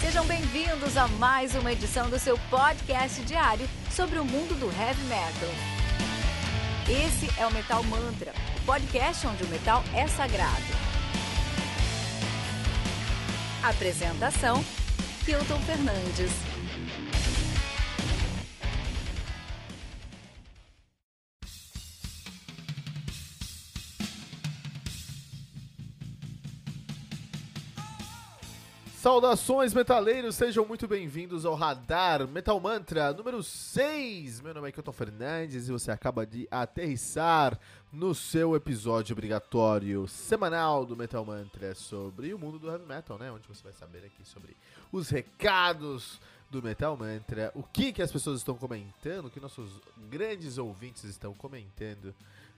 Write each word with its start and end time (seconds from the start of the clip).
Sejam 0.00 0.26
bem-vindos 0.26 0.96
a 0.96 1.08
mais 1.08 1.54
uma 1.54 1.72
edição 1.72 2.08
do 2.08 2.18
seu 2.18 2.38
podcast 2.50 3.20
diário 3.22 3.66
sobre 3.90 4.18
o 4.18 4.24
mundo 4.24 4.54
do 4.60 4.66
heavy 4.66 5.02
metal. 5.04 5.74
Esse 6.88 7.40
é 7.40 7.46
o 7.46 7.52
Metal 7.52 7.82
Mantra, 7.84 8.32
o 8.58 8.66
podcast 8.66 9.26
onde 9.26 9.42
o 9.42 9.48
metal 9.48 9.82
é 9.94 10.06
sagrado. 10.06 10.62
Apresentação: 13.62 14.62
Kilton 15.24 15.58
Fernandes. 15.60 16.53
Saudações, 29.04 29.74
metaleiros! 29.74 30.34
Sejam 30.34 30.64
muito 30.64 30.88
bem-vindos 30.88 31.44
ao 31.44 31.54
Radar 31.54 32.26
Metal 32.26 32.58
Mantra 32.58 33.12
número 33.12 33.42
6. 33.42 34.40
Meu 34.40 34.54
nome 34.54 34.70
é 34.70 34.72
Kilton 34.72 34.92
Fernandes 34.92 35.68
e 35.68 35.72
você 35.72 35.90
acaba 35.90 36.24
de 36.24 36.48
aterrissar 36.50 37.60
no 37.92 38.14
seu 38.14 38.56
episódio 38.56 39.12
obrigatório 39.12 40.08
semanal 40.08 40.86
do 40.86 40.96
Metal 40.96 41.22
Mantra 41.22 41.74
sobre 41.74 42.32
o 42.32 42.38
mundo 42.38 42.58
do 42.58 42.70
heavy 42.70 42.86
metal, 42.86 43.18
né? 43.18 43.30
Onde 43.30 43.46
você 43.46 43.62
vai 43.62 43.74
saber 43.74 44.06
aqui 44.06 44.24
sobre 44.24 44.56
os 44.90 45.10
recados 45.10 46.18
do 46.50 46.62
Metal 46.62 46.96
Mantra, 46.96 47.52
o 47.54 47.62
que, 47.62 47.92
que 47.92 48.00
as 48.00 48.10
pessoas 48.10 48.38
estão 48.38 48.56
comentando, 48.56 49.26
o 49.26 49.30
que 49.30 49.38
nossos 49.38 49.82
grandes 50.08 50.56
ouvintes 50.56 51.04
estão 51.04 51.34
comentando 51.34 52.14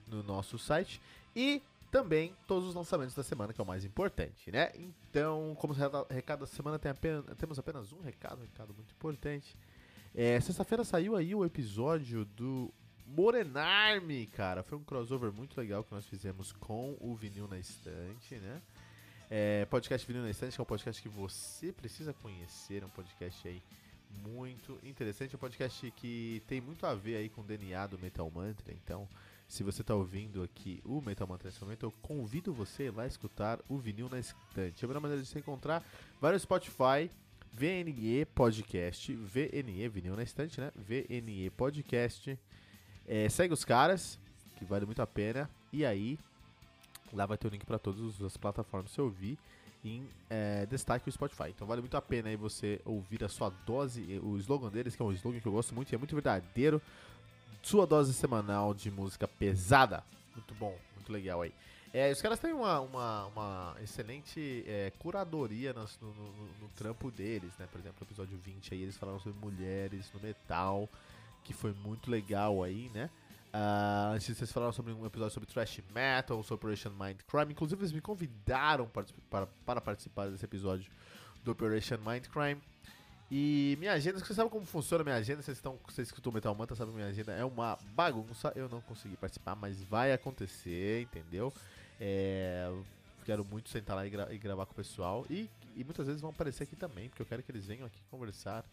no 0.07 0.23
nosso 0.23 0.57
site 0.57 1.01
e 1.35 1.61
também 1.91 2.35
todos 2.47 2.69
os 2.69 2.75
lançamentos 2.75 3.15
da 3.15 3.23
semana, 3.23 3.53
que 3.53 3.61
é 3.61 3.63
o 3.63 3.67
mais 3.67 3.85
importante, 3.85 4.51
né? 4.51 4.71
Então, 4.75 5.55
como 5.59 5.73
recado 6.09 6.41
da 6.41 6.47
semana, 6.47 6.77
tem 6.77 6.91
apenas, 6.91 7.23
temos 7.37 7.57
apenas 7.57 7.91
um 7.93 8.01
recado, 8.01 8.39
um 8.39 8.45
recado 8.45 8.73
muito 8.73 8.91
importante. 8.91 9.55
É, 10.13 10.39
Sexta-feira 10.39 10.83
saiu 10.83 11.15
aí 11.15 11.33
o 11.33 11.45
episódio 11.45 12.25
do 12.25 12.73
Morenarme, 13.05 14.27
cara. 14.27 14.63
Foi 14.63 14.77
um 14.77 14.83
crossover 14.83 15.31
muito 15.31 15.57
legal 15.57 15.83
que 15.83 15.93
nós 15.93 16.05
fizemos 16.05 16.51
com 16.51 16.97
o 16.99 17.15
Vinil 17.15 17.47
na 17.47 17.57
Estante, 17.57 18.35
né? 18.35 18.61
É, 19.29 19.65
podcast 19.65 20.05
Vinil 20.05 20.23
na 20.23 20.29
Estante, 20.29 20.55
que 20.55 20.61
é 20.61 20.63
um 20.63 20.65
podcast 20.65 21.01
que 21.01 21.09
você 21.09 21.71
precisa 21.71 22.13
conhecer, 22.13 22.83
é 22.83 22.85
um 22.85 22.89
podcast 22.89 23.47
aí 23.47 23.61
muito 24.25 24.79
interessante, 24.83 25.35
é 25.35 25.37
um 25.37 25.39
podcast 25.39 25.91
que 25.91 26.41
tem 26.47 26.61
muito 26.61 26.85
a 26.85 26.95
ver 26.95 27.17
aí 27.17 27.29
com 27.29 27.41
o 27.41 27.43
DNA 27.43 27.87
do 27.87 27.99
Metal 27.99 28.29
Mantra, 28.29 28.73
então 28.73 29.07
se 29.47 29.63
você 29.63 29.81
está 29.81 29.95
ouvindo 29.95 30.43
aqui 30.43 30.81
o 30.83 31.01
Metal 31.01 31.25
Mantra 31.27 31.47
nesse 31.47 31.61
momento, 31.61 31.83
eu 31.83 31.91
convido 32.01 32.53
você 32.53 32.87
a 32.87 32.91
lá 32.91 33.07
escutar 33.07 33.59
o 33.69 33.77
vinil 33.77 34.09
na 34.09 34.19
estante. 34.19 34.83
A 34.83 34.87
melhor 34.87 34.99
maneira 34.99 35.23
de 35.23 35.27
se 35.27 35.39
encontrar, 35.39 35.83
vai 36.19 36.33
no 36.33 36.39
Spotify, 36.39 37.09
VNE 37.53 38.25
Podcast, 38.35 39.13
VNE, 39.15 39.87
vinil 39.87 40.15
na 40.15 40.23
estante, 40.23 40.59
né? 40.59 40.71
VNE 40.75 41.49
Podcast. 41.51 42.37
É, 43.07 43.29
segue 43.29 43.53
os 43.53 43.63
caras, 43.63 44.19
que 44.57 44.65
vale 44.65 44.85
muito 44.85 45.01
a 45.01 45.07
pena. 45.07 45.49
E 45.71 45.85
aí, 45.85 46.19
lá 47.13 47.25
vai 47.25 47.37
ter 47.37 47.47
o 47.47 47.49
link 47.49 47.65
para 47.65 47.79
todas 47.79 48.21
as 48.21 48.35
plataformas 48.35 48.91
você 48.91 49.01
ouvir 49.01 49.37
em 49.83 50.05
é, 50.29 50.65
destaque 50.65 51.07
o 51.07 51.11
Spotify. 51.11 51.49
Então 51.49 51.65
vale 51.65 51.79
muito 51.79 51.95
a 51.95 52.01
pena 52.01 52.27
aí 52.27 52.35
você 52.35 52.81
ouvir 52.83 53.23
a 53.23 53.29
sua 53.29 53.49
dose, 53.65 54.19
o 54.21 54.37
slogan 54.37 54.69
deles, 54.69 54.95
que 54.95 55.01
é 55.01 55.05
um 55.05 55.11
slogan 55.13 55.39
que 55.39 55.47
eu 55.47 55.51
gosto 55.53 55.73
muito 55.73 55.91
e 55.91 55.95
é 55.95 55.97
muito 55.97 56.13
verdadeiro 56.13 56.81
sua 57.61 57.85
dose 57.85 58.13
semanal 58.13 58.73
de 58.73 58.89
música 58.91 59.27
pesada. 59.27 60.03
Muito 60.35 60.53
bom, 60.55 60.77
muito 60.95 61.11
legal 61.11 61.41
aí. 61.41 61.53
É, 61.93 62.11
os 62.11 62.21
caras 62.21 62.39
têm 62.39 62.53
uma, 62.53 62.79
uma, 62.81 63.25
uma 63.27 63.75
excelente 63.81 64.63
é, 64.67 64.91
curadoria 64.99 65.73
no, 65.73 65.85
no, 66.01 66.13
no, 66.61 66.69
trampo 66.75 67.09
deles, 67.09 67.51
né? 67.57 67.67
Por 67.71 67.79
exemplo, 67.79 67.97
no 68.01 68.05
episódio 68.05 68.37
20 68.37 68.73
aí 68.73 68.81
eles 68.83 68.97
falaram 68.97 69.19
sobre 69.19 69.39
mulheres 69.39 70.11
no 70.13 70.19
metal, 70.19 70.89
que 71.43 71.53
foi 71.53 71.73
muito 71.73 72.11
legal 72.11 72.61
aí, 72.61 72.91
né? 72.93 73.09
Uh, 73.53 74.13
antes 74.13 74.37
vocês 74.37 74.51
falaram 74.51 74.73
sobre 74.73 74.91
um 74.91 75.05
episódio 75.05 75.33
sobre 75.33 75.49
thrash 75.49 75.81
metal, 75.95 76.43
sobre 76.43 76.67
Operation 76.67 76.91
Mindcrime. 76.91 77.53
Inclusive 77.53 77.81
eles 77.81 77.93
me 77.93 78.01
convidaram 78.01 78.85
para, 78.87 79.05
para, 79.29 79.47
para 79.65 79.81
participar 79.81 80.29
desse 80.29 80.45
episódio 80.45 80.91
do 81.43 81.51
Operation 81.51 81.97
Mindcrime. 81.97 82.61
E 83.29 83.75
minha 83.79 83.91
agenda, 83.91 84.19
você 84.19 84.33
sabe 84.33 84.49
como 84.49 84.65
funciona 84.65 85.03
minha 85.03 85.17
agenda? 85.17 85.41
Vocês, 85.41 85.57
estão, 85.57 85.77
vocês 85.85 86.07
escutam 86.07 86.31
Metal 86.31 86.55
Manta, 86.55 86.75
sabe 86.75 86.91
que 86.91 86.97
minha 86.97 87.09
agenda 87.09 87.33
é 87.33 87.43
uma 87.43 87.77
bagunça. 87.93 88.53
Eu 88.55 88.69
não 88.69 88.79
consegui 88.81 89.17
participar, 89.17 89.55
mas 89.55 89.81
vai 89.83 90.13
acontecer, 90.13 91.01
entendeu? 91.01 91.53
É, 91.99 92.71
quero 93.25 93.43
muito 93.43 93.69
sentar 93.69 93.97
lá 93.97 94.07
e, 94.07 94.09
gra 94.09 94.33
e, 94.33 94.37
gravar 94.37 94.65
com 94.65 94.71
o 94.71 94.75
pessoal. 94.75 95.25
E, 95.29 95.49
e 95.75 95.83
muitas 95.83 96.07
vezes 96.07 96.21
vão 96.21 96.29
aparecer 96.29 96.63
aqui 96.63 96.75
também, 96.77 97.09
porque 97.09 97.21
eu 97.21 97.25
quero 97.25 97.43
que 97.43 97.51
eles 97.51 97.65
venham 97.65 97.85
aqui 97.85 97.99
conversar 98.09 98.63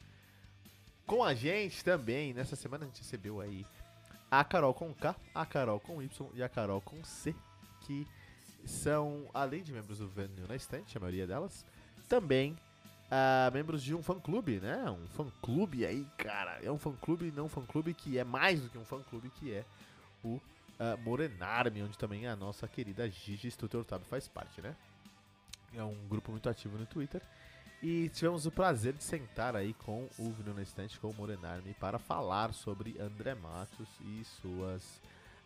com 1.05 1.25
a 1.25 1.35
gente 1.35 1.83
também. 1.83 2.33
Nessa 2.33 2.55
semana 2.55 2.85
a 2.85 2.87
gente 2.87 3.01
recebeu 3.01 3.41
aí 3.41 3.67
a 4.31 4.45
Carol 4.45 4.73
com 4.73 4.95
K, 4.95 5.17
a 5.35 5.45
Carol 5.45 5.81
com 5.81 6.01
Y 6.01 6.31
e 6.33 6.45
a 6.45 6.49
Carol 6.49 6.81
com 6.81 7.03
C, 7.03 7.35
que 7.81 8.07
são, 8.65 9.29
além 9.35 9.65
de 9.65 9.73
membros 9.73 9.99
do 9.99 10.09
Venue 10.09 10.47
na 10.49 10.55
Estante, 10.55 10.97
a 10.97 11.01
maioria 11.01 11.27
delas, 11.27 11.67
também 12.09 12.57
uh, 13.15 13.53
membros 13.53 13.83
de 13.83 13.95
um 13.95 14.03
fã-clube, 14.03 14.61
né? 14.61 14.91
Um 14.91 15.07
fã-clube 15.09 15.87
aí, 15.87 16.07
cara. 16.19 16.59
É 16.63 16.71
um 16.71 16.79
fã-clube, 16.79 17.33
não 17.35 17.49
fã-clube 17.49 17.95
que 17.95 18.19
é 18.19 18.25
mais 18.25 18.61
do 18.61 18.69
que 18.69 18.79
um 18.79 18.85
fã-clube, 18.85 19.31
que 19.31 19.53
é 19.53 19.65
o 20.23 20.29
uh, 20.29 20.43
Morenarme, 21.03 21.83
onde 21.83 21.97
também 21.97 22.27
a 22.27 22.35
nossa 22.35 22.67
querida 22.67 23.09
Gigi 23.09 23.51
Stutter 23.51 23.85
faz 24.09 24.27
parte, 24.27 24.61
né? 24.61 24.75
É 25.75 25.83
um 25.83 25.97
grupo 26.09 26.31
muito 26.31 26.49
ativo 26.49 26.77
no 26.79 26.87
Twitter. 26.87 27.23
E 27.83 28.09
tivemos 28.11 28.47
o 28.47 28.51
prazer 28.51 28.95
de 28.95 29.05
sentar 29.05 29.55
aí 29.55 29.75
com 29.75 30.09
o 30.19 30.33
Vinil 30.33 30.59
Estante, 30.61 30.99
com 30.99 31.11
o 31.11 31.15
Morenarme, 31.15 31.75
para 31.75 31.99
falar 31.99 32.55
sobre 32.55 32.97
André 32.99 33.35
Matos 33.35 33.89
e 34.01 34.25
suas 34.25 35.01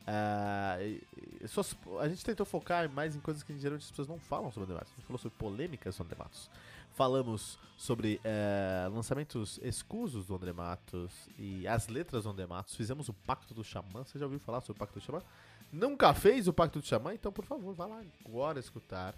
Uh, 0.09 1.47
suas, 1.47 1.77
a 2.01 2.09
gente 2.09 2.25
tentou 2.25 2.47
focar 2.47 2.89
mais 2.89 3.15
em 3.15 3.21
coisas 3.21 3.43
que 3.43 3.53
geralmente 3.59 3.83
as 3.83 3.91
pessoas 3.91 4.09
não 4.09 4.19
falam 4.19 4.51
sobre 4.51 4.65
André 4.65 4.77
Matos. 4.77 4.93
A 4.93 4.97
gente 4.97 5.07
falou 5.07 5.19
sobre 5.19 5.37
polêmicas 5.37 5.95
sobre 5.95 6.15
André 6.15 6.25
Matos. 6.25 6.51
Falamos 6.99 7.61
sobre 7.77 8.21
é, 8.25 8.89
lançamentos 8.91 9.61
escusos 9.63 10.27
do 10.27 10.35
André 10.35 10.53
Matos 10.53 11.13
e 11.39 11.65
as 11.69 11.87
letras 11.87 12.25
do 12.25 12.31
André 12.31 12.45
Matos. 12.45 12.75
Fizemos 12.75 13.09
o 13.09 13.15
Pacto 13.15 13.55
do 13.55 13.63
Xamã. 13.63 14.03
Você 14.03 14.19
já 14.19 14.25
ouviu 14.25 14.41
falar 14.41 14.61
sobre 14.63 14.73
o 14.73 14.81
Pacto 14.81 14.99
do 14.99 15.05
Xamã? 15.05 15.23
Nunca 15.71 16.13
fez 16.13 16.49
o 16.49 16.53
Pacto 16.53 16.81
do 16.81 16.85
Xamã? 16.85 17.15
Então, 17.15 17.31
por 17.31 17.45
favor, 17.45 17.73
vá 17.73 17.87
lá 17.87 18.03
agora 18.27 18.59
escutar. 18.59 19.15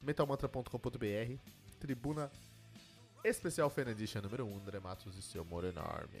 metalmantra.com.br 0.00 1.40
Tribuna 1.80 2.30
Especial 3.24 3.68
Fan 3.70 3.90
Edition 3.90 4.20
número 4.22 4.46
1, 4.46 4.58
André 4.58 4.78
Matos 4.78 5.18
e 5.18 5.20
seu 5.22 5.42
amor 5.42 5.64
enorme. 5.64 6.20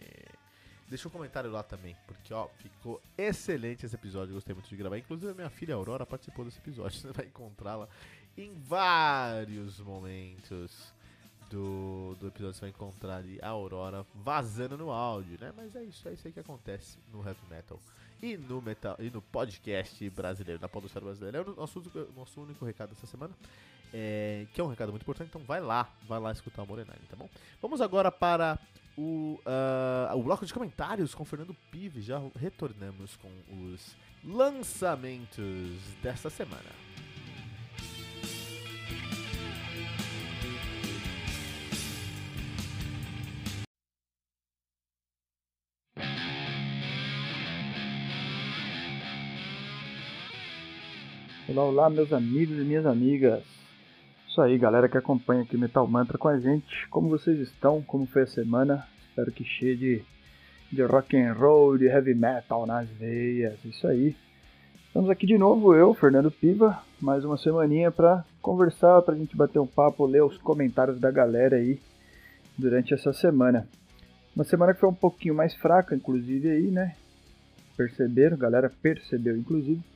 Deixa 0.88 1.06
um 1.06 1.12
comentário 1.12 1.52
lá 1.52 1.62
também, 1.62 1.96
porque 2.08 2.34
ó, 2.34 2.48
ficou 2.58 3.00
excelente 3.16 3.86
esse 3.86 3.94
episódio, 3.94 4.34
gostei 4.34 4.56
muito 4.56 4.68
de 4.68 4.76
gravar. 4.76 4.98
Inclusive 4.98 5.30
a 5.30 5.34
minha 5.36 5.50
filha 5.50 5.76
Aurora 5.76 6.04
participou 6.04 6.44
desse 6.44 6.58
episódio, 6.58 6.98
você 6.98 7.12
vai 7.12 7.26
encontrá-la 7.26 7.88
em 8.36 8.52
vários 8.54 9.80
momentos 9.80 10.92
do, 11.50 12.16
do 12.20 12.28
episódio 12.28 12.54
você 12.54 12.60
vai 12.62 12.70
encontrar 12.70 13.16
ali 13.16 13.38
a 13.42 13.48
Aurora 13.48 14.06
vazando 14.14 14.76
no 14.76 14.90
áudio, 14.90 15.38
né? 15.40 15.52
Mas 15.56 15.74
é 15.74 15.84
isso, 15.84 16.08
é 16.08 16.12
isso 16.12 16.26
aí 16.26 16.32
que 16.32 16.40
acontece 16.40 16.98
no 17.12 17.26
heavy 17.26 17.40
metal 17.48 17.80
e 18.22 18.36
no 18.36 18.62
metal 18.62 18.96
e 18.98 19.10
no 19.10 19.20
podcast 19.20 20.08
brasileiro, 20.10 20.60
na 20.60 20.68
podosfera 20.68 21.04
brasileira. 21.04 21.38
É 21.38 21.40
o 21.42 21.54
nosso, 21.54 21.82
nosso 22.16 22.40
único 22.40 22.64
recado 22.64 22.90
dessa 22.90 23.06
semana, 23.06 23.34
é, 23.92 24.46
que 24.52 24.60
é 24.60 24.64
um 24.64 24.68
recado 24.68 24.90
muito 24.90 25.02
importante, 25.02 25.28
então 25.28 25.42
vai 25.42 25.60
lá, 25.60 25.88
vai 26.08 26.18
lá 26.18 26.32
escutar 26.32 26.62
o 26.62 26.66
Morenine, 26.66 27.06
tá 27.08 27.16
bom? 27.16 27.28
Vamos 27.60 27.80
agora 27.80 28.10
para 28.10 28.58
o, 28.96 29.38
uh, 29.44 30.16
o 30.16 30.22
bloco 30.22 30.46
de 30.46 30.54
comentários 30.54 31.14
com 31.14 31.24
Fernando 31.24 31.54
Pive, 31.70 32.00
já 32.00 32.20
retornamos 32.34 33.16
com 33.16 33.30
os 33.50 33.96
lançamentos 34.24 35.44
dessa 36.02 36.30
semana. 36.30 36.86
Olá, 51.56 51.64
olá, 51.64 51.88
meus 51.88 52.12
amigos 52.12 52.58
e 52.58 52.64
minhas 52.64 52.84
amigas. 52.84 53.42
Isso 54.28 54.42
aí, 54.42 54.58
galera 54.58 54.90
que 54.90 54.98
acompanha 54.98 55.40
aqui 55.40 55.56
Metal 55.56 55.88
Mantra 55.88 56.18
com 56.18 56.28
a 56.28 56.38
gente. 56.38 56.86
Como 56.90 57.08
vocês 57.08 57.40
estão? 57.40 57.80
Como 57.80 58.04
foi 58.04 58.24
a 58.24 58.26
semana? 58.26 58.86
Espero 59.08 59.32
que 59.32 59.42
cheio 59.42 59.74
de, 59.74 60.02
de 60.70 60.82
rock 60.82 61.16
and 61.16 61.32
roll, 61.32 61.78
de 61.78 61.86
heavy 61.86 62.14
metal 62.14 62.66
nas 62.66 62.86
veias. 62.90 63.58
Isso 63.64 63.88
aí. 63.88 64.14
Estamos 64.86 65.08
aqui 65.08 65.26
de 65.26 65.38
novo, 65.38 65.74
eu, 65.74 65.94
Fernando 65.94 66.30
Piva, 66.30 66.78
mais 67.00 67.24
uma 67.24 67.38
semaninha 67.38 67.90
para 67.90 68.22
conversar, 68.42 69.00
para 69.00 69.14
a 69.14 69.18
gente 69.18 69.34
bater 69.34 69.58
um 69.58 69.66
papo, 69.66 70.04
ler 70.04 70.24
os 70.24 70.36
comentários 70.36 71.00
da 71.00 71.10
galera 71.10 71.56
aí 71.56 71.80
durante 72.58 72.92
essa 72.92 73.14
semana. 73.14 73.66
Uma 74.34 74.44
semana 74.44 74.74
que 74.74 74.80
foi 74.80 74.90
um 74.90 74.94
pouquinho 74.94 75.34
mais 75.34 75.54
fraca, 75.54 75.96
inclusive 75.96 76.50
aí, 76.50 76.70
né? 76.70 76.94
Perceberam, 77.78 78.36
galera 78.36 78.70
percebeu, 78.82 79.34
inclusive. 79.34 79.95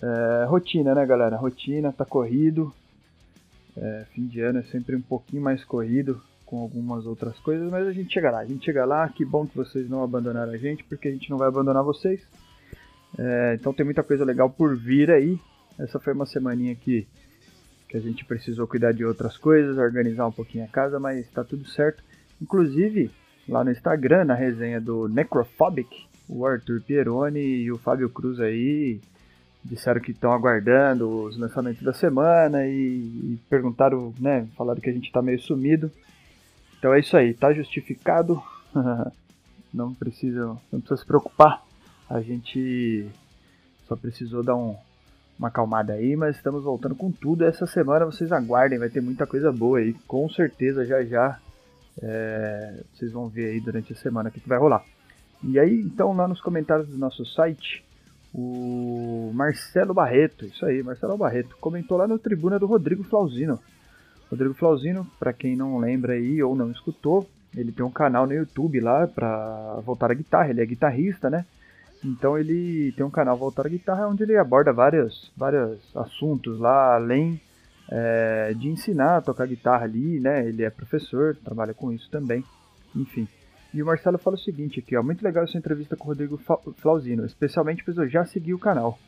É, 0.00 0.44
rotina, 0.46 0.94
né, 0.94 1.04
galera? 1.04 1.36
Rotina, 1.36 1.92
tá 1.92 2.04
corrido. 2.04 2.72
É, 3.76 4.04
fim 4.12 4.26
de 4.26 4.40
ano 4.40 4.58
é 4.58 4.62
sempre 4.64 4.94
um 4.94 5.00
pouquinho 5.00 5.42
mais 5.42 5.64
corrido 5.64 6.20
com 6.44 6.60
algumas 6.60 7.06
outras 7.06 7.38
coisas, 7.38 7.70
mas 7.70 7.86
a 7.86 7.92
gente 7.92 8.12
chega 8.12 8.30
lá. 8.30 8.40
A 8.40 8.44
gente 8.44 8.64
chega 8.64 8.84
lá, 8.84 9.08
que 9.08 9.24
bom 9.24 9.46
que 9.46 9.56
vocês 9.56 9.88
não 9.88 10.02
abandonaram 10.02 10.52
a 10.52 10.56
gente, 10.56 10.84
porque 10.84 11.08
a 11.08 11.10
gente 11.10 11.30
não 11.30 11.38
vai 11.38 11.48
abandonar 11.48 11.82
vocês. 11.82 12.20
É, 13.18 13.56
então 13.58 13.72
tem 13.72 13.84
muita 13.84 14.02
coisa 14.02 14.24
legal 14.24 14.50
por 14.50 14.76
vir 14.76 15.10
aí. 15.10 15.38
Essa 15.78 15.98
foi 15.98 16.12
uma 16.12 16.26
semaninha 16.26 16.74
que, 16.74 17.06
que 17.88 17.96
a 17.96 18.00
gente 18.00 18.24
precisou 18.24 18.66
cuidar 18.66 18.92
de 18.92 19.04
outras 19.04 19.38
coisas, 19.38 19.78
organizar 19.78 20.26
um 20.26 20.32
pouquinho 20.32 20.64
a 20.64 20.68
casa, 20.68 21.00
mas 21.00 21.26
tá 21.30 21.42
tudo 21.42 21.66
certo. 21.68 22.02
Inclusive, 22.40 23.10
lá 23.48 23.64
no 23.64 23.70
Instagram, 23.70 24.24
na 24.24 24.34
resenha 24.34 24.80
do 24.80 25.08
Necrophobic, 25.08 26.06
o 26.28 26.46
Arthur 26.46 26.82
Pieroni 26.82 27.40
e 27.40 27.72
o 27.72 27.78
Fábio 27.78 28.10
Cruz 28.10 28.40
aí 28.40 29.00
disseram 29.64 30.00
que 30.00 30.10
estão 30.10 30.32
aguardando 30.32 31.08
os 31.24 31.38
lançamentos 31.38 31.82
da 31.82 31.92
semana 31.92 32.66
e, 32.66 32.72
e, 32.72 33.40
perguntaram, 33.48 34.12
né, 34.18 34.46
falaram 34.56 34.80
que 34.80 34.90
a 34.90 34.92
gente 34.92 35.12
tá 35.12 35.22
meio 35.22 35.40
sumido. 35.40 35.90
Então 36.78 36.92
é 36.92 37.00
isso 37.00 37.16
aí, 37.16 37.32
tá 37.32 37.52
justificado. 37.52 38.42
não 39.72 39.94
precisa, 39.94 40.46
não 40.70 40.80
precisa 40.80 40.96
se 40.96 41.06
preocupar. 41.06 41.62
A 42.10 42.20
gente 42.20 43.06
só 43.86 43.96
precisou 43.96 44.42
dar 44.42 44.56
um, 44.56 44.76
uma 45.38 45.48
acalmada 45.48 45.94
aí, 45.94 46.16
mas 46.16 46.36
estamos 46.36 46.64
voltando 46.64 46.94
com 46.94 47.10
tudo. 47.10 47.44
Essa 47.44 47.66
semana 47.66 48.04
vocês 48.04 48.32
aguardem, 48.32 48.78
vai 48.78 48.90
ter 48.90 49.00
muita 49.00 49.26
coisa 49.26 49.52
boa 49.52 49.78
aí, 49.78 49.94
com 50.06 50.28
certeza 50.28 50.84
já 50.84 51.04
já. 51.04 51.38
É, 52.00 52.82
vocês 52.92 53.12
vão 53.12 53.28
ver 53.28 53.50
aí 53.50 53.60
durante 53.60 53.92
a 53.92 53.96
semana 53.96 54.28
o 54.28 54.32
que, 54.32 54.40
que 54.40 54.48
vai 54.48 54.58
rolar. 54.58 54.84
E 55.44 55.58
aí, 55.58 55.80
então, 55.80 56.12
lá 56.12 56.28
nos 56.28 56.40
comentários 56.40 56.88
do 56.88 56.96
nosso 56.96 57.24
site, 57.26 57.84
o 58.34 59.30
Marcelo 59.34 59.92
Barreto, 59.92 60.46
isso 60.46 60.64
aí, 60.64 60.82
Marcelo 60.82 61.16
Barreto, 61.16 61.56
comentou 61.60 61.98
lá 61.98 62.06
no 62.06 62.18
tribuna 62.18 62.58
do 62.58 62.66
Rodrigo 62.66 63.04
Flauzino. 63.04 63.58
Rodrigo 64.30 64.54
Flauzino, 64.54 65.06
para 65.18 65.32
quem 65.32 65.54
não 65.54 65.78
lembra 65.78 66.14
aí 66.14 66.42
ou 66.42 66.56
não 66.56 66.70
escutou, 66.70 67.28
ele 67.54 67.70
tem 67.70 67.84
um 67.84 67.90
canal 67.90 68.26
no 68.26 68.32
YouTube 68.32 68.80
lá 68.80 69.06
para 69.06 69.80
voltar 69.84 70.10
à 70.10 70.14
guitarra, 70.14 70.48
ele 70.48 70.62
é 70.62 70.66
guitarrista, 70.66 71.28
né? 71.28 71.44
Então 72.02 72.38
ele 72.38 72.92
tem 72.92 73.04
um 73.04 73.10
canal 73.10 73.36
voltado 73.36 73.68
à 73.68 73.70
guitarra 73.70 74.08
onde 74.08 74.22
ele 74.22 74.36
aborda 74.36 74.72
vários, 74.72 75.30
vários 75.36 75.78
assuntos 75.94 76.58
lá, 76.58 76.94
além 76.94 77.40
é, 77.90 78.54
de 78.56 78.68
ensinar 78.68 79.18
a 79.18 79.20
tocar 79.20 79.46
guitarra 79.46 79.84
ali, 79.84 80.18
né? 80.18 80.48
Ele 80.48 80.64
é 80.64 80.70
professor, 80.70 81.36
trabalha 81.36 81.74
com 81.74 81.92
isso 81.92 82.10
também, 82.10 82.42
enfim. 82.96 83.28
E 83.74 83.82
o 83.82 83.86
Marcelo 83.86 84.18
fala 84.18 84.36
o 84.36 84.38
seguinte 84.38 84.80
aqui, 84.80 84.96
ó, 84.96 85.02
muito 85.02 85.22
legal 85.24 85.44
essa 85.44 85.56
entrevista 85.56 85.96
com 85.96 86.04
o 86.04 86.08
Rodrigo 86.08 86.38
Flauzino, 86.76 87.24
especialmente 87.24 87.82
eu 87.86 88.08
já 88.08 88.24
segui 88.24 88.52
o 88.52 88.58
canal. 88.58 88.98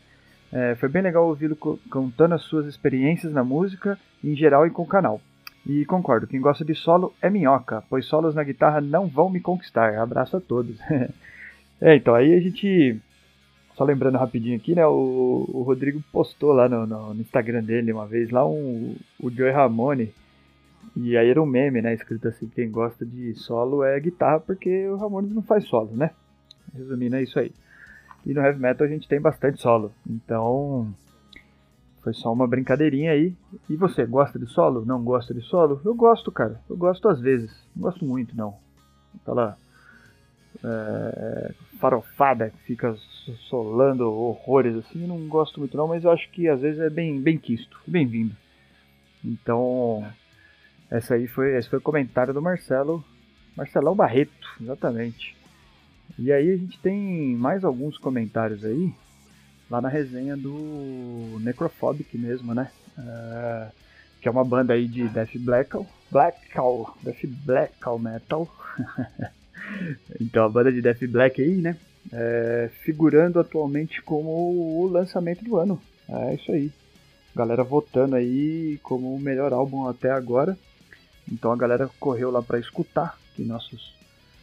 É, 0.51 0.75
foi 0.77 0.89
bem 0.89 1.03
legal 1.03 1.27
ouvi-lo 1.27 1.57
contando 1.91 2.35
as 2.35 2.43
suas 2.43 2.67
experiências 2.67 3.33
na 3.33 3.45
música, 3.45 3.99
em 4.23 4.35
geral 4.35 4.67
e 4.67 4.71
com 4.71 4.83
o 4.83 4.87
canal. 4.87 5.21
E 5.67 5.85
concordo, 5.87 6.27
quem 6.27 6.41
gosta 6.41 6.65
de 6.65 6.75
solo 6.75 7.15
é 7.21 7.31
minhoca, 7.31 7.83
pois 7.89 8.07
solos 8.07 8.35
na 8.35 8.45
guitarra 8.45 8.81
não 8.81 9.07
vão 9.07 9.31
me 9.31 9.41
conquistar. 9.41 9.99
Abraço 9.99 10.37
a 10.37 10.41
todos. 10.41 10.79
é, 11.81 11.97
então 11.97 12.15
aí 12.15 12.35
a 12.35 12.41
gente. 12.41 13.01
Só 13.75 13.83
lembrando 13.83 14.19
rapidinho 14.19 14.57
aqui, 14.57 14.75
né? 14.75 14.87
O, 14.87 15.51
o 15.53 15.63
Rodrigo 15.63 16.01
postou 16.13 16.53
lá 16.53 16.69
no, 16.69 16.87
no, 16.87 17.15
no, 17.15 17.21
Instagram 17.21 17.63
dele 17.65 17.93
uma 17.93 18.07
vez 18.07 18.31
lá 18.31 18.47
um, 18.47 18.95
o 19.19 19.31
Joey 19.31 19.51
Ramone 19.51 20.15
e 20.97 21.17
aí 21.17 21.29
era 21.29 21.43
um 21.43 21.47
meme, 21.47 21.83
né? 21.83 21.95
Escrito 21.95 22.29
assim: 22.29 22.49
quem 22.49 22.71
gosta 22.71 23.05
de 23.05 23.35
solo 23.35 23.83
é 23.83 23.99
guitarra, 23.99 24.41
porque 24.41 24.89
o 24.89 24.97
Ramones 24.97 25.33
não 25.33 25.43
faz 25.43 25.65
solo, 25.67 25.91
né? 25.95 26.11
Resumindo, 26.75 27.17
é 27.17 27.23
isso 27.23 27.39
aí. 27.39 27.53
E 28.25 28.33
no 28.33 28.41
heavy 28.41 28.61
metal 28.61 28.87
a 28.87 28.91
gente 28.91 29.09
tem 29.09 29.21
bastante 29.21 29.61
solo. 29.61 29.93
Então, 30.09 30.93
foi 32.03 32.15
só 32.15 32.33
uma 32.33 32.47
brincadeirinha 32.47 33.13
aí. 33.13 33.35
E 33.69 33.77
você, 33.77 34.07
gosta 34.07 34.39
de 34.39 34.47
solo? 34.47 34.85
Não 34.85 35.03
gosta 35.03 35.35
de 35.35 35.43
solo? 35.43 35.81
Eu 35.85 35.95
gosto, 35.95 36.33
cara. 36.33 36.61
Eu 36.69 36.77
gosto 36.77 37.09
às 37.09 37.21
vezes. 37.21 37.51
Não 37.75 37.83
gosto 37.83 38.05
muito, 38.05 38.37
não. 38.37 38.57
Aquela 39.21 39.59
é, 40.63 41.55
farofada 41.79 42.51
que 42.51 42.59
fica 42.59 42.97
solando 43.49 44.11
horrores 44.11 44.77
assim, 44.77 45.03
eu 45.03 45.09
não 45.09 45.27
gosto 45.29 45.59
muito 45.59 45.77
não, 45.77 45.89
mas 45.89 46.05
eu 46.05 46.11
acho 46.11 46.31
que 46.31 46.49
às 46.49 46.61
vezes 46.61 46.81
é 46.81 46.91
bem, 46.91 47.21
bem 47.21 47.39
quisto, 47.39 47.79
bem-vindo. 47.87 48.35
Então, 49.25 50.05
essa 50.95 51.15
aí 51.15 51.27
foi, 51.27 51.57
esse 51.57 51.69
foi 51.69 51.81
o 51.81 51.83
comentário 51.83 52.33
do 52.33 52.41
Marcelo, 52.41 53.05
Marcelão 53.57 53.97
Barreto, 53.97 54.47
exatamente. 54.61 55.37
E 56.17 56.31
aí 56.31 56.53
a 56.53 56.57
gente 56.57 56.79
tem 56.79 57.35
mais 57.35 57.65
alguns 57.65 57.99
comentários 57.99 58.65
aí, 58.65 58.93
lá 59.69 59.81
na 59.81 59.89
resenha 59.89 60.37
do 60.37 61.37
Necrophobic 61.41 62.17
mesmo, 62.17 62.55
né? 62.55 62.71
Uh, 62.97 63.73
que 64.21 64.29
é 64.29 64.31
uma 64.31 64.45
banda 64.45 64.75
aí 64.75 64.87
de 64.87 65.09
Death 65.09 65.37
Black, 65.39 65.77
Black 66.13 66.39
Death 67.03 67.27
Black 67.45 67.75
Metal. 68.01 68.49
então 70.21 70.45
a 70.45 70.49
banda 70.49 70.71
de 70.71 70.81
Death 70.81 71.05
Black 71.09 71.43
aí, 71.43 71.57
né? 71.57 71.77
É, 72.13 72.71
figurando 72.85 73.41
atualmente 73.41 74.01
como 74.01 74.31
o 74.31 74.87
lançamento 74.87 75.43
do 75.43 75.57
ano. 75.57 75.83
É 76.09 76.35
isso 76.35 76.53
aí. 76.53 76.71
Galera 77.35 77.65
votando 77.65 78.15
aí 78.15 78.79
como 78.81 79.13
o 79.13 79.19
melhor 79.19 79.53
álbum 79.53 79.89
até 79.89 80.13
agora. 80.13 80.57
Então 81.31 81.53
a 81.53 81.57
galera 81.57 81.89
correu 81.99 82.31
lá 82.31 82.43
para 82.43 82.59
escutar, 82.59 83.19
que 83.35 83.43
nossos, 83.43 83.95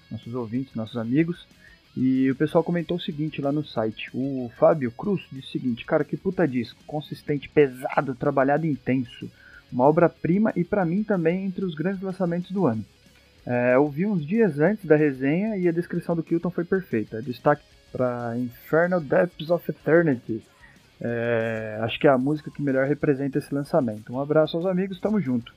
nossos 0.10 0.34
ouvintes, 0.34 0.76
nossos 0.76 0.98
amigos. 0.98 1.48
E 1.96 2.32
o 2.32 2.36
pessoal 2.36 2.64
comentou 2.64 2.98
o 2.98 3.02
seguinte 3.02 3.42
lá 3.42 3.52
no 3.52 3.66
site. 3.66 4.10
O 4.14 4.50
Fábio 4.58 4.92
Cruz 4.92 5.22
disse 5.32 5.50
o 5.50 5.52
seguinte: 5.52 5.86
Cara, 5.86 6.04
que 6.04 6.16
puta 6.16 6.48
disco. 6.48 6.82
Consistente, 6.88 7.50
pesado, 7.50 8.16
trabalhado 8.16 8.66
intenso. 8.66 9.30
Uma 9.72 9.86
obra-prima 9.86 10.52
e 10.56 10.64
para 10.64 10.86
mim 10.86 11.04
também 11.04 11.46
entre 11.46 11.66
os 11.66 11.76
grandes 11.76 12.02
lançamentos 12.02 12.52
do 12.52 12.66
ano. 12.66 12.84
É, 13.46 13.76
eu 13.76 13.88
vi 13.90 14.06
uns 14.06 14.26
dias 14.26 14.60
antes 14.60 14.86
da 14.86 14.96
resenha 14.96 15.58
e 15.58 15.68
a 15.68 15.72
descrição 15.72 16.16
do 16.16 16.24
Kilton 16.24 16.50
foi 16.50 16.64
perfeita. 16.64 17.22
Destaque 17.22 17.64
para 17.92 18.38
Infernal 18.38 19.02
Depths 19.02 19.50
of 19.50 19.70
Eternity. 19.70 20.42
É, 21.00 21.80
acho 21.82 22.00
que 22.00 22.08
é 22.08 22.12
a 22.12 22.18
música 22.18 22.52
que 22.52 22.62
melhor 22.62 22.88
representa 22.88 23.40
esse 23.40 23.54
lançamento. 23.54 24.14
Um 24.14 24.20
abraço 24.20 24.56
aos 24.56 24.66
amigos, 24.66 25.00
tamo 25.00 25.20
junto. 25.20 25.54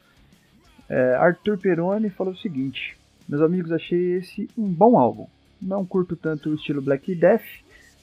É, 0.89 1.15
Arthur 1.15 1.59
Peroni 1.59 2.11
falou 2.11 2.33
o 2.33 2.39
seguinte: 2.39 2.97
Meus 3.29 3.43
amigos, 3.43 3.73
achei 3.73 4.17
esse 4.19 4.49
um 4.57 4.69
bom 4.69 4.99
álbum. 4.99 5.27
Não 5.61 5.85
curto 5.85 6.15
tanto 6.15 6.51
o 6.51 6.55
estilo 6.55 6.83
Black 6.83 7.15
Death, 7.15 7.45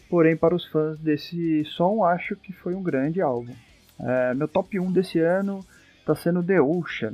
porém, 0.09 0.35
para 0.35 0.55
os 0.55 0.65
fãs 0.67 0.97
desse 0.99 1.63
som, 1.65 2.03
acho 2.03 2.35
que 2.35 2.51
foi 2.53 2.73
um 2.73 2.81
grande 2.81 3.21
álbum. 3.21 3.53
É, 3.99 4.33
meu 4.33 4.47
top 4.47 4.79
1 4.79 4.91
desse 4.91 5.19
ano 5.19 5.63
está 5.99 6.15
sendo 6.15 6.41
The 6.41 6.59
Ocean. 6.59 7.13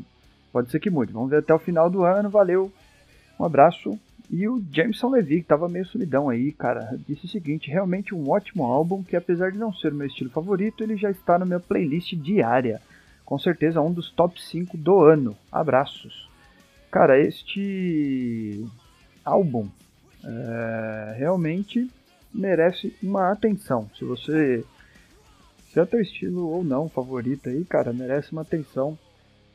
Pode 0.53 0.71
ser 0.71 0.79
que 0.79 0.89
mude. 0.89 1.11
Vamos 1.11 1.29
ver 1.29 1.39
até 1.39 1.53
o 1.53 1.59
final 1.59 1.89
do 1.89 2.03
ano. 2.03 2.29
Valeu. 2.29 2.71
Um 3.37 3.43
abraço. 3.43 3.99
E 4.29 4.47
o 4.47 4.63
Jameson 4.71 5.09
Levy, 5.09 5.35
que 5.35 5.41
estava 5.41 5.69
meio 5.69 5.85
sumidão 5.85 6.29
aí, 6.29 6.51
cara, 6.51 6.97
disse 7.07 7.25
o 7.25 7.29
seguinte: 7.29 7.69
realmente 7.69 8.15
um 8.15 8.29
ótimo 8.29 8.63
álbum 8.63 9.03
que, 9.03 9.15
apesar 9.15 9.51
de 9.51 9.57
não 9.57 9.73
ser 9.73 9.91
o 9.91 9.95
meu 9.95 10.07
estilo 10.07 10.29
favorito, 10.29 10.81
ele 10.81 10.95
já 10.95 11.11
está 11.11 11.37
na 11.37 11.45
minha 11.45 11.59
playlist 11.59 12.13
diária 12.15 12.81
com 13.27 13.37
certeza 13.37 13.81
um 13.81 13.91
dos 13.91 14.09
top 14.09 14.41
5 14.41 14.77
do 14.77 15.01
ano. 15.01 15.35
Abraços. 15.51 16.29
Cara, 16.89 17.19
este 17.19 18.65
álbum 19.23 19.67
é, 20.23 21.15
realmente 21.17 21.91
merece 22.33 22.95
uma 23.03 23.29
atenção. 23.29 23.89
Se 23.97 24.05
você. 24.05 24.63
Se 25.73 25.77
é 25.77 25.85
teu 25.85 25.99
estilo 25.99 26.47
ou 26.47 26.63
não 26.63 26.87
favorito 26.87 27.49
aí, 27.49 27.65
cara, 27.65 27.91
merece 27.91 28.31
uma 28.31 28.43
atenção. 28.43 28.97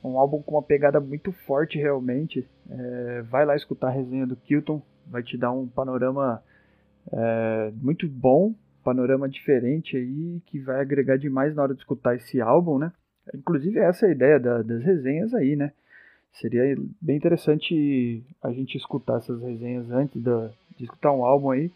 Um 0.05 0.19
álbum 0.19 0.43
com 0.43 0.57
uma 0.57 0.63
pegada 0.63 1.01
muito 1.01 1.33
forte 1.33 1.79
realmente. 1.79 2.47
É, 2.69 3.23
vai 3.23 3.47
lá 3.47 3.57
escutar 3.57 3.89
a 3.89 3.93
resenha 3.93 4.27
do 4.27 4.37
Kilton. 4.37 4.83
Vai 5.07 5.23
te 5.23 5.39
dar 5.39 5.51
um 5.51 5.67
panorama 5.67 6.43
é, 7.11 7.73
muito 7.81 8.07
bom. 8.07 8.55
Panorama 8.85 9.27
diferente 9.31 9.97
aí. 9.97 10.43
Que 10.45 10.59
vai 10.59 10.79
agregar 10.79 11.17
demais 11.17 11.55
na 11.55 11.63
hora 11.63 11.73
de 11.73 11.81
escutar 11.81 12.15
esse 12.15 12.39
álbum, 12.39 12.79
né? 12.79 12.93
Inclusive 13.35 13.79
essa 13.79 14.07
é 14.07 14.09
a 14.09 14.13
ideia 14.13 14.41
da, 14.41 14.63
das 14.63 14.83
resenhas 14.83 15.35
aí, 15.35 15.57
né? 15.57 15.73
Seria 16.35 16.77
bem 17.01 17.17
interessante 17.17 18.23
a 18.43 18.51
gente 18.51 18.77
escutar 18.77 19.19
essas 19.19 19.41
resenhas 19.41 19.91
antes 19.91 20.21
da, 20.23 20.51
de 20.79 20.85
escutar 20.85 21.13
um 21.13 21.25
álbum 21.25 21.51
aí, 21.51 21.71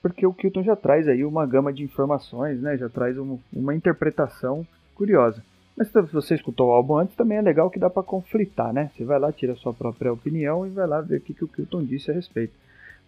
porque 0.00 0.26
o 0.26 0.32
Kilton 0.32 0.62
já 0.62 0.74
traz 0.74 1.06
aí 1.06 1.24
uma 1.24 1.46
gama 1.46 1.72
de 1.72 1.82
informações, 1.82 2.60
né? 2.60 2.76
Já 2.76 2.88
traz 2.88 3.18
um, 3.18 3.38
uma 3.52 3.74
interpretação 3.74 4.66
curiosa. 4.94 5.42
Mas 5.76 5.88
se 5.88 6.00
você 6.02 6.34
escutou 6.34 6.68
o 6.68 6.72
álbum 6.72 6.96
antes, 6.96 7.14
também 7.14 7.38
é 7.38 7.42
legal 7.42 7.70
que 7.70 7.78
dá 7.78 7.88
para 7.88 8.02
conflitar, 8.02 8.72
né? 8.72 8.90
Você 8.94 9.04
vai 9.04 9.18
lá, 9.18 9.32
tira 9.32 9.52
a 9.52 9.56
sua 9.56 9.72
própria 9.72 10.12
opinião 10.12 10.66
e 10.66 10.70
vai 10.70 10.86
lá 10.86 11.00
ver 11.00 11.18
o 11.18 11.20
que, 11.20 11.32
que 11.32 11.44
o 11.44 11.48
Kilton 11.48 11.84
disse 11.84 12.10
a 12.10 12.14
respeito. 12.14 12.52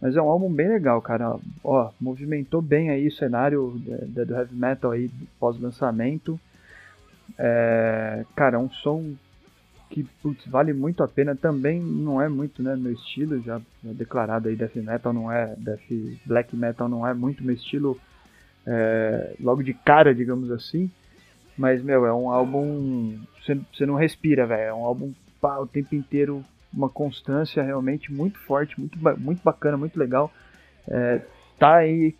Mas 0.00 0.16
é 0.16 0.22
um 0.22 0.28
álbum 0.28 0.52
bem 0.52 0.68
legal, 0.68 1.00
cara. 1.00 1.36
Ó, 1.62 1.90
movimentou 2.00 2.62
bem 2.62 2.90
aí 2.90 3.06
o 3.06 3.12
cenário 3.12 3.74
do 4.08 4.34
heavy 4.34 4.54
metal 4.54 4.90
aí 4.90 5.10
pós-lançamento. 5.38 6.38
É, 7.38 8.24
cara, 8.34 8.56
é 8.56 8.58
um 8.58 8.70
som 8.70 9.14
que 9.90 10.04
putz, 10.22 10.46
vale 10.46 10.72
muito 10.72 11.02
a 11.02 11.08
pena. 11.08 11.36
Também 11.36 11.80
não 11.80 12.20
é 12.20 12.28
muito 12.28 12.62
né, 12.62 12.74
meu 12.76 12.92
estilo, 12.92 13.40
já, 13.42 13.60
já 13.84 13.92
declarado 13.92 14.48
aí, 14.48 14.56
death 14.56 14.76
metal 14.76 15.12
não 15.12 15.30
é, 15.30 15.54
death 15.56 15.80
black 16.26 16.56
metal 16.56 16.88
não 16.88 17.06
é 17.06 17.14
muito 17.14 17.44
meu 17.44 17.54
estilo 17.54 17.98
é, 18.66 19.34
logo 19.40 19.62
de 19.62 19.74
cara, 19.74 20.14
digamos 20.14 20.50
assim. 20.50 20.90
Mas, 21.56 21.82
meu, 21.82 22.04
é 22.04 22.12
um 22.12 22.30
álbum. 22.30 23.18
Você 23.72 23.86
não 23.86 23.94
respira, 23.94 24.46
velho. 24.46 24.62
É 24.62 24.74
um 24.74 24.84
álbum 24.84 25.12
pá, 25.40 25.58
o 25.58 25.66
tempo 25.66 25.94
inteiro, 25.94 26.44
uma 26.72 26.88
constância 26.88 27.62
realmente 27.62 28.12
muito 28.12 28.38
forte, 28.40 28.78
muito, 28.78 28.98
muito 29.20 29.42
bacana, 29.42 29.76
muito 29.76 29.98
legal. 29.98 30.32
É, 30.88 31.20
tá 31.58 31.76
aí 31.76 32.14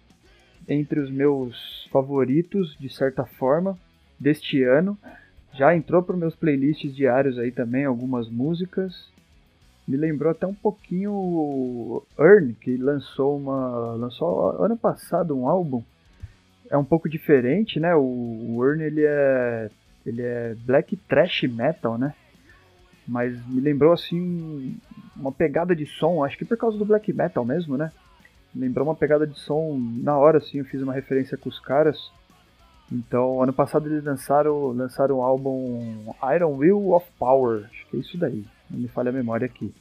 entre 0.69 1.01
os 1.01 1.11
meus 1.11 1.89
favoritos, 1.91 2.77
de 2.79 2.89
certa 2.89 3.25
forma, 3.25 3.79
deste 4.19 4.63
ano. 4.63 4.99
Já 5.53 5.75
entrou 5.75 6.03
para 6.03 6.17
meus 6.17 6.35
playlists 6.35 6.95
diários 6.95 7.39
aí 7.39 7.51
também, 7.51 7.85
algumas 7.85 8.29
músicas. 8.29 9.09
Me 9.87 9.97
lembrou 9.97 10.31
até 10.31 10.47
um 10.47 10.55
pouquinho 10.55 11.13
o 11.13 12.07
Earn, 12.19 12.55
que 12.55 12.77
lançou 12.77 13.37
uma. 13.37 13.95
lançou 13.95 14.63
ano 14.63 14.77
passado 14.77 15.37
um 15.37 15.49
álbum. 15.49 15.83
É 16.71 16.77
um 16.77 16.85
pouco 16.85 17.09
diferente, 17.09 17.79
né? 17.79 17.95
O, 17.95 18.01
o 18.01 18.65
Earn 18.65 18.83
ele 18.83 19.05
é. 19.05 19.71
ele 20.05 20.23
é 20.23 20.57
black 20.65 20.97
trash 20.97 21.43
metal, 21.43 21.99
né? 21.99 22.15
Mas 23.07 23.35
me 23.47 23.61
lembrou 23.61 23.93
assim 23.93 24.77
uma 25.15 25.31
pegada 25.31 25.77
de 25.77 25.85
som, 25.85 26.25
acho 26.25 26.39
que 26.39 26.45
por 26.45 26.57
causa 26.57 26.79
do 26.79 26.87
black 26.87 27.13
metal 27.13 27.45
mesmo, 27.45 27.77
né? 27.77 27.93
lembrou 28.55 28.87
uma 28.87 28.95
pegada 28.95 29.27
de 29.27 29.39
som 29.39 29.77
na 29.79 30.17
hora, 30.17 30.39
assim, 30.39 30.59
eu 30.59 30.65
fiz 30.65 30.81
uma 30.81 30.93
referência 30.93 31.37
com 31.37 31.49
os 31.49 31.59
caras. 31.59 32.11
Então, 32.93 33.43
ano 33.43 33.53
passado 33.53 33.89
eles 33.89 34.05
lançaram, 34.05 34.69
lançaram 34.69 35.17
o 35.17 35.23
álbum 35.23 36.15
Iron 36.35 36.57
Will 36.57 36.93
of 36.93 37.07
Power, 37.19 37.65
acho 37.65 37.87
que 37.89 37.97
é 37.97 38.01
isso 38.01 38.19
daí, 38.19 38.45
não 38.71 38.79
me 38.79 38.89
falha 38.89 39.09
a 39.11 39.13
memória 39.13 39.47
aqui. 39.47 39.73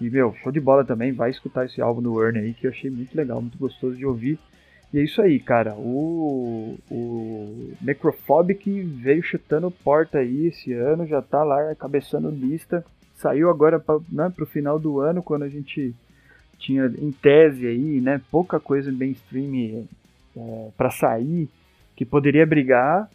E, 0.00 0.08
meu, 0.08 0.34
show 0.42 0.50
de 0.50 0.60
bola 0.60 0.84
também, 0.84 1.12
vai 1.12 1.30
escutar 1.30 1.66
esse 1.66 1.80
álbum 1.80 2.00
do 2.00 2.22
Earn 2.22 2.38
aí, 2.38 2.54
que 2.54 2.66
eu 2.66 2.70
achei 2.70 2.90
muito 2.90 3.14
legal, 3.14 3.40
muito 3.40 3.58
gostoso 3.58 3.96
de 3.96 4.06
ouvir. 4.06 4.38
E 4.92 4.98
é 4.98 5.02
isso 5.02 5.20
aí, 5.20 5.38
cara, 5.38 5.74
o, 5.74 6.76
o 6.90 7.74
Necrophobic 7.80 8.82
veio 8.82 9.22
chutando 9.22 9.70
porta 9.70 10.18
aí 10.18 10.46
esse 10.46 10.72
ano, 10.72 11.06
já 11.06 11.22
tá 11.22 11.44
lá 11.44 11.74
cabeçando 11.74 12.30
lista, 12.30 12.84
saiu 13.14 13.50
agora 13.50 13.78
para 13.78 14.00
né, 14.10 14.32
pro 14.34 14.46
final 14.46 14.78
do 14.78 15.00
ano, 15.00 15.22
quando 15.22 15.42
a 15.44 15.48
gente 15.48 15.94
tinha 16.58 16.86
em 16.86 17.12
tese 17.12 17.66
aí, 17.66 18.00
né, 18.00 18.20
pouca 18.30 18.58
coisa 18.58 18.90
mainstream 18.90 19.86
é, 20.36 20.68
para 20.76 20.90
sair 20.90 21.48
que 22.00 22.04
poderia 22.06 22.46
brigar, 22.46 23.10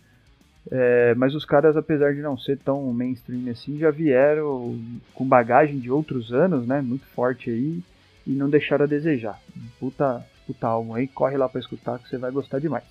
é, 0.70 1.15
mas 1.15 1.34
os 1.34 1.44
caras, 1.44 1.75
apesar 1.75 2.13
de 2.13 2.22
não 2.22 2.38
ser 2.38 2.60
tão 2.60 2.94
mainstream 2.94 3.50
assim, 3.50 3.80
já 3.80 3.89
vieram 3.89 4.80
com 5.15 5.27
bagagem 5.27 5.80
de 5.80 5.89
outros 5.89 6.32
anos, 6.32 6.68
né, 6.68 6.82
muito 6.82 7.04
forte 7.08 7.50
aí, 7.50 7.82
e 8.27 8.30
não 8.34 8.48
deixaram 8.48 8.86
a 8.86 8.88
desejar. 8.88 9.42
Puta, 9.80 10.24
puta 10.46 10.68
álbum 10.68 10.94
aí, 10.94 11.08
corre 11.08 11.36
lá 11.36 11.50
para 11.50 11.62
escutar 11.62 11.98
que 11.98 12.08
você 12.08 12.20
vai 12.20 12.30
gostar 12.30 12.60
demais. 12.60 12.84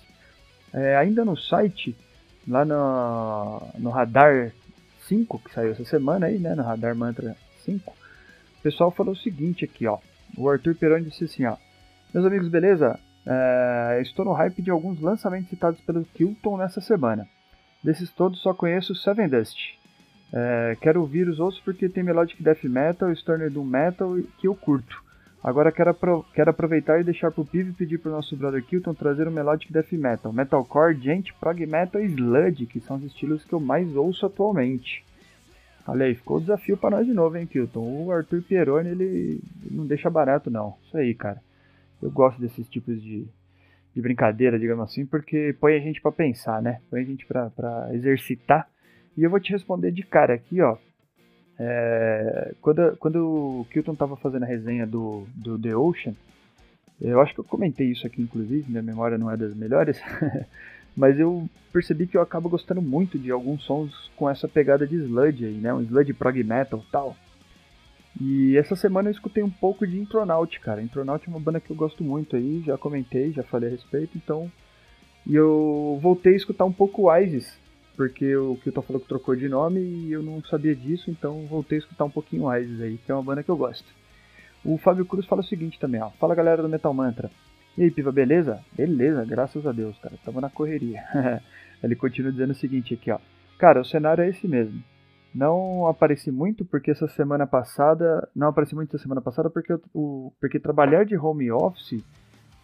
É, 0.73 0.97
ainda 0.97 1.23
no 1.23 1.37
site, 1.37 1.95
lá 2.45 2.65
no, 2.65 3.61
no 3.79 3.89
Radar 3.89 4.51
5, 5.07 5.39
que 5.39 5.53
saiu 5.53 5.71
essa 5.71 5.85
semana 5.85 6.25
aí, 6.25 6.37
né, 6.37 6.55
no 6.55 6.63
Radar 6.63 6.93
Mantra 6.93 7.37
5, 7.63 7.89
o 8.59 8.61
pessoal 8.61 8.91
falou 8.91 9.13
o 9.13 9.17
seguinte 9.17 9.63
aqui, 9.63 9.87
ó. 9.87 9.99
O 10.37 10.49
Arthur 10.49 10.75
Peroni 10.75 11.05
disse 11.05 11.23
assim, 11.23 11.45
ó. 11.45 11.55
Meus 12.13 12.25
amigos, 12.25 12.49
beleza? 12.49 12.99
É, 13.25 13.99
estou 14.01 14.23
no 14.23 14.33
hype 14.33 14.61
de 14.61 14.69
alguns 14.69 14.99
lançamentos 15.01 15.49
citados 15.49 15.79
pelo 15.81 16.05
Kilton 16.05 16.57
nessa 16.57 16.79
semana. 16.79 17.27
Desses 17.83 18.11
todos 18.11 18.41
só 18.41 18.53
conheço 18.53 18.95
Seven 18.95 19.27
Dust. 19.27 19.57
É, 20.33 20.77
quero 20.81 21.01
ouvir 21.01 21.27
os 21.27 21.39
outros 21.39 21.61
porque 21.61 21.87
tem 21.87 22.03
Melodic 22.03 22.41
Death 22.41 22.63
Metal, 22.63 23.15
Stoner 23.15 23.51
Doom 23.51 23.65
Metal 23.65 24.15
que 24.37 24.47
eu 24.47 24.55
curto. 24.55 25.03
Agora 25.43 25.71
quero, 25.71 25.91
apro 25.91 26.25
quero 26.33 26.49
aproveitar 26.49 26.99
e 26.99 27.03
deixar 27.03 27.31
pro 27.31 27.45
Piv 27.45 27.73
pedir 27.73 27.99
pro 27.99 28.11
nosso 28.11 28.35
brother 28.35 28.63
Kilton 28.63 28.95
trazer 28.95 29.27
o 29.27 29.31
Melodic 29.31 29.71
Death 29.71 29.91
Metal, 29.91 30.33
Metalcore, 30.33 30.99
Gent, 30.99 31.29
Prog 31.39 31.63
Metal 31.65 32.01
e 32.01 32.05
Sludge, 32.05 32.65
que 32.65 32.79
são 32.79 32.97
os 32.97 33.03
estilos 33.03 33.45
que 33.45 33.53
eu 33.53 33.59
mais 33.59 33.95
ouço 33.95 34.25
atualmente. 34.25 35.05
Olha 35.87 36.07
aí, 36.07 36.15
ficou 36.15 36.37
o 36.37 36.41
desafio 36.41 36.75
para 36.75 36.97
nós 36.97 37.05
de 37.05 37.13
novo, 37.13 37.37
hein, 37.37 37.45
Kilton? 37.45 37.79
O 37.79 38.11
Arthur 38.11 38.41
Pieroni, 38.41 38.89
ele 38.89 39.39
não 39.69 39.85
deixa 39.85 40.09
barato, 40.09 40.49
não. 40.49 40.73
Isso 40.83 40.97
aí, 40.97 41.13
cara. 41.13 41.39
Eu 42.01 42.11
gosto 42.11 42.39
desses 42.39 42.67
tipos 42.67 43.01
de, 43.01 43.27
de 43.93 44.01
brincadeira, 44.01 44.59
digamos 44.59 44.85
assim, 44.85 45.05
porque 45.05 45.55
põe 45.59 45.75
a 45.75 45.79
gente 45.79 46.01
para 46.01 46.11
pensar, 46.11 46.61
né? 46.61 46.81
Põe 46.89 47.01
a 47.01 47.05
gente 47.05 47.25
para 47.25 47.89
exercitar. 47.93 48.67
E 49.17 49.23
eu 49.23 49.29
vou 49.29 49.39
te 49.39 49.51
responder 49.51 49.91
de 49.91 50.03
cara 50.03 50.33
aqui, 50.33 50.61
ó. 50.61 50.77
É, 51.57 52.53
quando, 52.61 52.97
quando 52.97 53.61
o 53.61 53.67
Kilton 53.71 53.95
tava 53.95 54.17
fazendo 54.17 54.43
a 54.43 54.47
resenha 54.47 54.85
do, 54.85 55.25
do 55.33 55.57
The 55.57 55.75
Ocean, 55.75 56.13
eu 57.01 57.19
acho 57.21 57.33
que 57.33 57.39
eu 57.39 57.45
comentei 57.45 57.91
isso 57.91 58.05
aqui, 58.07 58.21
inclusive, 58.21 58.69
minha 58.69 58.81
memória 58.81 59.17
não 59.17 59.29
é 59.29 59.37
das 59.37 59.53
melhores. 59.53 59.99
Mas 60.95 61.19
eu 61.19 61.49
percebi 61.73 62.07
que 62.07 62.15
eu 62.15 62.21
acabo 62.21 62.47
gostando 62.47 62.81
muito 62.81 63.19
de 63.19 63.29
alguns 63.29 63.63
sons 63.63 64.09
com 64.15 64.29
essa 64.29 64.47
pegada 64.47 64.87
de 64.87 64.95
sludge 64.95 65.45
aí, 65.45 65.55
né? 65.55 65.73
Um 65.73 65.81
sludge 65.81 66.13
prog 66.13 66.41
metal 66.41 66.83
tal. 66.89 67.17
E 68.19 68.55
essa 68.55 68.75
semana 68.75 69.09
eu 69.09 69.11
escutei 69.11 69.43
um 69.43 69.49
pouco 69.49 69.85
de 69.85 69.99
Intronaut, 69.99 70.59
cara. 70.59 70.81
Intronaut 70.81 71.27
é 71.27 71.29
uma 71.29 71.39
banda 71.39 71.59
que 71.59 71.69
eu 71.69 71.75
gosto 71.75 72.03
muito 72.03 72.35
aí, 72.35 72.63
já 72.65 72.77
comentei, 72.77 73.31
já 73.33 73.43
falei 73.43 73.69
a 73.69 73.71
respeito, 73.71 74.17
então. 74.17 74.49
E 75.27 75.35
eu 75.35 75.99
voltei 76.01 76.33
a 76.33 76.37
escutar 76.37 76.65
um 76.65 76.71
pouco 76.71 77.03
o 77.03 77.17
Isis, 77.17 77.59
porque 77.95 78.35
o 78.35 78.55
Kilton 78.57 78.81
falou 78.81 79.01
que 79.01 79.07
trocou 79.07 79.35
de 79.35 79.49
nome 79.49 79.81
e 79.81 80.11
eu 80.11 80.23
não 80.23 80.41
sabia 80.43 80.75
disso, 80.75 81.11
então 81.11 81.45
voltei 81.47 81.77
a 81.77 81.81
escutar 81.81 82.05
um 82.05 82.09
pouquinho 82.09 82.43
o 82.43 82.55
Isis 82.55 82.81
aí, 82.81 82.97
que 82.97 83.11
é 83.11 83.15
uma 83.15 83.23
banda 83.23 83.43
que 83.43 83.49
eu 83.49 83.57
gosto. 83.57 83.87
O 84.63 84.77
Fábio 84.77 85.05
Cruz 85.05 85.25
fala 85.25 85.41
o 85.41 85.45
seguinte 85.45 85.77
também, 85.79 86.01
ó. 86.01 86.09
Fala 86.11 86.33
galera 86.33 86.61
do 86.61 86.69
Metal 86.69 86.93
Mantra. 86.93 87.29
E 87.77 87.83
aí, 87.83 87.91
Piva, 87.91 88.11
beleza? 88.11 88.63
Beleza, 88.71 89.25
graças 89.25 89.67
a 89.67 89.71
Deus, 89.71 89.97
cara. 89.99 90.15
Tamo 90.23 90.39
na 90.39 90.49
correria. 90.49 91.03
Ele 91.83 91.95
continua 91.95 92.31
dizendo 92.31 92.51
o 92.51 92.55
seguinte 92.55 92.93
aqui, 92.93 93.11
ó. 93.11 93.19
Cara, 93.57 93.81
o 93.81 93.85
cenário 93.85 94.23
é 94.23 94.29
esse 94.29 94.47
mesmo. 94.47 94.81
Não 95.35 95.85
apareci 95.85 96.31
muito 96.31 96.63
porque 96.63 96.91
essa 96.91 97.09
semana 97.09 97.45
passada. 97.45 98.25
Não 98.33 98.47
apareci 98.47 98.73
muito 98.73 98.95
essa 98.95 99.03
semana 99.03 99.19
passada 99.19 99.49
porque, 99.49 99.77
o, 99.93 100.31
porque 100.39 100.57
trabalhar 100.57 101.03
de 101.03 101.17
home 101.17 101.51
office 101.51 102.01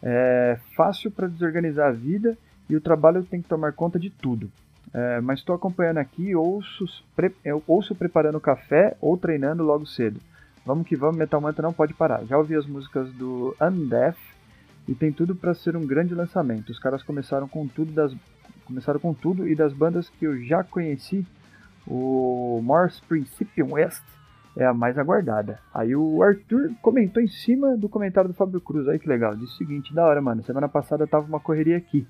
é 0.01 0.57
fácil 0.73 1.11
para 1.11 1.27
desorganizar 1.27 1.89
a 1.89 1.91
vida 1.91 2.37
e 2.69 2.75
o 2.75 2.79
trabalho 2.79 3.23
tem 3.23 3.41
que 3.41 3.49
tomar 3.49 3.73
conta 3.73 3.99
de 3.99 4.09
tudo. 4.09 4.49
É, 4.93 5.19
mas 5.19 5.39
estou 5.39 5.53
acompanhando 5.53 5.97
aqui, 5.97 6.33
ouço, 6.33 6.85
pre, 7.13 7.33
ouço 7.67 7.93
preparando 7.93 8.39
café 8.39 8.95
ou 9.01 9.17
treinando 9.17 9.63
logo 9.63 9.85
cedo. 9.85 10.21
Vamos 10.65 10.87
que 10.87 10.95
vamos, 10.95 11.17
Metal 11.17 11.41
Mantra 11.41 11.63
não 11.63 11.73
pode 11.73 11.93
parar. 11.93 12.23
Já 12.25 12.37
ouvi 12.37 12.55
as 12.55 12.65
músicas 12.65 13.11
do 13.13 13.53
Undeath 13.61 14.17
e 14.87 14.95
tem 14.95 15.11
tudo 15.11 15.35
para 15.35 15.53
ser 15.53 15.75
um 15.75 15.85
grande 15.85 16.15
lançamento. 16.15 16.69
Os 16.69 16.79
caras 16.79 17.03
começaram 17.03 17.49
com 17.49 17.67
tudo 17.67 17.91
das 17.91 18.15
começaram 18.63 18.99
com 19.01 19.13
tudo 19.13 19.45
e 19.45 19.55
das 19.55 19.73
bandas 19.73 20.07
que 20.07 20.25
eu 20.25 20.41
já 20.41 20.63
conheci, 20.63 21.25
o 21.88 22.61
Morse 22.63 23.01
Principium 23.07 23.73
West 23.73 24.03
é 24.55 24.65
a 24.65 24.73
mais 24.73 24.97
aguardada. 24.97 25.59
Aí 25.73 25.95
o 25.95 26.21
Arthur 26.21 26.71
comentou 26.81 27.21
em 27.21 27.27
cima 27.27 27.77
do 27.77 27.88
comentário 27.88 28.29
do 28.29 28.33
Fábio 28.33 28.61
Cruz, 28.61 28.88
aí 28.88 29.00
que 29.00 29.07
legal, 29.07 29.35
disse 29.35 29.53
o 29.53 29.57
seguinte, 29.57 29.93
da 29.93 30.05
hora, 30.05 30.21
mano, 30.21 30.43
semana 30.43 30.67
passada 30.67 31.07
tava 31.07 31.25
uma 31.25 31.39
correria 31.39 31.77
aqui, 31.77 32.05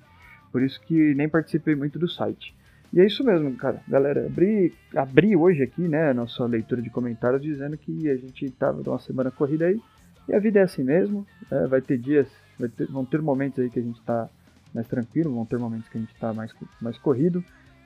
por 0.51 0.61
isso 0.61 0.81
que 0.81 1.13
nem 1.15 1.29
participei 1.29 1.75
muito 1.75 1.99
do 1.99 2.09
site. 2.09 2.55
E 2.93 2.99
é 2.99 3.05
isso 3.05 3.23
mesmo, 3.23 3.55
cara. 3.55 3.81
Galera, 3.87 4.25
abri, 4.25 4.73
abri 4.95 5.35
hoje 5.35 5.63
aqui, 5.63 5.87
né, 5.87 6.11
nossa 6.13 6.43
leitura 6.45 6.81
de 6.81 6.89
comentários 6.89 7.41
dizendo 7.41 7.77
que 7.77 8.09
a 8.09 8.17
gente 8.17 8.49
tava 8.51 8.81
numa 8.83 8.99
semana 8.99 9.31
corrida 9.31 9.65
aí, 9.65 9.79
e 10.27 10.35
a 10.35 10.39
vida 10.39 10.59
é 10.59 10.63
assim 10.63 10.83
mesmo, 10.83 11.25
é, 11.49 11.67
vai 11.67 11.81
ter 11.81 11.97
dias 11.97 12.27
ter, 12.69 12.87
vão 12.87 13.05
ter 13.05 13.21
momentos 13.21 13.59
aí 13.59 13.69
que 13.69 13.79
a 13.79 13.81
gente 13.81 13.99
está 13.99 14.29
mais 14.73 14.87
tranquilo, 14.87 15.33
vão 15.33 15.45
ter 15.45 15.57
momentos 15.57 15.87
que 15.89 15.97
a 15.97 16.01
gente 16.01 16.13
está 16.13 16.33
mais, 16.33 16.53
mais 16.81 16.97
corrido. 16.97 17.43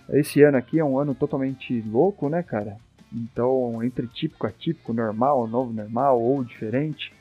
Esse 0.09 0.41
ano 0.43 0.57
aqui 0.57 0.79
é 0.79 0.85
um 0.85 0.99
ano 0.99 1.15
totalmente 1.15 1.81
louco, 1.81 2.29
né, 2.29 2.43
cara? 2.43 2.77
Então, 3.11 3.81
entre 3.83 4.07
típico, 4.07 4.45
atípico, 4.45 4.93
normal, 4.93 5.47
novo 5.47 5.71
normal 5.71 6.21
ou 6.21 6.43
diferente, 6.43 7.13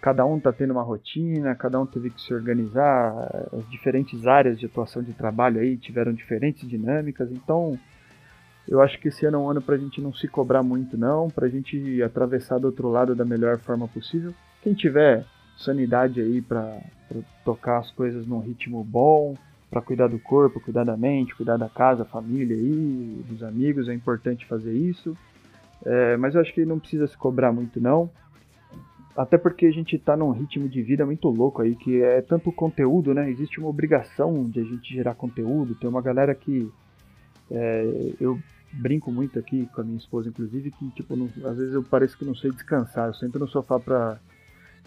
cada 0.00 0.24
um 0.26 0.38
está 0.38 0.52
tendo 0.52 0.72
uma 0.72 0.82
rotina, 0.82 1.54
cada 1.54 1.80
um 1.80 1.86
teve 1.86 2.10
que 2.10 2.20
se 2.20 2.34
organizar, 2.34 3.12
as 3.52 3.68
diferentes 3.70 4.26
áreas 4.26 4.58
de 4.58 4.66
atuação 4.66 5.02
de 5.02 5.12
trabalho 5.12 5.60
aí 5.60 5.76
tiveram 5.76 6.12
diferentes 6.12 6.68
dinâmicas, 6.68 7.30
então 7.30 7.78
eu 8.68 8.80
acho 8.80 8.98
que 8.98 9.08
esse 9.08 9.26
ano 9.26 9.36
é 9.36 9.40
um 9.40 9.50
ano 9.50 9.62
para 9.62 9.74
a 9.74 9.78
gente 9.78 10.00
não 10.00 10.12
se 10.12 10.26
cobrar 10.26 10.62
muito 10.62 10.96
não, 10.96 11.28
para 11.28 11.46
a 11.46 11.48
gente 11.50 12.02
atravessar 12.02 12.58
do 12.58 12.66
outro 12.66 12.88
lado 12.88 13.14
da 13.14 13.24
melhor 13.24 13.58
forma 13.58 13.86
possível. 13.86 14.32
Quem 14.62 14.72
tiver 14.72 15.24
sanidade 15.56 16.20
aí 16.20 16.40
para 16.40 16.80
tocar 17.44 17.78
as 17.78 17.90
coisas 17.90 18.26
num 18.26 18.40
ritmo 18.40 18.82
bom, 18.82 19.36
para 19.72 19.80
cuidar 19.80 20.08
do 20.08 20.18
corpo, 20.18 20.60
cuidar 20.60 20.84
da 20.84 20.98
mente, 20.98 21.34
cuidar 21.34 21.56
da 21.56 21.66
casa, 21.66 22.04
família 22.04 22.54
aí, 22.54 23.24
dos 23.26 23.42
amigos, 23.42 23.88
é 23.88 23.94
importante 23.94 24.44
fazer 24.44 24.74
isso. 24.74 25.16
É, 25.82 26.14
mas 26.18 26.34
eu 26.34 26.42
acho 26.42 26.52
que 26.52 26.62
não 26.66 26.78
precisa 26.78 27.06
se 27.06 27.16
cobrar 27.16 27.50
muito 27.52 27.80
não. 27.80 28.10
Até 29.16 29.38
porque 29.38 29.64
a 29.64 29.70
gente 29.70 29.96
está 29.96 30.14
num 30.14 30.30
ritmo 30.30 30.68
de 30.68 30.82
vida 30.82 31.06
muito 31.06 31.26
louco 31.28 31.62
aí, 31.62 31.74
que 31.74 32.02
é 32.02 32.20
tanto 32.20 32.52
conteúdo, 32.52 33.14
né? 33.14 33.30
Existe 33.30 33.58
uma 33.58 33.70
obrigação 33.70 34.44
de 34.44 34.60
a 34.60 34.62
gente 34.62 34.92
gerar 34.92 35.14
conteúdo. 35.14 35.74
Tem 35.74 35.88
uma 35.88 36.02
galera 36.02 36.34
que 36.34 36.70
é, 37.50 38.12
eu 38.20 38.38
brinco 38.74 39.10
muito 39.10 39.38
aqui 39.38 39.66
com 39.74 39.80
a 39.80 39.84
minha 39.84 39.98
esposa, 39.98 40.28
inclusive, 40.28 40.70
que 40.70 40.90
tipo, 40.90 41.16
não, 41.16 41.30
às 41.48 41.56
vezes 41.56 41.72
eu 41.72 41.82
pareço 41.82 42.18
que 42.18 42.26
não 42.26 42.34
sei 42.34 42.50
descansar. 42.50 43.08
Eu 43.08 43.14
sento 43.14 43.38
no 43.38 43.48
sofá 43.48 43.80
para 43.80 44.18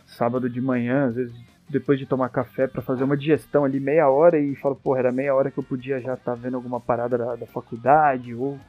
sábado 0.05 0.47
de 0.47 0.61
manhã, 0.61 1.07
às 1.07 1.15
vezes 1.15 1.54
depois 1.69 1.97
de 1.97 2.05
tomar 2.05 2.29
café 2.29 2.67
para 2.67 2.81
fazer 2.81 3.03
uma 3.03 3.17
digestão 3.17 3.65
ali 3.65 3.79
meia 3.79 4.09
hora 4.09 4.39
e 4.39 4.55
falo, 4.55 4.75
porra, 4.75 4.99
era 4.99 5.11
meia 5.11 5.33
hora 5.33 5.49
que 5.49 5.57
eu 5.57 5.63
podia 5.63 5.99
já 5.99 6.13
estar 6.13 6.33
tá 6.33 6.35
vendo 6.35 6.55
alguma 6.55 6.79
parada 6.79 7.17
da, 7.17 7.35
da, 7.35 7.47
faculdade 7.47 8.33
ou, 8.35 8.59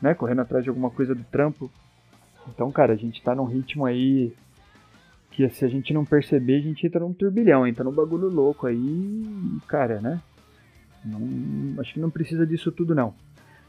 né, 0.00 0.14
correndo 0.14 0.42
atrás 0.42 0.62
de 0.62 0.70
alguma 0.70 0.90
coisa 0.90 1.14
do 1.14 1.24
trampo. 1.24 1.70
Então, 2.48 2.70
cara, 2.70 2.92
a 2.92 2.96
gente 2.96 3.22
tá 3.22 3.34
num 3.34 3.44
ritmo 3.44 3.84
aí 3.84 4.32
que 5.32 5.48
se 5.48 5.64
a 5.64 5.68
gente 5.68 5.92
não 5.92 6.04
perceber, 6.04 6.58
a 6.58 6.62
gente 6.62 6.86
entra 6.86 7.00
num 7.00 7.12
turbilhão, 7.12 7.66
entra 7.66 7.82
num 7.82 7.92
bagulho 7.92 8.28
louco 8.28 8.68
aí, 8.68 9.22
cara, 9.66 10.00
né? 10.00 10.20
Não, 11.04 11.80
acho 11.80 11.94
que 11.94 12.00
não 12.00 12.08
precisa 12.08 12.46
disso 12.46 12.70
tudo 12.70 12.94
não. 12.94 13.12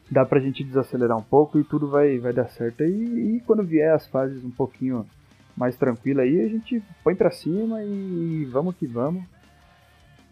Dá 0.09 0.23
pra 0.23 0.39
gente 0.39 0.63
desacelerar 0.63 1.17
um 1.17 1.23
pouco 1.23 1.59
e 1.59 1.63
tudo 1.63 1.89
vai, 1.89 2.19
vai 2.19 2.31
dar 2.31 2.47
certo. 2.49 2.83
E, 2.83 3.37
e 3.37 3.39
quando 3.41 3.63
vier 3.63 3.95
as 3.95 4.05
fases 4.05 4.45
um 4.45 4.51
pouquinho 4.51 5.07
mais 5.55 5.75
tranquila 5.75 6.23
aí, 6.23 6.41
a 6.41 6.47
gente 6.47 6.81
põe 7.03 7.15
pra 7.15 7.31
cima 7.31 7.83
e 7.83 8.45
vamos 8.51 8.75
que 8.75 8.85
vamos. 8.85 9.23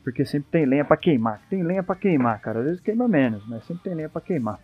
Porque 0.03 0.25
sempre 0.25 0.49
tem 0.51 0.65
lenha 0.65 0.83
para 0.83 0.97
queimar. 0.97 1.41
Tem 1.49 1.63
lenha 1.63 1.81
para 1.81 1.95
queimar, 1.95 2.39
cara. 2.41 2.59
Às 2.59 2.65
vezes 2.65 2.81
queima 2.81 3.07
menos, 3.07 3.47
mas 3.47 3.65
sempre 3.65 3.83
tem 3.83 3.95
lenha 3.95 4.09
para 4.09 4.21
queimar. 4.21 4.59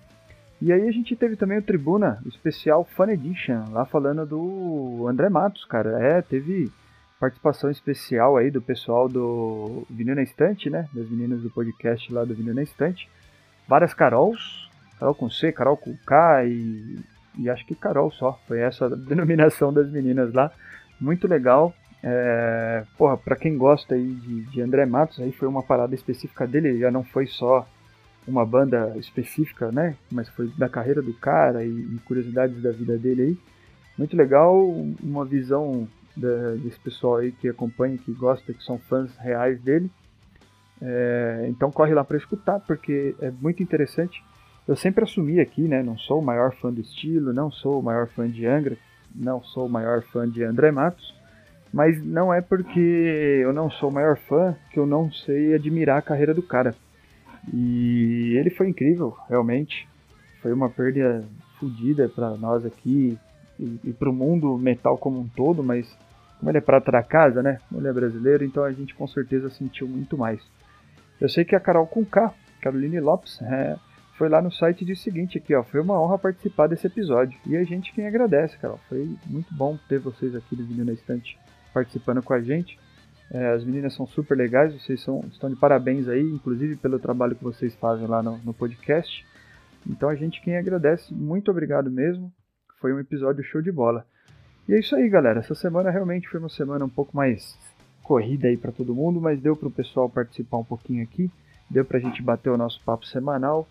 E 0.61 0.73
aí 0.73 0.87
a 0.87 0.91
gente 0.91 1.15
teve 1.15 1.37
também 1.37 1.57
o 1.57 1.61
Tribuna, 1.61 2.21
especial 2.25 2.83
Fun 2.83 3.09
Edition, 3.09 3.63
lá 3.71 3.85
falando 3.85 4.25
do 4.25 5.05
André 5.07 5.29
Matos, 5.29 5.63
cara. 5.63 5.97
É, 6.03 6.21
teve 6.21 6.69
participação 7.17 7.69
especial 7.69 8.35
aí 8.35 8.51
do 8.51 8.61
pessoal 8.61 9.07
do 9.07 9.85
Vinil 9.89 10.15
na 10.15 10.23
Estante, 10.23 10.69
né? 10.69 10.89
Das 10.93 11.09
meninas 11.09 11.41
do 11.41 11.49
podcast 11.49 12.11
lá 12.13 12.25
do 12.25 12.35
Vinil 12.35 12.53
na 12.53 12.63
Estante. 12.63 13.09
Várias 13.65 13.93
Carols, 13.93 14.69
Carol 14.99 15.15
com 15.15 15.29
C, 15.29 15.51
Carol 15.53 15.77
com 15.77 15.95
K 16.05 16.45
e 16.45 16.99
e 17.37 17.49
acho 17.49 17.65
que 17.65 17.75
Carol 17.75 18.11
só, 18.11 18.39
foi 18.47 18.59
essa 18.59 18.85
a 18.85 18.89
denominação 18.95 19.71
das 19.73 19.89
meninas 19.89 20.33
lá. 20.33 20.51
Muito 20.99 21.27
legal. 21.27 21.73
É, 22.01 22.83
porra, 22.97 23.17
pra 23.17 23.35
quem 23.35 23.57
gosta 23.57 23.95
aí 23.95 24.13
de, 24.13 24.41
de 24.43 24.61
André 24.61 24.85
Matos, 24.85 25.19
aí 25.19 25.31
foi 25.31 25.47
uma 25.47 25.61
parada 25.61 25.93
específica 25.93 26.47
dele, 26.47 26.79
já 26.79 26.89
não 26.89 27.03
foi 27.03 27.27
só 27.27 27.67
uma 28.27 28.45
banda 28.45 28.93
específica, 28.97 29.71
né? 29.71 29.95
Mas 30.11 30.29
foi 30.29 30.47
da 30.57 30.69
carreira 30.69 31.01
do 31.01 31.13
cara 31.13 31.63
e, 31.63 31.69
e 31.69 31.99
curiosidades 32.05 32.61
da 32.61 32.71
vida 32.71 32.97
dele 32.97 33.21
aí. 33.21 33.37
Muito 33.97 34.15
legal, 34.15 34.55
uma 35.03 35.25
visão 35.25 35.87
da, 36.15 36.51
desse 36.55 36.79
pessoal 36.79 37.17
aí 37.17 37.31
que 37.31 37.49
acompanha, 37.49 37.97
que 37.97 38.11
gosta, 38.13 38.53
que 38.53 38.63
são 38.63 38.77
fãs 38.77 39.15
reais 39.17 39.59
dele. 39.61 39.89
É, 40.81 41.47
então 41.49 41.71
corre 41.71 41.93
lá 41.93 42.03
para 42.03 42.17
escutar, 42.17 42.59
porque 42.61 43.15
é 43.19 43.31
muito 43.31 43.61
interessante. 43.61 44.23
Eu 44.69 44.75
sempre 44.75 45.03
assumi 45.03 45.39
aqui, 45.39 45.63
né? 45.63 45.81
Não 45.81 45.97
sou 45.97 46.19
o 46.19 46.23
maior 46.23 46.53
fã 46.53 46.71
do 46.71 46.79
estilo, 46.79 47.33
não 47.33 47.49
sou 47.49 47.79
o 47.79 47.83
maior 47.83 48.05
fã 48.05 48.29
de 48.29 48.45
Angra, 48.45 48.77
não 49.15 49.41
sou 49.41 49.65
o 49.65 49.69
maior 49.69 50.03
fã 50.03 50.29
de 50.29 50.43
André 50.43 50.69
Matos, 50.69 51.11
mas 51.73 51.99
não 52.05 52.31
é 52.31 52.39
porque 52.39 52.79
eu 53.41 53.51
não 53.51 53.71
sou 53.71 53.89
o 53.89 53.91
maior 53.91 54.15
fã 54.15 54.55
que 54.71 54.77
eu 54.77 54.85
não 54.85 55.11
sei 55.11 55.55
admirar 55.55 55.97
a 55.97 56.03
carreira 56.03 56.35
do 56.35 56.43
cara. 56.43 56.75
E 57.51 58.35
ele 58.37 58.51
foi 58.51 58.69
incrível, 58.69 59.17
realmente. 59.27 59.89
Foi 60.39 60.53
uma 60.53 60.69
perda 60.69 61.25
fodida 61.59 62.07
para 62.07 62.37
nós 62.37 62.63
aqui 62.63 63.17
e, 63.59 63.79
e 63.85 63.91
para 63.91 64.11
o 64.11 64.13
mundo 64.13 64.55
metal 64.55 64.99
como 64.99 65.19
um 65.19 65.27
todo, 65.29 65.63
mas 65.63 65.91
como 66.37 66.51
ele 66.51 66.59
é 66.59 66.61
prata 66.61 66.91
da 66.91 67.01
casa, 67.01 67.41
né? 67.41 67.57
Ele 67.73 67.87
é 67.87 67.91
brasileiro, 67.91 68.45
então 68.45 68.63
a 68.63 68.71
gente 68.71 68.93
com 68.93 69.07
certeza 69.07 69.49
sentiu 69.49 69.87
muito 69.87 70.15
mais. 70.15 70.39
Eu 71.19 71.27
sei 71.27 71.43
que 71.43 71.55
a 71.55 71.59
Carol 71.59 71.87
K, 71.87 72.31
Caroline 72.61 72.99
Lopes, 72.99 73.41
é, 73.41 73.75
foi 74.19 74.27
lá 74.27 74.41
no 74.41 74.51
site 74.51 74.81
e 74.81 74.85
disse 74.85 74.99
o 74.99 75.03
seguinte 75.05 75.37
aqui, 75.37 75.55
ó, 75.55 75.63
foi 75.63 75.79
uma 75.79 75.97
honra 75.97 76.19
participar 76.19 76.67
desse 76.67 76.85
episódio. 76.85 77.39
E 77.45 77.55
a 77.55 77.63
gente 77.63 77.93
quem 77.93 78.05
agradece, 78.05 78.57
Carol. 78.57 78.77
Foi 78.89 79.09
muito 79.25 79.51
bom 79.55 79.79
ter 79.87 79.97
vocês 79.97 80.35
aqui 80.35 80.57
do 80.57 80.63
Menino 80.63 80.87
na 80.87 80.91
Estante 80.91 81.39
participando 81.73 82.21
com 82.21 82.33
a 82.33 82.41
gente. 82.41 82.77
É, 83.31 83.53
as 83.53 83.63
meninas 83.63 83.93
são 83.93 84.05
super 84.05 84.35
legais, 84.35 84.73
vocês 84.73 85.01
são, 85.01 85.23
estão 85.31 85.49
de 85.49 85.55
parabéns 85.55 86.09
aí, 86.09 86.21
inclusive 86.21 86.75
pelo 86.75 86.99
trabalho 86.99 87.33
que 87.33 87.43
vocês 87.43 87.73
fazem 87.75 88.07
lá 88.07 88.21
no, 88.21 88.37
no 88.39 88.53
podcast. 88.53 89.25
Então 89.87 90.09
a 90.09 90.15
gente 90.15 90.41
quem 90.41 90.57
agradece, 90.57 91.13
muito 91.13 91.49
obrigado 91.49 91.89
mesmo. 91.89 92.29
Foi 92.81 92.91
um 92.91 92.99
episódio 92.99 93.41
show 93.41 93.61
de 93.61 93.71
bola. 93.71 94.05
E 94.67 94.73
é 94.73 94.79
isso 94.79 94.97
aí, 94.97 95.07
galera. 95.07 95.39
Essa 95.39 95.55
semana 95.55 95.89
realmente 95.89 96.27
foi 96.27 96.41
uma 96.41 96.49
semana 96.49 96.83
um 96.83 96.89
pouco 96.89 97.15
mais 97.15 97.57
corrida 98.03 98.49
aí 98.49 98.57
para 98.57 98.73
todo 98.73 98.93
mundo, 98.93 99.21
mas 99.21 99.39
deu 99.39 99.55
para 99.55 99.69
o 99.69 99.71
pessoal 99.71 100.09
participar 100.09 100.57
um 100.57 100.65
pouquinho 100.65 101.03
aqui, 101.03 101.31
deu 101.69 101.85
para 101.85 101.99
a 101.99 102.01
gente 102.01 102.21
bater 102.21 102.49
o 102.49 102.57
nosso 102.57 102.81
papo 102.83 103.05
semanal. 103.05 103.65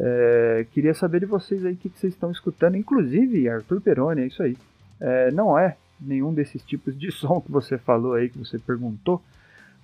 É, 0.00 0.64
queria 0.72 0.94
saber 0.94 1.20
de 1.20 1.26
vocês 1.26 1.64
aí 1.66 1.74
o 1.74 1.76
que, 1.76 1.88
que, 1.88 1.98
vocês 1.98 2.12
estão 2.12 2.30
escutando, 2.30 2.76
inclusive 2.76 3.48
Arthur 3.48 3.80
Peroni, 3.80 4.22
é 4.22 4.26
isso 4.26 4.42
aí. 4.42 4.56
É, 5.00 5.30
não 5.32 5.58
é 5.58 5.76
nenhum 6.00 6.32
desses 6.32 6.62
tipos 6.62 6.96
de 6.96 7.10
som 7.12 7.40
que 7.40 7.50
você 7.50 7.76
falou 7.76 8.14
aí, 8.14 8.28
que 8.28 8.38
você 8.38 8.58
perguntou, 8.58 9.20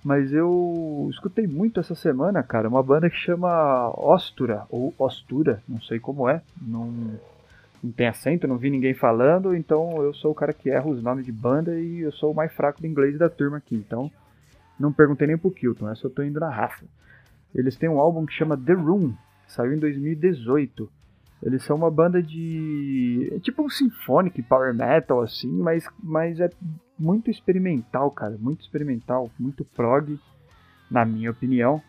mas 0.03 0.31
eu 0.31 1.07
escutei 1.11 1.47
muito 1.47 1.79
essa 1.79 1.95
semana, 1.95 2.41
cara, 2.43 2.69
uma 2.69 2.81
banda 2.81 3.09
que 3.09 3.17
chama 3.17 3.89
Ostura, 3.97 4.63
ou 4.69 4.93
Ostura, 4.97 5.61
não 5.67 5.81
sei 5.81 5.99
como 5.99 6.29
é, 6.29 6.41
não, 6.61 6.93
não 7.83 7.91
tem 7.91 8.07
acento, 8.07 8.47
não 8.47 8.57
vi 8.57 8.69
ninguém 8.69 8.93
falando, 8.93 9.53
então 9.53 10.01
eu 10.01 10.13
sou 10.13 10.31
o 10.31 10.35
cara 10.35 10.53
que 10.53 10.69
erra 10.69 10.87
os 10.87 11.03
nomes 11.03 11.25
de 11.25 11.31
banda 11.31 11.77
e 11.77 11.99
eu 12.01 12.11
sou 12.13 12.31
o 12.31 12.35
mais 12.35 12.53
fraco 12.53 12.79
do 12.79 12.87
inglês 12.87 13.17
da 13.17 13.29
turma 13.29 13.57
aqui, 13.57 13.75
então 13.75 14.09
não 14.79 14.93
perguntei 14.93 15.27
nem 15.27 15.37
pro 15.37 15.51
Kilton, 15.51 15.89
essa 15.89 16.05
eu 16.05 16.11
tô 16.11 16.23
indo 16.23 16.39
na 16.39 16.49
raça. 16.49 16.85
Eles 17.53 17.75
têm 17.75 17.89
um 17.89 17.99
álbum 17.99 18.25
que 18.25 18.33
chama 18.33 18.57
The 18.57 18.73
Room, 18.73 19.13
Saiu 19.47 19.73
em 19.73 19.79
2018. 19.79 20.89
Eles 21.43 21.63
são 21.63 21.75
uma 21.75 21.91
banda 21.91 22.21
de. 22.21 23.29
É 23.33 23.39
tipo 23.39 23.63
um 23.63 23.69
symphonic 23.69 24.41
power 24.43 24.73
metal, 24.73 25.21
assim, 25.21 25.51
mas, 25.51 25.87
mas 26.01 26.39
é 26.39 26.49
muito 26.97 27.29
experimental, 27.29 28.09
cara. 28.11 28.35
Muito 28.39 28.61
experimental, 28.61 29.29
muito 29.37 29.63
prog, 29.63 30.19
na 30.89 31.05
minha 31.05 31.29
opinião. 31.29 31.81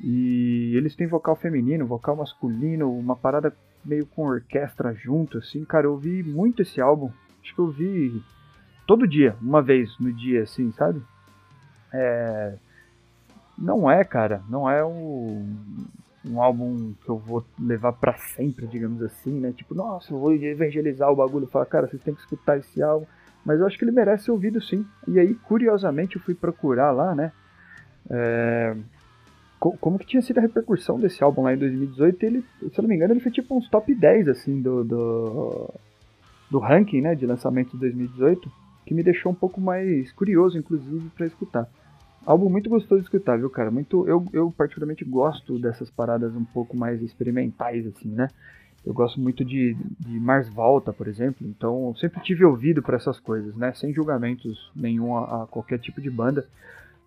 E 0.00 0.72
eles 0.74 0.94
têm 0.94 1.06
vocal 1.06 1.36
feminino, 1.36 1.86
vocal 1.86 2.16
masculino, 2.16 2.90
uma 2.90 3.16
parada 3.16 3.54
meio 3.84 4.06
com 4.06 4.26
orquestra 4.26 4.94
junto, 4.94 5.38
assim. 5.38 5.64
Cara, 5.64 5.86
eu 5.86 5.92
ouvi 5.92 6.22
muito 6.22 6.62
esse 6.62 6.80
álbum. 6.80 7.10
Acho 7.42 7.54
que 7.54 7.60
eu 7.60 7.66
ouvi 7.66 8.22
todo 8.86 9.06
dia, 9.06 9.36
uma 9.40 9.62
vez 9.62 9.98
no 9.98 10.12
dia, 10.12 10.42
assim, 10.42 10.72
sabe? 10.72 11.02
É. 11.92 12.54
Não 13.58 13.90
é, 13.90 14.04
cara, 14.04 14.42
não 14.48 14.68
é 14.68 14.84
um 14.84 15.54
um 16.28 16.42
álbum 16.42 16.92
que 17.02 17.08
eu 17.08 17.18
vou 17.18 17.44
levar 17.58 17.92
para 17.92 18.16
sempre, 18.16 18.66
digamos 18.66 19.02
assim, 19.02 19.40
né? 19.40 19.52
Tipo, 19.52 19.74
nossa, 19.74 20.12
eu 20.12 20.18
vou 20.18 20.32
evangelizar 20.34 21.10
o 21.10 21.16
bagulho, 21.16 21.46
falar, 21.46 21.66
cara, 21.66 21.86
vocês 21.86 22.02
têm 22.02 22.14
que 22.14 22.20
escutar 22.20 22.58
esse 22.58 22.82
álbum. 22.82 23.06
Mas 23.44 23.60
eu 23.60 23.66
acho 23.66 23.78
que 23.78 23.84
ele 23.84 23.92
merece 23.92 24.24
ser 24.24 24.32
ouvido 24.32 24.60
sim. 24.60 24.84
E 25.06 25.20
aí, 25.20 25.34
curiosamente, 25.34 26.16
eu 26.16 26.22
fui 26.22 26.34
procurar 26.34 26.90
lá, 26.90 27.14
né? 27.14 27.32
É... 28.10 28.76
Como 29.58 29.98
que 29.98 30.06
tinha 30.06 30.20
sido 30.20 30.38
a 30.38 30.42
repercussão 30.42 31.00
desse 31.00 31.22
álbum 31.24 31.42
lá 31.42 31.54
em 31.54 31.58
2018? 31.58 32.26
Ele, 32.26 32.44
se 32.58 32.78
eu 32.78 32.82
não 32.82 32.88
me 32.88 32.94
engano, 32.94 33.14
ele 33.14 33.20
foi 33.20 33.32
tipo 33.32 33.56
uns 33.56 33.68
top 33.68 33.94
10, 33.94 34.28
assim, 34.28 34.60
do, 34.60 34.84
do, 34.84 35.74
do 36.50 36.58
ranking, 36.58 37.00
né? 37.00 37.14
De 37.14 37.24
lançamento 37.24 37.70
de 37.72 37.78
2018. 37.78 38.50
Que 38.84 38.92
me 38.92 39.02
deixou 39.02 39.32
um 39.32 39.34
pouco 39.34 39.60
mais 39.60 40.12
curioso, 40.12 40.58
inclusive, 40.58 41.08
para 41.16 41.26
escutar. 41.26 41.68
Álbum 42.26 42.50
muito 42.50 42.68
gostoso 42.68 43.00
de 43.00 43.06
escutar, 43.06 43.38
viu, 43.38 43.48
cara? 43.48 43.70
Muito, 43.70 44.06
eu, 44.08 44.24
eu 44.32 44.50
particularmente 44.50 45.04
gosto 45.04 45.60
dessas 45.60 45.88
paradas 45.88 46.34
um 46.34 46.44
pouco 46.44 46.76
mais 46.76 47.00
experimentais, 47.00 47.86
assim, 47.86 48.08
né? 48.08 48.28
Eu 48.84 48.92
gosto 48.92 49.20
muito 49.20 49.44
de, 49.44 49.76
de 50.00 50.18
Mars 50.18 50.48
Volta, 50.48 50.92
por 50.92 51.06
exemplo, 51.06 51.46
então 51.46 51.94
sempre 51.96 52.20
tive 52.22 52.44
ouvido 52.44 52.82
para 52.82 52.96
essas 52.96 53.20
coisas, 53.20 53.54
né? 53.56 53.72
Sem 53.74 53.94
julgamentos 53.94 54.72
nenhum 54.74 55.16
a, 55.16 55.44
a 55.44 55.46
qualquer 55.46 55.78
tipo 55.78 56.00
de 56.00 56.10
banda. 56.10 56.44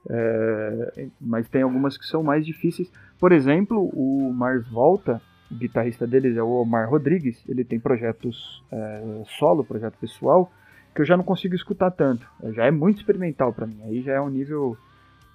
É, 0.10 1.08
mas 1.20 1.50
tem 1.50 1.64
algumas 1.64 1.98
que 1.98 2.06
são 2.06 2.24
mais 2.24 2.46
difíceis. 2.46 2.90
Por 3.20 3.34
exemplo, 3.34 3.90
o 3.94 4.32
Mars 4.34 4.66
Volta, 4.70 5.22
o 5.52 5.56
guitarrista 5.56 6.08
deles 6.08 6.38
é 6.38 6.42
o 6.42 6.62
Omar 6.62 6.90
Rodrigues, 6.90 7.44
ele 7.48 7.66
tem 7.66 7.78
projetos 7.78 8.64
é, 8.72 9.24
solo, 9.38 9.66
projeto 9.66 9.98
pessoal, 10.00 10.50
que 10.96 11.02
eu 11.02 11.06
já 11.06 11.18
não 11.18 11.26
consigo 11.26 11.56
escutar 11.56 11.92
tanto. 11.92 12.26
Já 12.54 12.66
é 12.66 12.72
muito 12.72 13.00
experimental 13.00 13.52
para 13.52 13.68
mim. 13.68 13.82
Aí 13.84 14.02
já 14.02 14.14
é 14.14 14.22
um 14.22 14.30
nível 14.30 14.78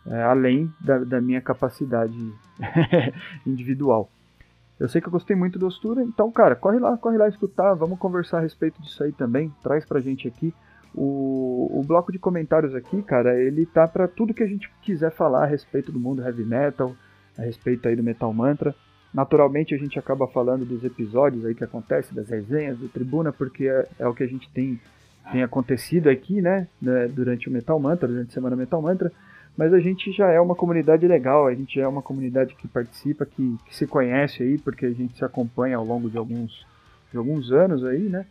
é, 0.07 0.23
além 0.23 0.73
da, 0.81 0.99
da, 0.99 1.21
minha 1.21 1.41
capacidade 1.41 2.33
individual. 3.47 4.11
Eu 4.79 4.89
sei 4.89 5.01
que 5.01 5.07
eu 5.07 5.13
gostei 5.13 5.37
muito 5.37 5.59
do 5.59 5.67
Ostura, 5.67 6.03
então, 6.03 6.31
cara, 6.31 6.57
corre 6.57 6.79
lá, 6.79 6.97
corre 6.99 7.17
lá 7.17 7.29
escutar, 7.29 7.75
vamos 7.75 7.99
conversar 7.99 8.39
a 8.39 8.41
respeito 8.41 8.81
disso 8.83 9.03
aí 9.03 9.13
também, 9.13 9.53
traz 9.63 9.85
pra 9.85 10.01
gente 10.01 10.27
aqui. 10.27 10.53
O, 10.95 11.81
o 11.81 11.83
bloco 11.85 12.13
de 12.13 12.19
comentários 12.19 12.75
aqui, 12.75 13.03
cara, 13.03 13.41
ele 13.41 13.67
tá 13.67 13.87
para 13.89 14.07
tudo 14.07 14.35
que 14.35 14.43
a 14.43 14.47
gente 14.47 14.71
quiser 14.83 15.11
falar 15.11 15.45
a 15.45 15.47
respeito 15.47 15.91
do 15.91 15.99
mundo 15.99 16.23
heavy 16.23 16.45
metal, 16.45 16.95
a 17.37 17.43
respeito 17.43 17.89
aí 17.89 17.97
do 17.97 18.03
Metal 18.03 18.33
Mantra. 18.33 18.75
Naturalmente 19.13 19.75
a 19.75 19.79
gente 19.79 19.99
acaba 19.99 20.27
falando 20.29 20.65
dos 20.65 20.85
episódios 20.85 21.45
aí 21.45 21.55
que 21.55 21.65
acontece, 21.65 22.15
das 22.15 22.29
resenhas, 22.29 22.79
do 22.79 22.89
Tribuna, 22.89 23.33
porque 23.33 23.67
é, 23.67 23.89
é 23.99 24.07
o 24.07 24.15
que 24.15 24.23
a 24.23 24.27
gente 24.27 24.49
tem, 24.51 24.81
tem 25.33 25.43
acontecido 25.43 26.09
aqui, 26.09 26.41
né, 26.43 26.69
né, 26.81 27.09
durante 27.09 27.49
o 27.49 27.53
Metal 27.53 27.79
Mantra, 27.79 28.09
durante 28.09 28.31
a 28.31 28.35
semana 28.35 28.57
Metal 28.57 28.81
Mantra 28.83 29.11
mas 29.57 29.73
a 29.73 29.81
gente 29.81 30.11
já 30.13 30.31
é 30.31 30.41
uma 30.41 30.55
comunidade 30.55 31.07
legal, 31.07 31.47
a 31.47 31.55
gente 31.55 31.81
é 31.81 31.87
uma 31.87 32.03
comunidade 32.03 32.55
que 32.55 32.67
participa, 32.67 33.25
que, 33.25 33.57
que 33.67 33.77
se 33.77 33.87
conhece 33.87 34.43
aí, 34.43 34.59
porque 34.59 34.87
a 34.87 34.93
gente 34.93 35.17
se 35.17 35.25
acompanha 35.25 35.77
ao 35.77 35.85
longo 35.85 36.11
de 36.11 36.19
alguns, 36.19 36.67
de 37.11 37.17
alguns 37.17 37.53
anos 37.53 37.85
aí, 37.85 38.09
né? 38.09 38.27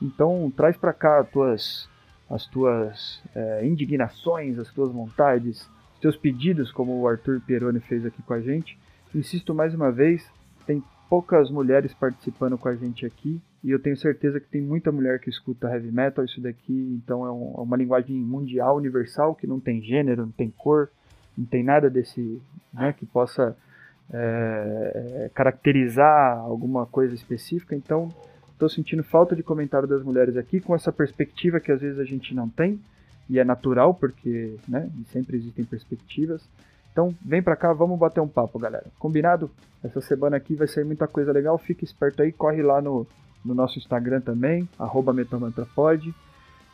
Então 0.00 0.52
traz 0.56 0.76
para 0.76 0.92
cá 0.92 1.20
as 1.20 1.28
tuas, 1.28 1.88
as 2.30 2.46
tuas 2.46 3.22
é, 3.34 3.66
indignações, 3.66 4.58
as 4.58 4.70
tuas 4.72 4.92
vontades 4.92 5.68
seus 6.00 6.16
pedidos, 6.16 6.70
como 6.70 7.00
o 7.00 7.08
Arthur 7.08 7.40
Pieroni 7.40 7.80
fez 7.80 8.06
aqui 8.06 8.22
com 8.22 8.32
a 8.32 8.40
gente. 8.40 8.78
Insisto 9.14 9.54
mais 9.54 9.74
uma 9.74 9.90
vez, 9.90 10.24
tem 10.66 10.82
poucas 11.08 11.50
mulheres 11.50 11.94
participando 11.94 12.58
com 12.58 12.68
a 12.68 12.74
gente 12.74 13.06
aqui 13.06 13.40
e 13.62 13.70
eu 13.70 13.78
tenho 13.78 13.96
certeza 13.96 14.38
que 14.38 14.48
tem 14.48 14.62
muita 14.62 14.92
mulher 14.92 15.18
que 15.18 15.28
escuta 15.28 15.68
heavy 15.68 15.90
metal. 15.90 16.24
Isso 16.24 16.40
daqui, 16.40 17.00
então, 17.02 17.26
é, 17.26 17.30
um, 17.30 17.54
é 17.58 17.60
uma 17.60 17.76
linguagem 17.76 18.16
mundial, 18.16 18.76
universal, 18.76 19.34
que 19.34 19.46
não 19.46 19.58
tem 19.58 19.82
gênero, 19.82 20.22
não 20.22 20.32
tem 20.32 20.50
cor, 20.50 20.90
não 21.36 21.44
tem 21.44 21.64
nada 21.64 21.90
desse 21.90 22.40
né, 22.72 22.94
que 22.96 23.04
possa 23.04 23.56
é, 24.12 25.30
caracterizar 25.34 26.38
alguma 26.38 26.86
coisa 26.86 27.14
específica. 27.14 27.74
Então, 27.74 28.08
estou 28.52 28.68
sentindo 28.68 29.02
falta 29.02 29.34
de 29.34 29.42
comentário 29.42 29.88
das 29.88 30.02
mulheres 30.02 30.36
aqui 30.36 30.60
com 30.60 30.74
essa 30.74 30.92
perspectiva 30.92 31.58
que 31.58 31.72
às 31.72 31.80
vezes 31.80 31.98
a 31.98 32.04
gente 32.04 32.34
não 32.34 32.48
tem 32.48 32.80
e 33.28 33.38
é 33.38 33.44
natural 33.44 33.92
porque, 33.92 34.56
né, 34.68 34.88
sempre 35.06 35.36
existem 35.36 35.64
perspectivas. 35.64 36.48
Então, 36.92 37.14
vem 37.24 37.42
pra 37.42 37.56
cá, 37.56 37.72
vamos 37.72 37.98
bater 37.98 38.20
um 38.20 38.28
papo, 38.28 38.58
galera. 38.58 38.86
Combinado? 38.98 39.50
Essa 39.82 40.00
semana 40.00 40.36
aqui 40.36 40.54
vai 40.54 40.66
sair 40.66 40.84
muita 40.84 41.06
coisa 41.06 41.32
legal. 41.32 41.56
Fique 41.58 41.84
esperto 41.84 42.22
aí, 42.22 42.32
corre 42.32 42.62
lá 42.62 42.80
no, 42.80 43.06
no 43.44 43.54
nosso 43.54 43.78
Instagram 43.78 44.20
também, 44.20 44.68
arroba 44.78 45.12
Metamantrapod. 45.12 46.14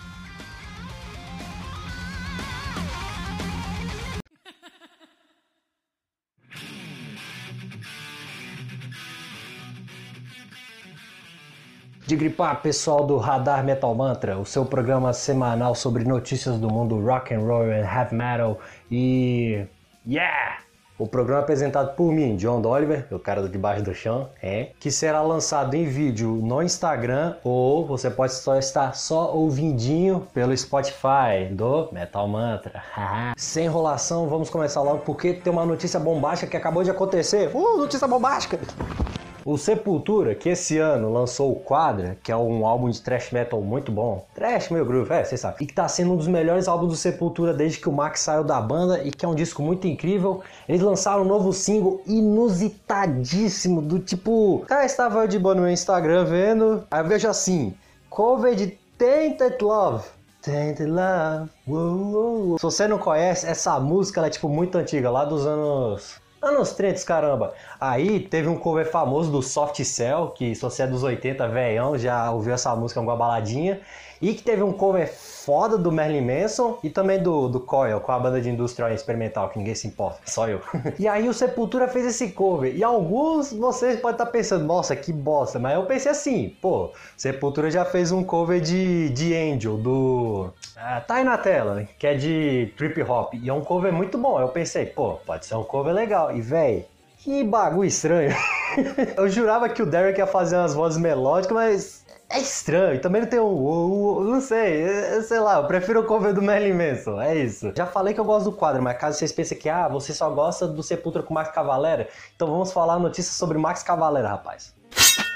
De 12.07 12.15
gripar, 12.15 12.61
pessoal 12.61 13.05
do 13.05 13.17
Radar 13.17 13.65
Metal 13.65 13.93
Mantra, 13.93 14.37
o 14.37 14.45
seu 14.45 14.63
programa 14.63 15.11
semanal 15.11 15.75
sobre 15.75 16.05
notícias 16.05 16.57
do 16.57 16.69
mundo 16.69 16.97
rock 17.05 17.33
and 17.33 17.41
roll 17.41 17.63
and 17.63 17.83
heavy 17.83 18.15
metal 18.15 18.61
e 18.89 19.65
yeah! 20.07 20.59
O 20.97 21.05
programa 21.05 21.41
é 21.41 21.43
apresentado 21.43 21.97
por 21.97 22.13
mim, 22.13 22.37
John 22.37 22.65
Oliver, 22.65 23.05
o 23.11 23.19
cara 23.19 23.41
do 23.41 23.49
debaixo 23.49 23.83
do 23.83 23.93
chão, 23.93 24.29
é, 24.41 24.69
que 24.79 24.89
será 24.89 25.21
lançado 25.21 25.73
em 25.73 25.83
vídeo 25.83 26.29
no 26.29 26.63
Instagram 26.63 27.35
ou 27.43 27.85
você 27.85 28.09
pode 28.09 28.35
só 28.35 28.57
estar 28.57 28.95
só 28.95 29.35
ouvidinho 29.35 30.25
pelo 30.33 30.55
Spotify 30.55 31.51
do 31.51 31.89
Metal 31.91 32.25
Mantra. 32.25 32.83
Sem 33.35 33.65
enrolação, 33.65 34.29
vamos 34.29 34.49
começar 34.49 34.81
logo 34.81 34.99
porque 34.99 35.33
tem 35.33 35.51
uma 35.51 35.65
notícia 35.65 35.99
bombástica 35.99 36.49
que 36.49 36.55
acabou 36.55 36.85
de 36.85 36.89
acontecer. 36.89 37.53
Uh, 37.53 37.75
notícia 37.75 38.07
bombástica! 38.07 38.57
O 39.49 39.57
Sepultura, 39.57 40.35
que 40.35 40.49
esse 40.49 40.77
ano 40.77 41.09
lançou 41.09 41.53
o 41.53 41.55
Quadra, 41.55 42.17
que 42.21 42.33
é 42.33 42.35
um 42.35 42.65
álbum 42.65 42.89
de 42.89 43.01
thrash 43.01 43.31
metal 43.31 43.61
muito 43.61 43.93
bom. 43.93 44.27
Thrash, 44.35 44.67
meu 44.67 44.85
groove, 44.85 45.13
é, 45.13 45.23
você 45.23 45.37
sabe. 45.37 45.63
E 45.63 45.65
que 45.65 45.73
tá 45.73 45.87
sendo 45.87 46.11
um 46.11 46.17
dos 46.17 46.27
melhores 46.27 46.67
álbuns 46.67 46.89
do 46.89 46.97
Sepultura 46.97 47.53
desde 47.53 47.79
que 47.79 47.87
o 47.87 47.91
Max 47.93 48.19
saiu 48.19 48.43
da 48.43 48.59
banda 48.59 49.01
e 49.05 49.09
que 49.09 49.23
é 49.23 49.27
um 49.29 49.33
disco 49.33 49.61
muito 49.61 49.87
incrível. 49.87 50.41
Eles 50.67 50.81
lançaram 50.81 51.21
um 51.21 51.25
novo 51.25 51.53
single 51.53 52.01
inusitadíssimo, 52.05 53.81
do 53.81 53.99
tipo... 53.99 54.65
Cara, 54.67 54.83
estava 54.83 55.21
eu 55.21 55.27
de 55.29 55.39
boa 55.39 55.55
no 55.55 55.61
meu 55.61 55.71
Instagram 55.71 56.25
vendo, 56.25 56.83
aí 56.91 56.99
eu 56.99 57.07
vejo 57.07 57.29
assim, 57.29 57.73
cover 58.09 58.53
de 58.53 58.77
Tainted 58.97 59.63
Love. 59.63 60.03
Tainted 60.41 60.91
Love, 60.91 61.49
uou, 61.65 62.49
uou. 62.49 62.57
Se 62.59 62.63
você 62.63 62.85
não 62.85 62.97
conhece, 62.97 63.47
essa 63.47 63.79
música 63.79 64.27
é 64.27 64.29
tipo 64.29 64.49
muito 64.49 64.77
antiga, 64.77 65.09
lá 65.09 65.23
dos 65.23 65.45
anos 65.45 66.26
Anos 66.41 66.73
30, 66.73 67.03
caramba. 67.03 67.53
Aí 67.79 68.19
teve 68.19 68.47
um 68.47 68.57
cover 68.57 68.89
famoso 68.89 69.31
do 69.31 69.41
Soft 69.41 69.83
Cell, 69.83 70.29
que 70.29 70.53
se 70.53 70.61
você 70.61 70.83
é 70.83 70.87
dos 70.87 71.01
80, 71.01 71.47
velhão, 71.47 71.97
já 71.97 72.29
ouviu 72.31 72.53
essa 72.53 72.75
música 72.75 72.99
alguma 72.99 73.17
baladinha. 73.17 73.81
E 74.21 74.33
que 74.33 74.43
teve 74.43 74.61
um 74.61 74.71
cover 74.71 75.11
foda 75.47 75.77
do 75.77 75.93
Merlin 75.93 76.19
Manson 76.19 76.77
e 76.83 76.89
também 76.89 77.23
do, 77.23 77.47
do 77.47 77.61
Coil, 77.61 78.01
com 78.01 78.11
a 78.11 78.19
banda 78.19 78.41
de 78.41 78.49
industrial 78.49 78.91
experimental, 78.91 79.47
que 79.47 79.57
ninguém 79.57 79.73
se 79.73 79.87
importa, 79.87 80.19
só 80.25 80.45
eu. 80.45 80.59
e 80.99 81.07
aí 81.07 81.29
o 81.29 81.33
Sepultura 81.33 81.87
fez 81.87 82.05
esse 82.05 82.31
cover. 82.31 82.75
E 82.75 82.83
alguns 82.83 83.53
vocês 83.53 83.97
podem 84.01 84.15
estar 84.15 84.25
pensando, 84.25 84.65
nossa, 84.65 84.93
que 84.93 85.13
bosta. 85.13 85.57
Mas 85.57 85.75
eu 85.75 85.85
pensei 85.85 86.11
assim, 86.11 86.53
pô, 86.61 86.91
Sepultura 87.15 87.71
já 87.71 87.85
fez 87.85 88.11
um 88.11 88.25
cover 88.25 88.59
de, 88.59 89.07
de 89.11 89.33
Angel, 89.33 89.77
do. 89.77 90.49
Ah, 90.75 90.99
tá 90.99 91.15
aí 91.15 91.23
na 91.23 91.37
tela, 91.37 91.87
que 91.97 92.05
é 92.05 92.15
de 92.15 92.73
trip 92.75 93.01
hop. 93.03 93.33
E 93.35 93.47
é 93.47 93.53
um 93.53 93.61
cover 93.61 93.93
muito 93.93 94.17
bom. 94.17 94.41
Eu 94.41 94.49
pensei, 94.49 94.85
pô, 94.85 95.13
pode 95.25 95.45
ser 95.45 95.55
um 95.55 95.63
cover 95.63 95.93
legal. 95.93 96.35
E 96.35 96.41
véi, 96.41 96.85
que 97.19 97.41
bagulho 97.41 97.87
estranho. 97.87 98.35
eu 99.15 99.29
jurava 99.29 99.69
que 99.69 99.81
o 99.81 99.85
Derek 99.85 100.19
ia 100.19 100.27
fazer 100.27 100.57
umas 100.57 100.73
vozes 100.73 100.97
melódicas, 100.99 101.55
mas 101.55 102.06
é 102.29 102.39
estranho. 102.39 102.99
Também 102.99 103.21
não 103.21 103.29
tem 103.29 103.39
um. 103.39 104.23
Não 104.23 104.41
sei, 104.41 105.21
sei 105.21 105.39
lá, 105.39 105.57
eu 105.57 105.65
prefiro 105.65 106.01
o 106.01 106.03
cover 106.03 106.33
do 106.33 106.41
Merlin 106.41 106.73
Manson. 106.73 107.21
É 107.21 107.35
isso. 107.35 107.71
Já 107.75 107.85
falei 107.85 108.13
que 108.13 108.19
eu 108.19 108.25
gosto 108.25 108.51
do 108.51 108.55
quadro, 108.55 108.81
mas 108.81 108.97
caso 108.97 109.17
vocês 109.17 109.31
pensem 109.31 109.57
que, 109.57 109.69
ah, 109.69 109.87
você 109.87 110.13
só 110.13 110.29
gosta 110.29 110.67
do 110.67 110.83
Sepultura 110.83 111.23
com 111.23 111.33
Max 111.33 111.51
Cavalera, 111.51 112.07
então 112.35 112.49
vamos 112.49 112.71
falar 112.71 112.99
notícias 112.99 113.35
sobre 113.35 113.57
Max 113.57 113.81
Cavalera, 113.81 114.29
rapaz. 114.29 114.75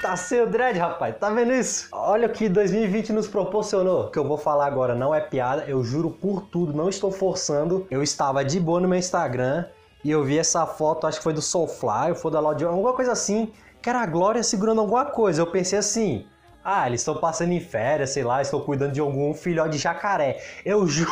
Tá 0.02 0.16
sem 0.16 0.40
o 0.40 0.46
dread, 0.50 0.78
rapaz. 0.78 1.16
Tá 1.16 1.30
vendo 1.30 1.52
isso? 1.52 1.88
Olha 1.92 2.26
o 2.26 2.30
que 2.30 2.48
2020 2.48 3.12
nos 3.12 3.28
proporcionou. 3.28 4.06
O 4.06 4.10
que 4.10 4.18
eu 4.18 4.26
vou 4.26 4.36
falar 4.36 4.66
agora 4.66 4.96
não 4.96 5.14
é 5.14 5.20
piada, 5.20 5.64
eu 5.68 5.82
juro 5.84 6.10
por 6.10 6.42
tudo, 6.42 6.72
não 6.72 6.88
estou 6.88 7.12
forçando. 7.12 7.86
Eu 7.88 8.02
estava 8.02 8.44
de 8.44 8.58
boa 8.58 8.80
no 8.80 8.88
meu 8.88 8.98
Instagram 8.98 9.64
e 10.04 10.10
eu 10.10 10.24
vi 10.24 10.38
essa 10.38 10.66
foto, 10.66 11.06
acho 11.06 11.18
que 11.18 11.24
foi 11.24 11.32
do 11.32 11.40
Soulfly, 11.40 12.10
ou 12.10 12.14
foi 12.16 12.32
da 12.32 12.40
Loud, 12.40 12.64
alguma 12.64 12.92
coisa 12.92 13.12
assim, 13.12 13.52
que 13.80 13.88
era 13.88 14.00
a 14.00 14.06
Glória 14.06 14.42
segurando 14.42 14.80
alguma 14.80 15.04
coisa. 15.04 15.40
Eu 15.40 15.46
pensei 15.46 15.78
assim, 15.78 16.26
ah, 16.64 16.86
eles 16.86 17.00
estão 17.00 17.16
passando 17.16 17.52
em 17.52 17.60
férias, 17.60 18.10
sei 18.10 18.24
lá, 18.24 18.40
estão 18.40 18.60
cuidando 18.60 18.92
de 18.92 19.00
algum 19.00 19.34
filhote 19.34 19.70
de 19.70 19.78
jacaré. 19.78 20.42
Eu 20.64 20.86
juro. 20.86 21.10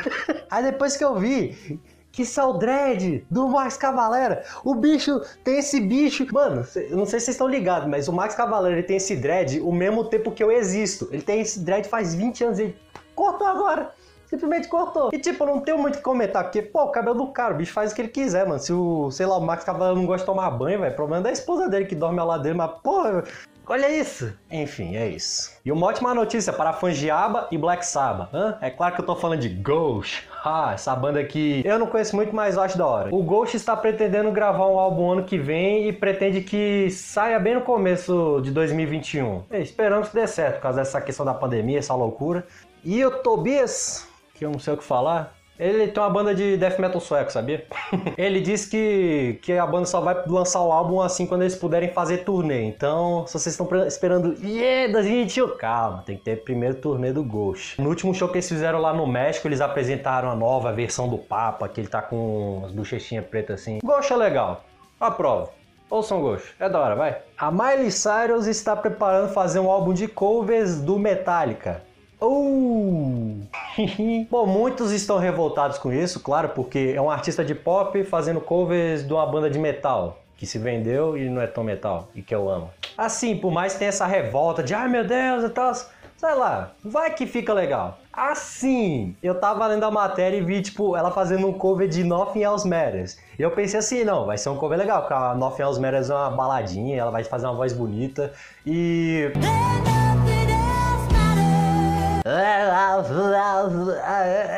Aí 0.50 0.62
depois 0.62 0.96
que 0.96 1.04
eu 1.04 1.18
vi 1.18 1.80
que 2.12 2.26
Saldred 2.26 3.26
do 3.30 3.48
Max 3.48 3.76
Cavalera. 3.76 4.44
O 4.62 4.74
bicho 4.74 5.20
tem 5.42 5.58
esse 5.58 5.80
bicho. 5.80 6.26
Mano, 6.30 6.64
eu 6.76 6.96
não 6.96 7.06
sei 7.06 7.18
se 7.18 7.26
vocês 7.26 7.34
estão 7.34 7.48
ligados, 7.48 7.88
mas 7.88 8.06
o 8.06 8.12
Max 8.12 8.34
Cavalera 8.34 8.74
ele 8.76 8.82
tem 8.82 8.98
esse 8.98 9.16
dread 9.16 9.60
o 9.60 9.72
mesmo 9.72 10.04
tempo 10.04 10.30
que 10.30 10.44
eu 10.44 10.52
existo. 10.52 11.08
Ele 11.10 11.22
tem 11.22 11.40
esse 11.40 11.60
dread 11.60 11.88
faz 11.88 12.14
20 12.14 12.44
anos. 12.44 12.58
Ele 12.58 12.76
cortou 13.14 13.46
agora. 13.46 13.90
Simplesmente 14.26 14.68
cortou. 14.68 15.10
E 15.12 15.18
tipo, 15.18 15.44
eu 15.44 15.46
não 15.46 15.60
tenho 15.60 15.76
muito 15.76 15.96
o 15.96 15.98
que 15.98 16.02
comentar, 16.02 16.44
porque, 16.44 16.62
pô, 16.62 16.84
o 16.84 16.88
cabelo 16.88 17.18
do 17.18 17.26
cara, 17.26 17.52
o 17.52 17.56
bicho 17.58 17.70
faz 17.70 17.92
o 17.92 17.94
que 17.94 18.00
ele 18.00 18.08
quiser, 18.08 18.46
mano. 18.46 18.58
Se 18.58 18.72
o, 18.72 19.10
sei 19.10 19.26
lá, 19.26 19.36
o 19.36 19.42
Max 19.42 19.62
Cavalera 19.62 19.94
não 19.94 20.06
gosta 20.06 20.22
de 20.22 20.26
tomar 20.26 20.50
banho, 20.52 20.80
velho, 20.80 20.96
problema 20.96 21.20
é 21.20 21.24
da 21.24 21.32
esposa 21.32 21.68
dele 21.68 21.84
que 21.84 21.94
dorme 21.94 22.18
ao 22.18 22.26
lado 22.26 22.42
dele, 22.42 22.54
mas, 22.54 22.70
porra, 22.82 23.24
Olha 23.66 23.88
isso! 23.88 24.32
Enfim, 24.50 24.96
é 24.96 25.08
isso. 25.08 25.52
E 25.64 25.70
uma 25.70 25.86
ótima 25.86 26.12
notícia 26.14 26.52
para 26.52 26.70
ABBA 26.70 27.48
e 27.50 27.56
Black 27.56 27.86
Sabbath. 27.86 28.28
Hã? 28.34 28.58
É 28.60 28.70
claro 28.70 28.94
que 28.94 29.00
eu 29.00 29.06
tô 29.06 29.14
falando 29.14 29.40
de 29.40 29.48
Ghost. 29.48 30.28
Ah, 30.44 30.72
essa 30.74 30.94
banda 30.96 31.20
aqui 31.20 31.62
eu 31.64 31.78
não 31.78 31.86
conheço 31.86 32.16
muito, 32.16 32.34
mas 32.34 32.58
acho 32.58 32.76
da 32.76 32.86
hora. 32.86 33.14
O 33.14 33.22
Ghost 33.22 33.56
está 33.56 33.76
pretendendo 33.76 34.32
gravar 34.32 34.66
um 34.66 34.78
álbum 34.78 35.12
ano 35.12 35.24
que 35.24 35.38
vem 35.38 35.88
e 35.88 35.92
pretende 35.92 36.40
que 36.40 36.90
saia 36.90 37.38
bem 37.38 37.54
no 37.54 37.60
começo 37.60 38.40
de 38.42 38.50
2021. 38.50 39.44
E 39.52 39.60
esperamos 39.60 40.08
que 40.08 40.14
dê 40.16 40.26
certo, 40.26 40.56
por 40.56 40.62
causa 40.62 40.78
dessa 40.80 41.00
questão 41.00 41.24
da 41.24 41.32
pandemia, 41.32 41.78
essa 41.78 41.94
loucura. 41.94 42.44
E 42.84 43.04
o 43.04 43.10
Tobias, 43.10 44.08
que 44.34 44.44
eu 44.44 44.50
não 44.50 44.58
sei 44.58 44.74
o 44.74 44.76
que 44.76 44.84
falar, 44.84 45.34
ele 45.62 45.88
tem 45.88 46.02
uma 46.02 46.10
banda 46.10 46.34
de 46.34 46.56
death 46.56 46.78
metal 46.78 47.00
sueco, 47.00 47.30
sabia? 47.30 47.64
ele 48.18 48.40
disse 48.40 48.68
que, 48.68 49.38
que 49.42 49.52
a 49.52 49.66
banda 49.66 49.86
só 49.86 50.00
vai 50.00 50.16
lançar 50.26 50.60
o 50.60 50.72
álbum 50.72 51.00
assim 51.00 51.26
quando 51.26 51.42
eles 51.42 51.54
puderem 51.54 51.90
fazer 51.90 52.18
turnê. 52.18 52.64
Então, 52.64 53.24
se 53.26 53.34
vocês 53.34 53.58
estão 53.58 53.68
esperando, 53.86 54.34
yeah, 54.42 54.92
2021, 54.92 55.56
calma, 55.56 56.02
tem 56.04 56.16
que 56.16 56.24
ter 56.24 56.42
primeiro 56.42 56.74
turnê 56.76 57.12
do 57.12 57.22
Ghost. 57.22 57.80
No 57.80 57.88
último 57.88 58.12
show 58.14 58.28
que 58.28 58.34
eles 58.34 58.48
fizeram 58.48 58.80
lá 58.80 58.92
no 58.92 59.06
México, 59.06 59.46
eles 59.46 59.60
apresentaram 59.60 60.30
a 60.30 60.34
nova 60.34 60.72
versão 60.72 61.08
do 61.08 61.16
Papa, 61.18 61.68
que 61.68 61.80
ele 61.80 61.88
tá 61.88 62.02
com 62.02 62.62
as 62.66 62.72
bochechinhas 62.72 63.24
pretas 63.26 63.60
assim. 63.60 63.78
Ghost 63.84 64.12
é 64.12 64.16
legal, 64.16 64.64
aprovo. 64.98 65.50
Ouçam 65.88 66.22
Ghost, 66.22 66.54
é 66.58 66.70
da 66.70 66.80
hora, 66.80 66.96
vai. 66.96 67.18
A 67.36 67.50
Miley 67.52 67.90
Cyrus 67.90 68.46
está 68.46 68.74
preparando 68.74 69.30
fazer 69.32 69.60
um 69.60 69.70
álbum 69.70 69.92
de 69.92 70.08
covers 70.08 70.80
do 70.80 70.98
Metallica. 70.98 71.82
Uh! 72.22 73.42
Bom, 74.30 74.46
muitos 74.46 74.92
estão 74.92 75.18
revoltados 75.18 75.76
com 75.76 75.92
isso, 75.92 76.20
claro, 76.20 76.50
porque 76.50 76.92
é 76.94 77.00
um 77.02 77.10
artista 77.10 77.44
de 77.44 77.54
pop 77.54 78.04
fazendo 78.04 78.40
covers 78.40 79.04
de 79.04 79.12
uma 79.12 79.26
banda 79.26 79.50
de 79.50 79.58
metal 79.58 80.18
que 80.36 80.46
se 80.46 80.58
vendeu 80.58 81.16
e 81.16 81.28
não 81.28 81.40
é 81.40 81.46
tão 81.46 81.64
metal 81.64 82.08
e 82.14 82.22
que 82.22 82.34
eu 82.34 82.48
amo. 82.48 82.70
Assim, 82.96 83.36
por 83.36 83.50
mais 83.50 83.72
que 83.72 83.80
tenha 83.80 83.88
essa 83.88 84.06
revolta 84.06 84.62
de 84.62 84.74
ai 84.74 84.88
meu 84.88 85.04
Deus 85.04 85.44
e 85.44 85.48
tal, 85.48 85.72
sei 85.74 86.34
lá, 86.34 86.72
vai 86.84 87.12
que 87.12 87.26
fica 87.26 87.52
legal. 87.52 87.98
Assim, 88.12 89.16
eu 89.22 89.40
tava 89.40 89.66
lendo 89.66 89.84
a 89.84 89.90
matéria 89.90 90.36
e 90.36 90.42
vi, 90.42 90.60
tipo, 90.62 90.96
ela 90.96 91.10
fazendo 91.10 91.48
um 91.48 91.52
cover 91.52 91.88
de 91.88 92.04
Nothing 92.04 92.42
Else 92.42 92.68
Matters. 92.68 93.18
E 93.38 93.42
eu 93.42 93.50
pensei 93.50 93.80
assim, 93.80 94.04
não, 94.04 94.26
vai 94.26 94.38
ser 94.38 94.48
um 94.50 94.56
cover 94.56 94.78
legal, 94.78 95.00
porque 95.00 95.14
a 95.14 95.34
Nothing 95.34 95.62
Else 95.62 95.80
Matters 95.80 96.10
é 96.10 96.14
uma 96.14 96.30
baladinha, 96.30 97.00
ela 97.00 97.10
vai 97.10 97.24
fazer 97.24 97.46
uma 97.46 97.54
voz 97.54 97.72
bonita 97.72 98.32
e... 98.66 99.32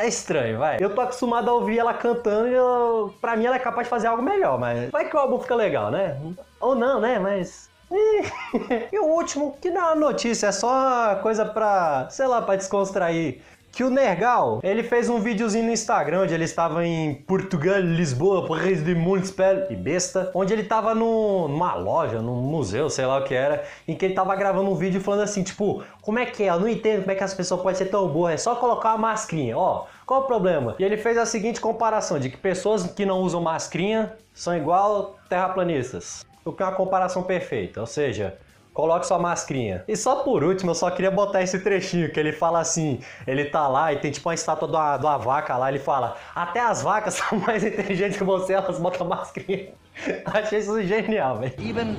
É 0.02 0.06
estranho, 0.06 0.58
vai. 0.58 0.76
Eu 0.80 0.94
tô 0.94 1.00
acostumado 1.00 1.48
a 1.48 1.54
ouvir 1.54 1.78
ela 1.78 1.94
cantando 1.94 2.48
e 2.48 2.52
eu, 2.52 3.14
pra 3.20 3.36
mim 3.36 3.46
ela 3.46 3.56
é 3.56 3.58
capaz 3.58 3.86
de 3.86 3.90
fazer 3.90 4.06
algo 4.06 4.22
melhor, 4.22 4.58
mas 4.58 4.90
vai 4.90 5.08
que 5.08 5.16
o 5.16 5.18
álbum 5.18 5.38
fica 5.38 5.54
legal, 5.54 5.90
né? 5.90 6.20
Ou 6.60 6.74
não, 6.74 7.00
né? 7.00 7.18
Mas 7.18 7.70
e 8.92 8.98
o 8.98 9.04
último, 9.04 9.56
que 9.60 9.70
não 9.70 9.92
é 9.92 9.94
notícia, 9.94 10.48
é 10.48 10.52
só 10.52 11.16
coisa 11.16 11.44
pra, 11.44 12.08
sei 12.10 12.26
lá, 12.26 12.42
pra 12.42 12.56
descontrair 12.56 13.40
que 13.74 13.82
o 13.82 13.90
Nergal, 13.90 14.60
ele 14.62 14.82
fez 14.82 15.10
um 15.10 15.18
videozinho 15.18 15.64
no 15.66 15.72
Instagram 15.72 16.22
onde 16.22 16.32
ele 16.32 16.44
estava 16.44 16.86
em 16.86 17.14
Portugal, 17.14 17.80
Lisboa, 17.80 18.46
Paris 18.46 18.84
de 18.84 18.94
Municipal 18.94 19.66
e 19.68 19.74
besta, 19.74 20.30
onde 20.32 20.52
ele 20.52 20.62
estava 20.62 20.94
numa 20.94 21.74
loja, 21.74 22.22
num 22.22 22.40
museu, 22.40 22.88
sei 22.88 23.04
lá 23.04 23.18
o 23.18 23.24
que 23.24 23.34
era, 23.34 23.64
em 23.88 23.96
que 23.96 24.04
ele 24.04 24.12
estava 24.12 24.34
gravando 24.36 24.70
um 24.70 24.76
vídeo 24.76 25.00
falando 25.00 25.22
assim, 25.22 25.42
tipo, 25.42 25.82
como 26.00 26.20
é 26.20 26.26
que 26.26 26.44
é? 26.44 26.50
Eu 26.50 26.60
não 26.60 26.68
entendo 26.68 27.00
como 27.00 27.10
é 27.10 27.14
que 27.16 27.24
as 27.24 27.34
pessoas 27.34 27.60
podem 27.60 27.76
ser 27.76 27.86
tão 27.86 28.06
boas, 28.08 28.34
é 28.34 28.36
só 28.36 28.54
colocar 28.54 28.90
uma 28.90 29.08
mascrinha, 29.08 29.58
ó. 29.58 29.86
Qual 30.06 30.20
o 30.20 30.24
problema? 30.24 30.76
E 30.78 30.84
ele 30.84 30.96
fez 30.96 31.18
a 31.18 31.26
seguinte 31.26 31.60
comparação 31.60 32.18
de 32.18 32.30
que 32.30 32.36
pessoas 32.36 32.86
que 32.86 33.04
não 33.04 33.20
usam 33.20 33.40
mascrinha 33.40 34.12
são 34.32 34.56
igual 34.56 35.16
terraplanistas. 35.28 36.24
O 36.44 36.52
que 36.52 36.62
é 36.62 36.66
uma 36.66 36.76
comparação 36.76 37.22
perfeita, 37.22 37.80
ou 37.80 37.86
seja, 37.86 38.36
coloque 38.74 39.06
sua 39.06 39.18
mascrinha. 39.18 39.84
E 39.88 39.96
só 39.96 40.16
por 40.16 40.42
último, 40.42 40.72
eu 40.72 40.74
só 40.74 40.90
queria 40.90 41.10
botar 41.10 41.40
esse 41.40 41.60
trechinho 41.60 42.10
que 42.10 42.20
ele 42.20 42.32
fala 42.32 42.60
assim: 42.60 43.00
ele 43.26 43.46
tá 43.46 43.66
lá 43.68 43.92
e 43.92 43.98
tem 44.00 44.10
tipo 44.10 44.28
uma 44.28 44.34
estátua 44.34 44.68
de 44.68 44.74
uma, 44.74 44.96
de 44.98 45.06
uma 45.06 45.16
vaca 45.16 45.56
lá, 45.56 45.70
ele 45.70 45.78
fala: 45.78 46.16
Até 46.34 46.60
as 46.60 46.82
vacas 46.82 47.14
são 47.22 47.38
mais 47.38 47.64
inteligentes 47.64 48.18
que 48.18 48.24
você, 48.24 48.52
elas 48.52 48.78
botam 48.78 49.06
mascrinha. 49.06 49.68
Achei 50.26 50.58
isso 50.58 50.82
genial, 50.82 51.38
velho. 51.38 51.54
Even 51.58 51.96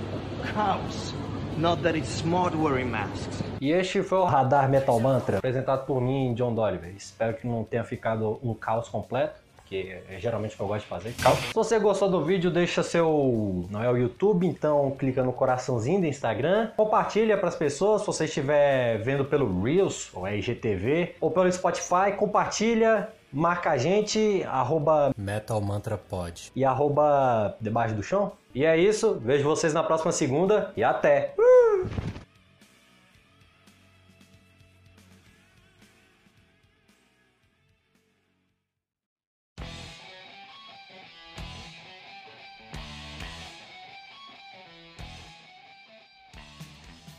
cows. 0.53 1.15
Not 1.57 1.81
that 1.83 1.97
it's 1.97 2.09
smart 2.09 2.55
wearing 2.57 2.89
masks. 2.89 3.41
E 3.61 3.71
este 3.71 4.03
foi 4.03 4.17
o 4.17 4.25
Radar 4.25 4.69
Metal 4.69 4.99
Mantra, 4.99 5.37
apresentado 5.37 5.85
por 5.85 6.01
mim, 6.01 6.33
John 6.33 6.53
Dolliver. 6.53 6.93
Espero 6.97 7.33
que 7.37 7.47
não 7.47 7.63
tenha 7.63 7.85
ficado 7.85 8.37
um 8.43 8.53
caos 8.53 8.89
completo 8.89 9.44
que 9.65 9.97
é 10.09 10.19
geralmente 10.19 10.53
o 10.53 10.57
que 10.57 10.63
eu 10.63 10.67
gosto 10.67 10.83
de 10.83 10.87
fazer. 10.87 11.11
Se 11.11 11.53
você 11.53 11.79
gostou 11.79 12.09
do 12.09 12.23
vídeo, 12.23 12.51
deixa 12.51 12.83
seu. 12.83 13.65
Não 13.69 13.83
é 13.83 13.89
o 13.89 13.97
YouTube, 13.97 14.45
então 14.45 14.91
clica 14.91 15.23
no 15.23 15.33
coraçãozinho 15.33 16.01
do 16.01 16.07
Instagram. 16.07 16.71
Compartilha 16.77 17.37
para 17.37 17.49
as 17.49 17.55
pessoas. 17.55 18.01
Se 18.01 18.07
você 18.07 18.25
estiver 18.25 18.97
vendo 18.99 19.25
pelo 19.25 19.61
Reels, 19.61 20.09
ou 20.13 20.27
IGTV, 20.27 21.15
ou 21.19 21.31
pelo 21.31 21.51
Spotify, 21.51 22.13
compartilha. 22.17 23.09
Marca 23.33 23.71
a 23.71 23.77
gente, 23.77 24.43
arroba 24.45 25.13
Metal 25.17 25.59
Mantra 25.59 25.97
Pod. 25.97 26.51
E 26.55 26.63
arroba 26.63 27.57
debaixo 27.59 27.93
do 27.93 28.01
chão. 28.01 28.31
E 28.53 28.63
é 28.63 28.77
isso, 28.77 29.19
vejo 29.21 29.43
vocês 29.43 29.73
na 29.73 29.83
próxima 29.83 30.13
segunda 30.13 30.71
e 30.77 30.83
até! 30.83 31.33
Uh! 31.37 32.24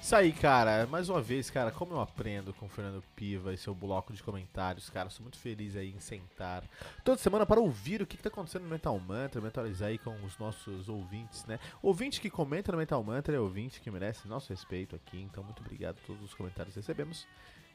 Isso 0.07 0.15
aí, 0.15 0.33
cara. 0.33 0.87
Mais 0.87 1.09
uma 1.09 1.21
vez, 1.21 1.51
cara, 1.51 1.73
como 1.73 1.95
eu 1.95 2.01
aprendo 2.01 2.55
com 2.55 2.67
o 2.67 2.69
Fernando 2.69 3.03
Piva 3.17 3.53
e 3.53 3.59
seu 3.59 3.75
bloco 3.75 4.13
de 4.13 4.23
comentários, 4.23 4.89
cara. 4.89 5.11
Sou 5.11 5.25
muito 5.25 5.37
feliz 5.37 5.75
aí 5.75 5.91
em 5.91 5.99
sentar 5.99 6.63
toda 7.05 7.19
semana 7.19 7.45
para 7.45 7.59
ouvir 7.59 8.01
o 8.01 8.07
que, 8.07 8.17
que 8.17 8.23
tá 8.23 8.29
acontecendo 8.29 8.63
no 8.63 8.69
Metal 8.69 8.97
Mantra, 9.01 9.41
mentalizar 9.41 9.89
aí 9.89 9.99
com 9.99 10.15
os 10.25 10.39
nossos 10.39 10.89
ouvintes, 10.89 11.45
né? 11.47 11.59
Ouvinte 11.83 12.21
que 12.21 12.31
comenta 12.31 12.71
no 12.71 12.79
Metal 12.79 13.03
Mantra 13.03 13.35
é 13.35 13.41
ouvinte 13.41 13.81
que 13.81 13.91
merece 13.91 14.29
nosso 14.29 14.51
respeito 14.51 14.95
aqui. 14.95 15.21
Então, 15.21 15.43
muito 15.43 15.59
obrigado 15.59 15.97
a 16.01 16.07
todos 16.07 16.23
os 16.23 16.35
comentários 16.35 16.75
que 16.75 16.79
recebemos. 16.79 17.27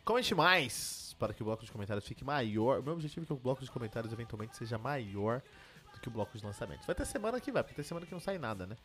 Comente 0.06 0.34
mais 0.34 1.14
para 1.20 1.34
que 1.34 1.42
o 1.42 1.46
bloco 1.46 1.66
de 1.66 1.72
comentários 1.74 2.08
fique 2.08 2.24
maior. 2.24 2.80
O 2.80 2.84
meu 2.84 2.94
objetivo 2.94 3.26
é 3.26 3.28
que 3.28 3.34
o 3.34 3.36
bloco 3.36 3.62
de 3.62 3.70
comentários 3.70 4.14
eventualmente 4.14 4.56
seja 4.56 4.78
maior 4.78 5.42
do 5.94 6.00
que 6.00 6.08
o 6.08 6.12
bloco 6.12 6.38
de 6.38 6.46
lançamentos. 6.46 6.86
Vai 6.86 6.96
ter 6.96 7.06
semana 7.06 7.42
que 7.42 7.52
vai, 7.52 7.62
porque 7.62 7.76
tem 7.76 7.84
semana 7.84 8.06
que 8.06 8.14
não 8.14 8.22
sai 8.22 8.38
nada, 8.38 8.66
né? 8.66 8.78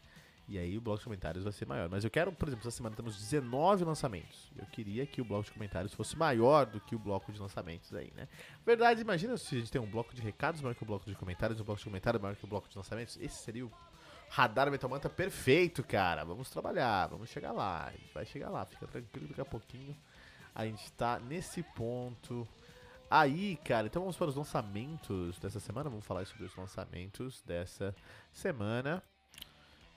E 0.48 0.59
aí 0.59 0.78
o 0.78 0.80
bloco 0.80 0.98
de 0.98 1.04
comentários 1.04 1.42
vai 1.42 1.52
ser 1.52 1.66
maior. 1.66 1.88
Mas 1.88 2.04
eu 2.04 2.11
quero, 2.11 2.32
por 2.32 2.46
exemplo, 2.46 2.68
essa 2.68 2.76
semana 2.76 2.94
temos 2.94 3.16
19 3.16 3.85
lançamentos. 3.85 4.50
Eu 4.56 4.64
queria 4.66 5.04
que 5.04 5.20
o 5.20 5.24
bloco 5.24 5.44
de 5.44 5.50
comentários 5.50 5.92
fosse 5.92 6.16
maior 6.16 6.66
do 6.66 6.80
que 6.80 6.94
o 6.94 6.98
bloco 6.98 7.32
de 7.32 7.40
lançamentos 7.40 7.92
aí, 7.92 8.12
né? 8.14 8.28
Verdade, 8.64 9.00
imagina 9.00 9.37
se 9.37 9.56
a 9.56 9.59
gente 9.59 9.72
tem 9.72 9.80
um 9.80 9.90
bloco 9.90 10.14
de 10.14 10.22
recados 10.22 10.61
maior 10.61 10.74
que 10.74 10.82
o 10.85 10.87
bloco 10.87 11.04
de 11.04 11.16
comentários, 11.16 11.61
um 11.61 11.64
bloco 11.64 11.80
de 11.80 11.85
comentários 11.85 12.22
maior 12.22 12.37
que 12.37 12.44
o 12.44 12.48
bloco 12.48 12.68
de 12.68 12.76
lançamentos. 12.76 13.16
Esse 13.16 13.37
seria 13.38 13.66
o 13.66 13.72
radar 14.28 14.70
Metalmanta 14.70 15.11
perfeito, 15.11 15.82
cara. 15.82 16.24
Vamos 16.24 16.48
trabalhar, 16.48 17.09
vamos 17.09 17.28
chegar 17.28 17.50
lá. 17.50 17.87
A 17.87 17.90
gente 17.90 18.14
vai 18.14 18.24
chegar 18.24 18.48
lá, 18.48 18.64
fica 18.64 18.87
tranquilo, 18.87 19.28
daqui 19.28 19.40
a 19.40 19.44
pouquinho. 19.44 19.96
A 20.54 20.64
gente 20.64 20.92
tá 20.92 21.18
nesse 21.18 21.62
ponto. 21.62 22.46
Aí, 23.11 23.56
cara, 23.64 23.88
então 23.88 24.02
vamos 24.02 24.16
para 24.16 24.28
os 24.28 24.37
lançamentos 24.37 25.38
dessa 25.40 25.59
semana. 25.59 25.90
Vamos 25.90 26.06
falar 26.06 26.24
sobre 26.24 26.44
os 26.44 26.54
lançamentos 26.56 27.42
dessa 27.42 27.94
semana. 28.32 29.02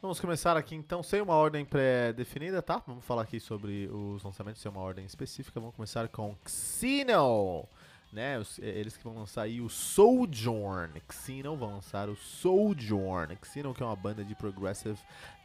Vamos 0.01 0.17
começar 0.17 0.55
aqui 0.55 0.75
então 0.75 1.03
sem 1.03 1.19
uma 1.19 1.33
ordem 1.33 1.65
pré-definida, 1.65 2.61
tá? 2.61 2.81
Vamos 2.87 3.03
falar 3.03 3.23
aqui 3.23 3.37
sobre 3.37 3.89
os 3.91 4.23
lançamentos 4.23 4.61
sem 4.61 4.71
uma 4.71 4.79
ordem 4.79 5.05
específica. 5.05 5.59
Vamos 5.59 5.75
começar 5.75 6.07
com 6.07 6.37
Xeno, 6.47 7.67
né? 8.09 8.39
Os, 8.39 8.59
eles 8.59 8.95
que 8.95 9.03
vão 9.03 9.13
lançar 9.13 9.41
aí 9.41 9.59
o 9.59 9.67
Sojourn. 9.67 11.01
Xeno 11.11 11.57
vão 11.57 11.73
lançar 11.73 12.07
o 12.07 12.15
Sojourn. 12.15 13.37
Xeno 13.43 13.73
que 13.73 13.83
é 13.83 13.85
uma 13.85 13.95
banda 13.97 14.23
de 14.23 14.33
progressive 14.35 14.97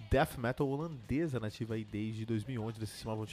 death 0.09 0.39
metal 0.39 0.69
holandesa 0.69 1.41
nativa 1.41 1.75
aí 1.75 1.85
desde 1.85 2.25
2011. 2.25 2.79
Eles 2.79 2.91
se 2.91 3.03
chamavam 3.03 3.27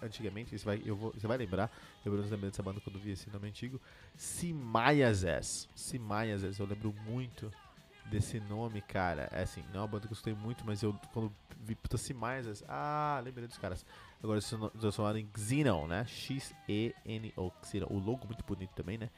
antigamente, 0.00 0.56
você 0.56 0.64
vai, 0.64 0.80
eu 0.86 0.94
vou, 0.94 1.12
você 1.12 1.26
vai 1.26 1.38
lembrar, 1.38 1.72
eu 2.06 2.12
me 2.12 2.18
lembrei 2.18 2.50
dessa 2.50 2.62
banda 2.62 2.80
quando 2.80 3.00
vi 3.00 3.10
esse 3.10 3.28
nome 3.30 3.48
antigo. 3.48 3.80
Simayazes. 4.16 5.68
Simayazes, 5.74 6.60
eu 6.60 6.66
lembro 6.66 6.94
muito 7.04 7.50
desse 8.08 8.40
nome, 8.40 8.80
cara. 8.82 9.28
É 9.32 9.42
assim, 9.42 9.62
não 9.72 9.80
é 9.80 9.82
uma 9.82 9.86
banda 9.88 10.02
que 10.02 10.06
eu 10.06 10.16
gostei 10.16 10.34
muito, 10.34 10.64
mas 10.64 10.82
eu 10.82 10.94
quando 11.12 11.32
vi 11.60 11.74
puta 11.74 11.96
mais, 12.14 12.64
ah, 12.68 13.20
lembrei 13.22 13.46
dos 13.46 13.58
caras. 13.58 13.84
Agora 14.22 14.38
eles 14.38 14.48
transformaram 14.80 15.18
em 15.18 15.28
Xenon, 15.36 15.86
né? 15.86 16.04
X-E-N-O, 16.06 17.52
Xenon. 17.62 17.86
O 17.90 17.98
logo 17.98 18.26
muito 18.26 18.44
bonito 18.44 18.70
também, 18.74 18.98
né? 18.98 19.10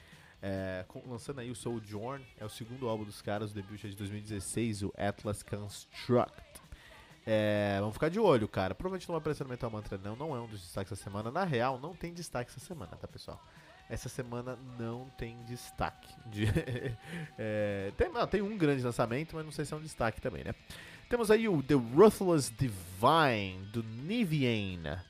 É, 0.42 0.84
lançando 1.06 1.40
aí 1.40 1.50
o 1.50 1.54
Sojourn, 1.54 2.24
é 2.38 2.44
o 2.44 2.48
segundo 2.48 2.88
álbum 2.88 3.04
dos 3.04 3.20
caras, 3.20 3.50
o 3.50 3.54
debut 3.54 3.84
é 3.84 3.88
de 3.88 3.96
2016, 3.96 4.82
o 4.82 4.92
Atlas 4.96 5.42
Construct. 5.42 6.42
É, 7.26 7.76
vamos 7.78 7.94
ficar 7.94 8.08
de 8.08 8.18
olho, 8.18 8.48
cara. 8.48 8.74
Provavelmente 8.74 9.06
não 9.08 9.14
vai 9.14 9.20
aparecer 9.20 9.44
no 9.44 9.50
Metal 9.50 9.70
Mantra, 9.70 9.98
não. 9.98 10.16
Não 10.16 10.34
é 10.34 10.40
um 10.40 10.46
dos 10.46 10.60
destaques 10.60 10.90
da 10.90 10.96
semana. 10.96 11.30
Na 11.30 11.44
real, 11.44 11.78
não 11.78 11.94
tem 11.94 12.12
destaque 12.12 12.50
essa 12.50 12.60
semana, 12.60 12.96
tá, 12.96 13.06
pessoal? 13.06 13.40
Essa 13.90 14.08
semana 14.08 14.56
não 14.78 15.10
tem 15.18 15.36
destaque. 15.46 16.08
De, 16.26 16.46
é, 17.36 17.92
tem, 17.96 18.08
não, 18.08 18.26
tem 18.26 18.40
um 18.40 18.56
grande 18.56 18.82
lançamento, 18.82 19.34
mas 19.34 19.44
não 19.44 19.52
sei 19.52 19.64
se 19.64 19.74
é 19.74 19.76
um 19.76 19.82
destaque 19.82 20.20
também, 20.20 20.44
né? 20.44 20.54
Temos 21.08 21.28
aí 21.28 21.48
o 21.48 21.60
The 21.60 21.74
Ruthless 21.74 22.52
Divine, 22.56 23.66
do 23.72 23.82
Nivian. 23.82 25.02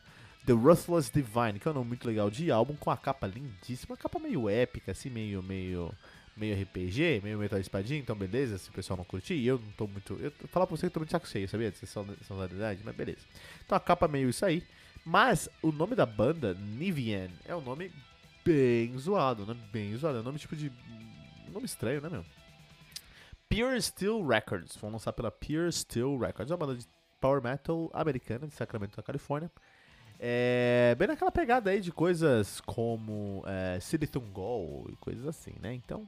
The 0.46 0.54
Ruthless 0.54 1.12
Divine, 1.12 1.60
que 1.60 1.68
é 1.68 1.70
um 1.70 1.74
nome 1.74 1.88
muito 1.88 2.08
legal 2.08 2.30
de 2.30 2.50
álbum, 2.50 2.74
com 2.74 2.90
a 2.90 2.96
capa 2.96 3.26
lindíssima, 3.26 3.98
capa 3.98 4.18
meio 4.18 4.48
épica, 4.48 4.92
assim, 4.92 5.10
meio, 5.10 5.42
meio, 5.42 5.94
meio 6.34 6.60
RPG, 6.62 7.20
meio 7.22 7.38
Metal 7.38 7.60
Espadinha, 7.60 8.00
então 8.00 8.16
beleza, 8.16 8.56
se 8.56 8.70
o 8.70 8.72
pessoal 8.72 8.96
não 8.96 9.04
curtir, 9.04 9.44
eu 9.44 9.58
não 9.58 9.70
tô 9.72 9.86
muito... 9.86 10.14
Eu 10.14 10.32
falar 10.48 10.66
pra 10.66 10.74
você 10.74 10.82
que 10.82 10.86
eu 10.86 10.92
tô 10.92 11.00
muito 11.00 11.10
saco 11.10 11.28
cheio, 11.28 11.46
sabia? 11.46 11.70
Dessa 11.70 11.86
sonoridade, 12.26 12.80
mas 12.82 12.96
beleza. 12.96 13.20
Então 13.62 13.76
a 13.76 13.80
capa 13.80 14.08
meio 14.08 14.30
isso 14.30 14.44
aí, 14.46 14.64
mas 15.04 15.50
o 15.60 15.70
nome 15.70 15.94
da 15.94 16.06
banda, 16.06 16.54
Nivian, 16.54 17.28
é 17.44 17.54
um 17.54 17.60
nome 17.60 17.92
bem 18.44 18.96
zoado, 18.98 19.46
né? 19.46 19.56
Bem 19.72 19.96
zoado. 19.96 20.18
É 20.18 20.20
um 20.20 20.24
nome 20.24 20.38
tipo 20.38 20.56
de. 20.56 20.72
Nome 21.52 21.66
estranho, 21.66 22.00
né, 22.00 22.08
meu? 22.08 22.24
Pure 23.48 23.80
Steel 23.82 24.26
Records. 24.26 24.76
Vão 24.76 24.92
lançar 24.92 25.12
pela 25.12 25.30
Pure 25.30 25.72
Steel 25.72 26.18
Records. 26.18 26.50
É 26.50 26.54
uma 26.54 26.66
banda 26.66 26.78
de 26.78 26.86
power 27.20 27.42
metal 27.42 27.90
americana 27.92 28.46
de 28.46 28.54
Sacramento, 28.54 28.96
na 28.96 29.02
Califórnia. 29.02 29.50
É, 30.18 30.94
bem 30.98 31.08
naquela 31.08 31.32
pegada 31.32 31.70
aí 31.70 31.80
de 31.80 31.90
coisas 31.90 32.60
como 32.60 33.42
é, 33.46 33.80
Silicon 33.80 34.30
Goal 34.32 34.86
e 34.90 34.96
coisas 34.96 35.26
assim, 35.26 35.54
né? 35.60 35.72
Então, 35.72 36.06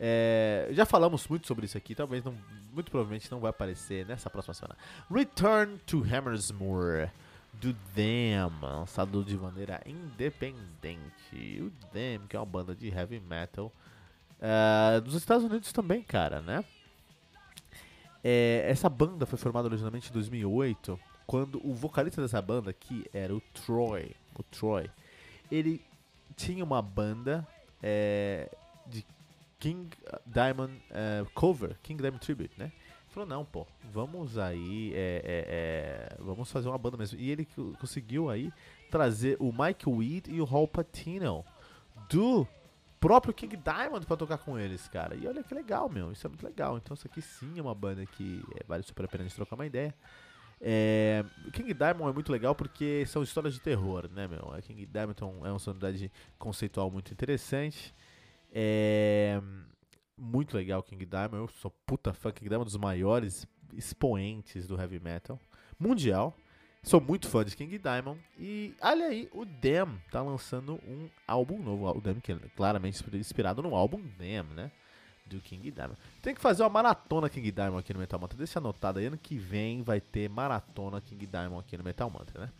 é, 0.00 0.68
já 0.70 0.86
falamos 0.86 1.28
muito 1.28 1.46
sobre 1.46 1.66
isso 1.66 1.76
aqui, 1.76 1.94
talvez 1.94 2.24
não, 2.24 2.34
muito 2.72 2.90
provavelmente 2.90 3.30
não 3.30 3.38
vai 3.38 3.50
aparecer 3.50 4.06
nessa 4.06 4.30
próxima 4.30 4.54
semana. 4.54 4.78
Return 5.10 5.76
to 5.84 6.02
Hammersmoor 6.02 7.10
do 7.54 7.74
Them, 7.94 8.52
lançado 8.60 9.24
de 9.24 9.36
maneira 9.36 9.80
independente. 9.84 11.60
O 11.60 11.70
Them, 11.92 12.26
que 12.28 12.36
é 12.36 12.38
uma 12.38 12.46
banda 12.46 12.74
de 12.74 12.88
heavy 12.88 13.20
metal 13.20 13.72
uh, 14.38 15.00
dos 15.00 15.14
Estados 15.14 15.44
Unidos 15.44 15.72
também, 15.72 16.02
cara, 16.02 16.40
né? 16.40 16.64
É, 18.22 18.64
essa 18.68 18.88
banda 18.88 19.26
foi 19.26 19.38
formada 19.38 19.68
originalmente 19.68 20.10
em 20.10 20.12
2008, 20.12 20.98
quando 21.26 21.60
o 21.66 21.74
vocalista 21.74 22.20
dessa 22.20 22.40
banda, 22.42 22.72
que 22.72 23.08
era 23.12 23.34
o 23.34 23.40
Troy, 23.40 24.14
o 24.36 24.42
Troy, 24.42 24.90
ele 25.50 25.84
tinha 26.36 26.64
uma 26.64 26.82
banda 26.82 27.46
é, 27.82 28.50
de 28.86 29.04
King 29.58 29.90
Diamond 30.26 30.72
uh, 30.72 31.28
cover, 31.34 31.76
King 31.82 32.00
Diamond 32.00 32.24
Tribute, 32.24 32.58
né? 32.58 32.72
Falou, 33.08 33.28
não, 33.28 33.44
pô, 33.44 33.66
vamos 33.90 34.36
aí 34.36 34.92
é, 34.94 35.22
é, 35.24 36.16
é 36.18 36.22
vamos 36.22 36.50
fazer 36.50 36.68
uma 36.68 36.78
banda 36.78 36.96
mesmo. 36.96 37.18
E 37.18 37.30
ele 37.30 37.46
conseguiu 37.80 38.28
aí 38.28 38.52
trazer 38.90 39.36
o 39.40 39.52
Mike 39.52 39.88
Weed 39.88 40.28
e 40.28 40.40
o 40.40 40.44
Hal 40.44 40.68
Patino 40.68 41.44
do 42.08 42.46
próprio 43.00 43.32
King 43.32 43.56
Diamond 43.56 44.04
pra 44.06 44.16
tocar 44.16 44.38
com 44.38 44.58
eles, 44.58 44.86
cara. 44.88 45.14
E 45.14 45.26
olha 45.26 45.42
que 45.42 45.54
legal, 45.54 45.88
meu. 45.88 46.12
Isso 46.12 46.26
é 46.26 46.28
muito 46.28 46.44
legal. 46.44 46.76
Então 46.76 46.94
isso 46.94 47.06
aqui 47.06 47.22
sim 47.22 47.58
é 47.58 47.62
uma 47.62 47.74
banda 47.74 48.04
que 48.04 48.42
é, 48.56 48.64
vale 48.66 48.82
super 48.82 49.06
a 49.06 49.08
pena 49.08 49.24
de 49.24 49.34
trocar 49.34 49.54
uma 49.54 49.66
ideia. 49.66 49.94
É, 50.60 51.24
King 51.52 51.72
Diamond 51.72 52.10
é 52.10 52.12
muito 52.12 52.32
legal 52.32 52.54
porque 52.54 53.04
são 53.06 53.22
histórias 53.22 53.54
de 53.54 53.60
terror, 53.60 54.08
né, 54.12 54.26
meu? 54.26 54.52
A 54.52 54.60
King 54.60 54.84
Diamond 54.84 55.16
é 55.44 55.50
uma 55.50 55.58
sonoridade 55.58 56.10
conceitual 56.38 56.90
muito 56.90 57.12
interessante. 57.12 57.94
É 58.52 59.40
muito 60.18 60.56
legal 60.56 60.82
King 60.82 61.04
Diamond. 61.04 61.36
Eu 61.36 61.48
sou 61.48 61.70
puta 61.86 62.12
fã 62.12 62.30
King 62.30 62.48
Diamond, 62.48 62.68
um 62.68 62.72
dos 62.72 62.76
maiores 62.76 63.46
expoentes 63.74 64.66
do 64.66 64.80
heavy 64.80 64.98
metal 64.98 65.40
mundial. 65.78 66.36
Sou 66.82 67.00
muito 67.00 67.28
fã 67.28 67.44
de 67.44 67.56
King 67.56 67.78
Diamond. 67.78 68.20
E 68.38 68.74
olha 68.80 69.06
aí, 69.06 69.28
o 69.32 69.44
Dem 69.44 70.00
tá 70.10 70.22
lançando 70.22 70.74
um 70.86 71.08
álbum 71.26 71.62
novo. 71.62 71.90
O 71.90 72.00
Dem 72.00 72.20
que 72.20 72.32
é 72.32 72.38
claramente 72.56 73.02
inspirado 73.14 73.62
no 73.62 73.74
álbum 73.74 74.00
Dem, 74.18 74.42
né? 74.54 74.70
Do 75.26 75.40
King 75.40 75.70
Diamond. 75.70 75.98
Tem 76.22 76.34
que 76.34 76.40
fazer 76.40 76.62
uma 76.62 76.70
maratona 76.70 77.28
King 77.28 77.50
Diamond 77.50 77.80
aqui 77.80 77.92
no 77.92 78.00
Metal 78.00 78.18
Mantra. 78.18 78.38
Deixa 78.38 78.58
anotado 78.58 78.98
aí. 78.98 79.06
Ano 79.06 79.18
que 79.18 79.36
vem 79.36 79.82
vai 79.82 80.00
ter 80.00 80.28
maratona 80.30 81.00
King 81.00 81.26
Diamond 81.26 81.60
aqui 81.60 81.76
no 81.76 81.84
Metal 81.84 82.08
Mantra, 82.08 82.46
né? 82.46 82.52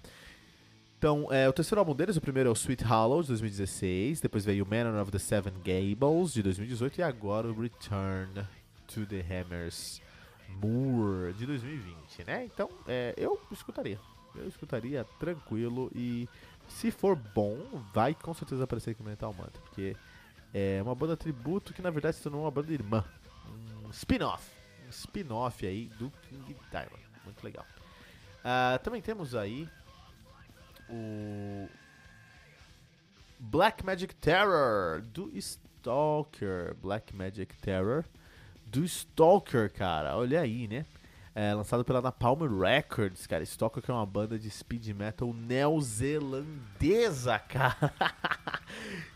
Então, 0.98 1.32
é, 1.32 1.48
o 1.48 1.52
terceiro 1.52 1.78
álbum 1.78 1.94
deles, 1.94 2.16
o 2.16 2.20
primeiro 2.20 2.48
é 2.48 2.52
o 2.52 2.56
Sweet 2.56 2.82
Hollow, 2.82 3.22
de 3.22 3.28
2016. 3.28 4.20
Depois 4.20 4.44
veio 4.44 4.66
Manor 4.66 5.00
of 5.00 5.12
the 5.12 5.18
Seven 5.20 5.54
Gables, 5.58 6.32
de 6.32 6.42
2018. 6.42 6.98
E 6.98 7.02
agora 7.04 7.46
o 7.46 7.60
Return 7.60 8.44
to 8.88 9.06
the 9.06 9.20
Hammers 9.20 10.02
Moor, 10.48 11.32
de 11.34 11.46
2020, 11.46 12.24
né? 12.26 12.44
Então, 12.46 12.68
é, 12.88 13.14
eu 13.16 13.40
escutaria. 13.52 14.00
Eu 14.34 14.48
escutaria 14.48 15.04
tranquilo. 15.20 15.88
E 15.94 16.28
se 16.66 16.90
for 16.90 17.14
bom, 17.14 17.56
vai 17.94 18.12
com 18.12 18.34
certeza 18.34 18.64
aparecer 18.64 18.90
aqui 18.90 19.00
no 19.00 19.08
Metal 19.08 19.32
Mantra. 19.32 19.62
Porque 19.62 19.94
é 20.52 20.82
uma 20.82 20.96
banda 20.96 21.16
tributo 21.16 21.72
que, 21.72 21.80
na 21.80 21.90
verdade, 21.90 22.16
se 22.16 22.24
tornou 22.24 22.42
uma 22.42 22.50
banda 22.50 22.72
irmã. 22.72 23.04
Um 23.86 23.90
spin-off. 23.90 24.50
Um 24.84 24.90
spin-off 24.90 25.64
aí 25.64 25.86
do 25.96 26.10
King 26.28 26.56
Diamond. 26.72 27.06
Muito 27.24 27.44
legal. 27.44 27.64
Uh, 28.38 28.82
também 28.82 29.00
temos 29.00 29.36
aí 29.36 29.68
o 30.90 31.68
Black 33.38 33.84
Magic 33.84 34.14
Terror 34.16 35.02
do 35.02 35.30
Stalker. 35.36 36.74
Black 36.82 37.14
Magic 37.14 37.56
Terror 37.58 38.04
do 38.66 38.84
Stalker, 38.84 39.72
cara. 39.72 40.16
Olha 40.16 40.40
aí, 40.40 40.66
né? 40.68 40.84
É, 41.34 41.52
lançado 41.54 41.84
pela 41.84 42.02
Napalm 42.02 42.40
Records, 42.60 43.26
cara. 43.26 43.42
Stalker 43.44 43.82
que 43.82 43.90
é 43.90 43.94
uma 43.94 44.04
banda 44.04 44.38
de 44.38 44.50
speed 44.50 44.88
metal 44.88 45.32
neozelandesa, 45.32 47.38
cara. 47.48 47.94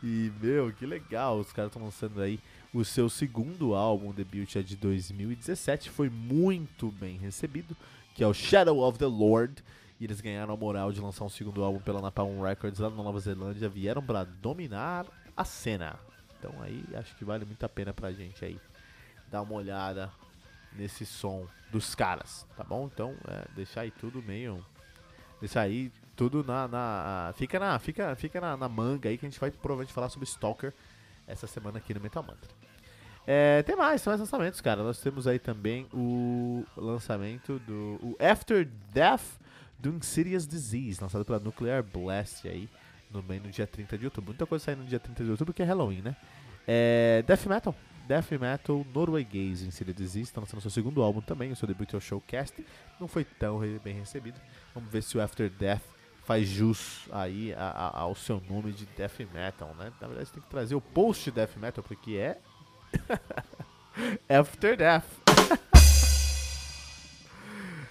e, 0.03 0.33
meu, 0.41 0.73
que 0.73 0.87
legal. 0.87 1.39
Os 1.41 1.53
caras 1.53 1.71
estão 1.71 1.85
lançando 1.85 2.23
aí 2.23 2.41
o 2.73 2.85
seu 2.85 3.09
segundo 3.09 3.75
álbum, 3.75 4.13
debut 4.13 4.55
é 4.57 4.63
de 4.63 4.77
2017. 4.77 5.91
Foi 5.91 6.09
muito 6.09 6.93
bem 6.93 7.19
recebido, 7.19 7.77
que 8.15 8.23
é 8.23 8.27
o 8.27 8.33
Shadow 8.33 8.79
of 8.79 8.97
the 8.99 9.07
Lord. 9.07 9.65
E 10.03 10.05
eles 10.05 10.21
ganharam 10.21 10.53
a 10.53 10.57
moral 10.57 10.91
de 10.91 11.01
lançar 11.01 11.25
um 11.25 11.29
segundo 11.29 11.63
álbum 11.63 11.79
pela 11.79 12.01
Napalm 12.01 12.43
Records 12.43 12.81
lá 12.81 12.91
na 12.91 12.97
Nova 13.05 13.21
Zelândia. 13.21 13.69
Vieram 13.69 14.03
para 14.03 14.25
dominar 14.25 15.07
a 15.37 15.45
cena. 15.45 15.95
Então 16.37 16.53
aí 16.61 16.85
acho 16.95 17.15
que 17.15 17.25
vale 17.25 17.45
muito 17.45 17.63
a 17.63 17.69
pena 17.69 17.95
pra 17.95 18.11
gente 18.11 18.45
aí 18.45 18.61
dar 19.31 19.43
uma 19.43 19.55
olhada 19.55 20.11
nesse 20.73 21.07
som 21.07 21.47
dos 21.71 21.95
caras, 21.95 22.45
tá 22.57 22.65
bom? 22.65 22.91
Então 22.93 23.15
é, 23.29 23.47
deixar 23.55 23.83
aí 23.83 23.93
tudo 23.93 24.21
meio. 24.21 24.67
Deixar 25.39 25.61
aí 25.61 25.93
tudo 26.17 26.43
na. 26.43 26.67
na 26.67 27.33
fica 27.37 27.61
na, 27.61 27.79
fica, 27.79 28.17
fica 28.17 28.41
na, 28.41 28.57
na, 28.57 28.69
manga 28.69 29.09
aí 29.09 29.17
que 29.17 29.25
a 29.25 29.31
gente 29.31 29.39
vai 29.39 29.53
provavelmente 29.53 29.93
falar 29.93 30.09
sobre 30.09 30.27
Stalker 30.27 30.75
essa 31.29 31.47
semana 31.47 31.79
aqui 31.79 31.95
no 31.95 32.01
Metal 32.01 32.25
Mantra. 32.25 32.51
É, 33.25 33.63
tem 33.63 33.77
mais, 33.77 34.03
tem 34.03 34.11
mais 34.11 34.21
lançamentos, 34.21 34.61
cara. 34.61 34.83
Nós 34.83 35.01
temos 35.01 35.29
aí 35.29 35.39
também 35.39 35.87
o 35.95 36.67
lançamento 36.77 37.61
do 37.61 38.01
o 38.03 38.17
After 38.19 38.69
Death 38.93 39.41
do 39.83 39.91
Insidious 39.91 40.47
Disease, 40.47 41.03
lançado 41.03 41.25
pela 41.25 41.41
Nuclear 41.41 41.83
Blast 41.83 42.47
aí, 42.47 42.69
no, 43.11 43.21
no 43.21 43.51
dia 43.51 43.67
30 43.67 43.99
de 43.99 44.05
outubro. 44.05 44.31
Muita 44.31 44.47
coisa 44.47 44.65
saindo 44.65 44.85
no 44.85 44.89
dia 44.89 45.01
30 45.01 45.25
de 45.25 45.31
outubro, 45.31 45.53
que 45.53 45.63
é 45.63 45.67
Halloween, 45.67 46.03
né? 46.03 46.17
É, 46.67 47.25
Death 47.27 47.47
Metal. 47.47 47.75
Death 48.07 48.31
Metal 48.33 48.87
norueguês 48.95 49.63
Insidious 49.63 49.97
Disease, 49.97 50.31
está 50.31 50.41
lançando 50.41 50.61
seu 50.61 50.71
segundo 50.71 51.03
álbum 51.03 51.21
também, 51.21 51.53
o 51.53 51.57
seu 51.57 51.67
debut 51.67 51.93
é 51.93 51.97
o 51.97 52.01
Showcast. 52.01 52.65
Não 53.01 53.09
foi 53.09 53.25
tão 53.25 53.59
bem 53.83 53.95
recebido. 53.99 54.41
Vamos 54.73 54.91
ver 54.91 55.03
se 55.03 55.19
o 55.19 55.21
After 55.21 55.51
Death 55.51 55.83
faz 56.25 56.49
jus 56.49 57.09
aí 57.11 57.53
a, 57.55 57.69
a, 57.71 58.01
ao 58.01 58.15
seu 58.15 58.41
nome 58.49 58.73
de 58.73 58.87
Death 58.87 59.19
Metal, 59.35 59.75
né? 59.77 59.93
Na 60.01 60.07
verdade, 60.07 60.29
você 60.29 60.35
tem 60.35 60.43
que 60.43 60.49
trazer 60.49 60.77
o 60.77 60.81
post 60.81 61.31
Death 61.31 61.57
Metal, 61.57 61.83
porque 61.83 62.17
é. 62.17 62.39
After 64.29 64.77
Death. 64.77 65.05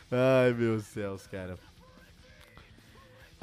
Ai, 0.09 0.53
meus 0.53 0.85
céus, 0.85 1.27
cara. 1.27 1.57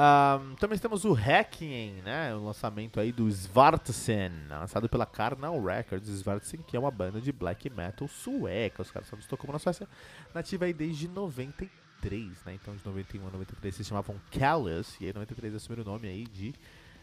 Um, 0.00 0.54
também 0.54 0.78
temos 0.78 1.04
o 1.04 1.12
Hacking, 1.12 2.02
né? 2.04 2.32
O 2.32 2.44
lançamento 2.44 3.00
aí 3.00 3.10
do 3.10 3.28
Svartsen, 3.28 4.30
lançado 4.48 4.88
pela 4.88 5.04
Carnal 5.04 5.60
Records. 5.60 6.08
Svartsen, 6.08 6.62
que 6.62 6.76
é 6.76 6.80
uma 6.80 6.90
banda 6.90 7.20
de 7.20 7.32
black 7.32 7.68
metal 7.68 8.06
sueca. 8.06 8.82
Os 8.82 8.92
caras 8.92 9.08
são 9.08 9.18
de 9.18 9.24
Estocolmo 9.24 9.52
na 9.52 9.58
Suécia, 9.58 9.88
nativa 10.32 10.66
aí 10.66 10.72
desde 10.72 11.08
93, 11.08 12.44
né? 12.46 12.54
Então 12.54 12.76
de 12.76 12.86
91 12.86 13.26
a 13.26 13.30
93 13.32 13.74
se 13.74 13.82
chamavam 13.82 14.14
Callus, 14.30 14.96
e 15.00 15.06
aí 15.06 15.12
93 15.12 15.56
assumiram 15.56 15.82
o 15.82 15.86
nome 15.86 16.06
aí 16.06 16.26
de 16.26 16.54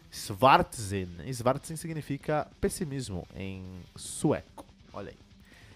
Svartsen. 0.10 1.10
Svartsen 1.28 1.76
significa 1.76 2.48
pessimismo 2.62 3.28
em 3.36 3.82
sueco. 3.98 4.66
Olha 4.94 5.10
aí. 5.10 5.18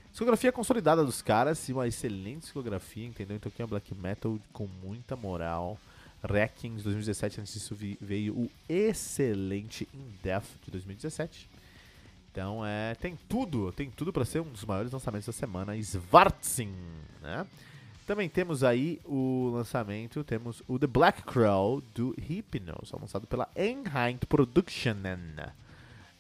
Discografia 0.10 0.54
consolidada 0.54 1.04
dos 1.04 1.22
caras 1.22 1.68
uma 1.68 1.86
excelente 1.86 2.44
discografia, 2.44 3.06
entendeu? 3.06 3.36
Então 3.36 3.52
aqui 3.54 3.62
é 3.62 3.66
um 3.66 3.68
black 3.68 3.94
metal 3.94 4.40
com 4.54 4.68
muita 4.82 5.18
moral 5.18 5.78
Wrecking 6.24 6.76
de 6.76 6.84
2017, 6.84 7.42
antes 7.42 7.54
disso 7.54 7.76
veio 8.02 8.34
o 8.34 8.52
excelente 8.68 9.88
In 9.94 10.14
Death 10.22 10.48
de 10.64 10.72
2017. 10.72 11.50
Então 12.32 12.66
é, 12.66 12.96
tem 12.96 13.18
tudo, 13.28 13.72
tem 13.72 13.90
tudo 13.90 14.14
para 14.14 14.26
ser 14.26 14.42
um 14.42 14.50
dos 14.50 14.64
maiores 14.64 14.92
lançamentos 14.92 15.28
da 15.28 15.34
semana, 15.34 15.76
Svartsin, 15.78 16.74
né? 17.22 17.46
Também 18.06 18.28
temos 18.28 18.64
aí 18.64 19.00
o 19.06 19.52
lançamento, 19.54 20.24
temos 20.24 20.64
o 20.68 20.80
The 20.80 20.88
Black 20.88 21.22
Crow 21.24 21.82
do 21.94 22.16
Hypnos, 22.18 22.92
lançado 22.92 23.28
pela 23.28 23.48
Enhind 23.56 24.26
Productionen. 24.28 25.36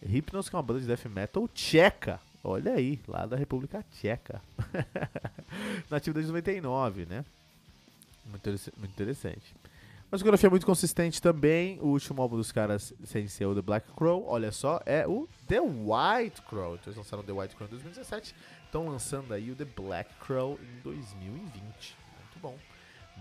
Hypnos 0.01 0.49
que 0.49 0.55
é 0.55 0.57
uma 0.57 0.63
banda 0.63 0.81
de 0.81 0.85
death 0.85 1.05
metal 1.05 1.47
tcheca, 1.47 2.19
olha 2.43 2.73
aí, 2.73 2.99
lá 3.07 3.25
da 3.25 3.35
República 3.35 3.83
Tcheca. 3.91 4.41
Nativa 5.89 6.13
desde 6.13 6.31
99, 6.31 7.05
né? 7.05 7.25
Muito, 8.25 8.49
muito 8.77 8.91
interessante. 8.91 9.55
Uma 10.11 10.17
discografia 10.17 10.49
muito 10.49 10.65
consistente 10.65 11.21
também. 11.21 11.79
O 11.81 11.89
último 11.89 12.19
álbum 12.19 12.35
dos 12.35 12.51
caras, 12.51 12.91
sem 13.03 13.27
ser 13.27 13.45
o 13.45 13.53
The 13.53 13.61
Black 13.61 13.91
Crow, 13.95 14.25
olha 14.27 14.51
só, 14.51 14.81
é 14.83 15.05
o 15.07 15.29
The 15.47 15.59
White 15.61 16.41
Crow. 16.49 16.73
Então 16.73 16.85
eles 16.87 16.97
lançaram 16.97 17.21
The 17.21 17.31
White 17.31 17.55
Crow 17.55 17.67
em 17.67 17.69
2017. 17.69 18.33
Estão 18.65 18.87
lançando 18.87 19.31
aí 19.35 19.51
o 19.51 19.55
The 19.55 19.65
Black 19.65 20.09
Crow 20.15 20.59
em 20.63 20.81
2020. 20.81 21.53
Muito 21.53 22.39
bom. 22.41 22.57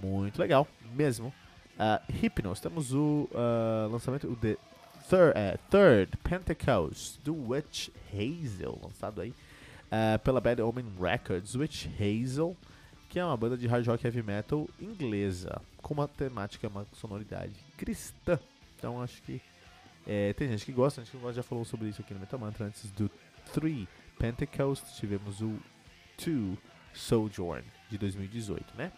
Muito 0.03 0.39
legal, 0.39 0.67
mesmo. 0.95 1.29
Uh, 1.77 2.11
Hypnos, 2.11 2.59
temos 2.59 2.95
o 2.95 3.29
uh, 3.33 3.93
lançamento, 3.93 4.27
o 4.27 4.35
The 4.35 4.57
Third, 5.11 5.39
uh, 5.39 5.59
Third 5.71 6.17
Pentecost 6.25 7.21
do 7.23 7.51
Witch 7.51 7.91
Hazel, 8.11 8.79
lançado 8.83 9.21
aí 9.21 9.31
uh, 9.31 10.19
pela 10.25 10.41
Bad 10.41 10.63
Omen 10.63 10.87
Records. 10.99 11.55
Witch 11.55 11.87
Hazel 12.01 12.57
que 13.09 13.19
é 13.19 13.25
uma 13.25 13.37
banda 13.37 13.57
de 13.57 13.67
hard 13.67 13.87
rock 13.87 14.07
heavy 14.07 14.23
metal 14.23 14.69
inglesa, 14.81 15.61
com 15.83 15.95
uma 15.95 16.07
temática, 16.07 16.69
uma 16.69 16.87
sonoridade 16.93 17.55
cristã. 17.77 18.39
Então 18.77 19.03
acho 19.03 19.23
que 19.23 19.41
é, 20.07 20.33
tem 20.35 20.49
gente 20.49 20.65
que 20.65 20.73
gosta, 20.73 21.01
a 21.01 21.05
gente 21.05 21.35
já 21.35 21.43
falou 21.43 21.65
sobre 21.65 21.89
isso 21.89 22.01
aqui 22.01 22.15
no 22.15 22.21
Metal 22.21 22.39
Mantra 22.39 22.67
antes 22.67 22.91
do 22.91 23.11
3 23.53 23.87
Pentecost, 24.19 24.97
tivemos 24.97 25.41
o 25.41 25.59
2 26.25 26.59
Sojourn 26.95 27.65
de 27.91 27.99
2018, 27.99 28.77
né? 28.77 28.93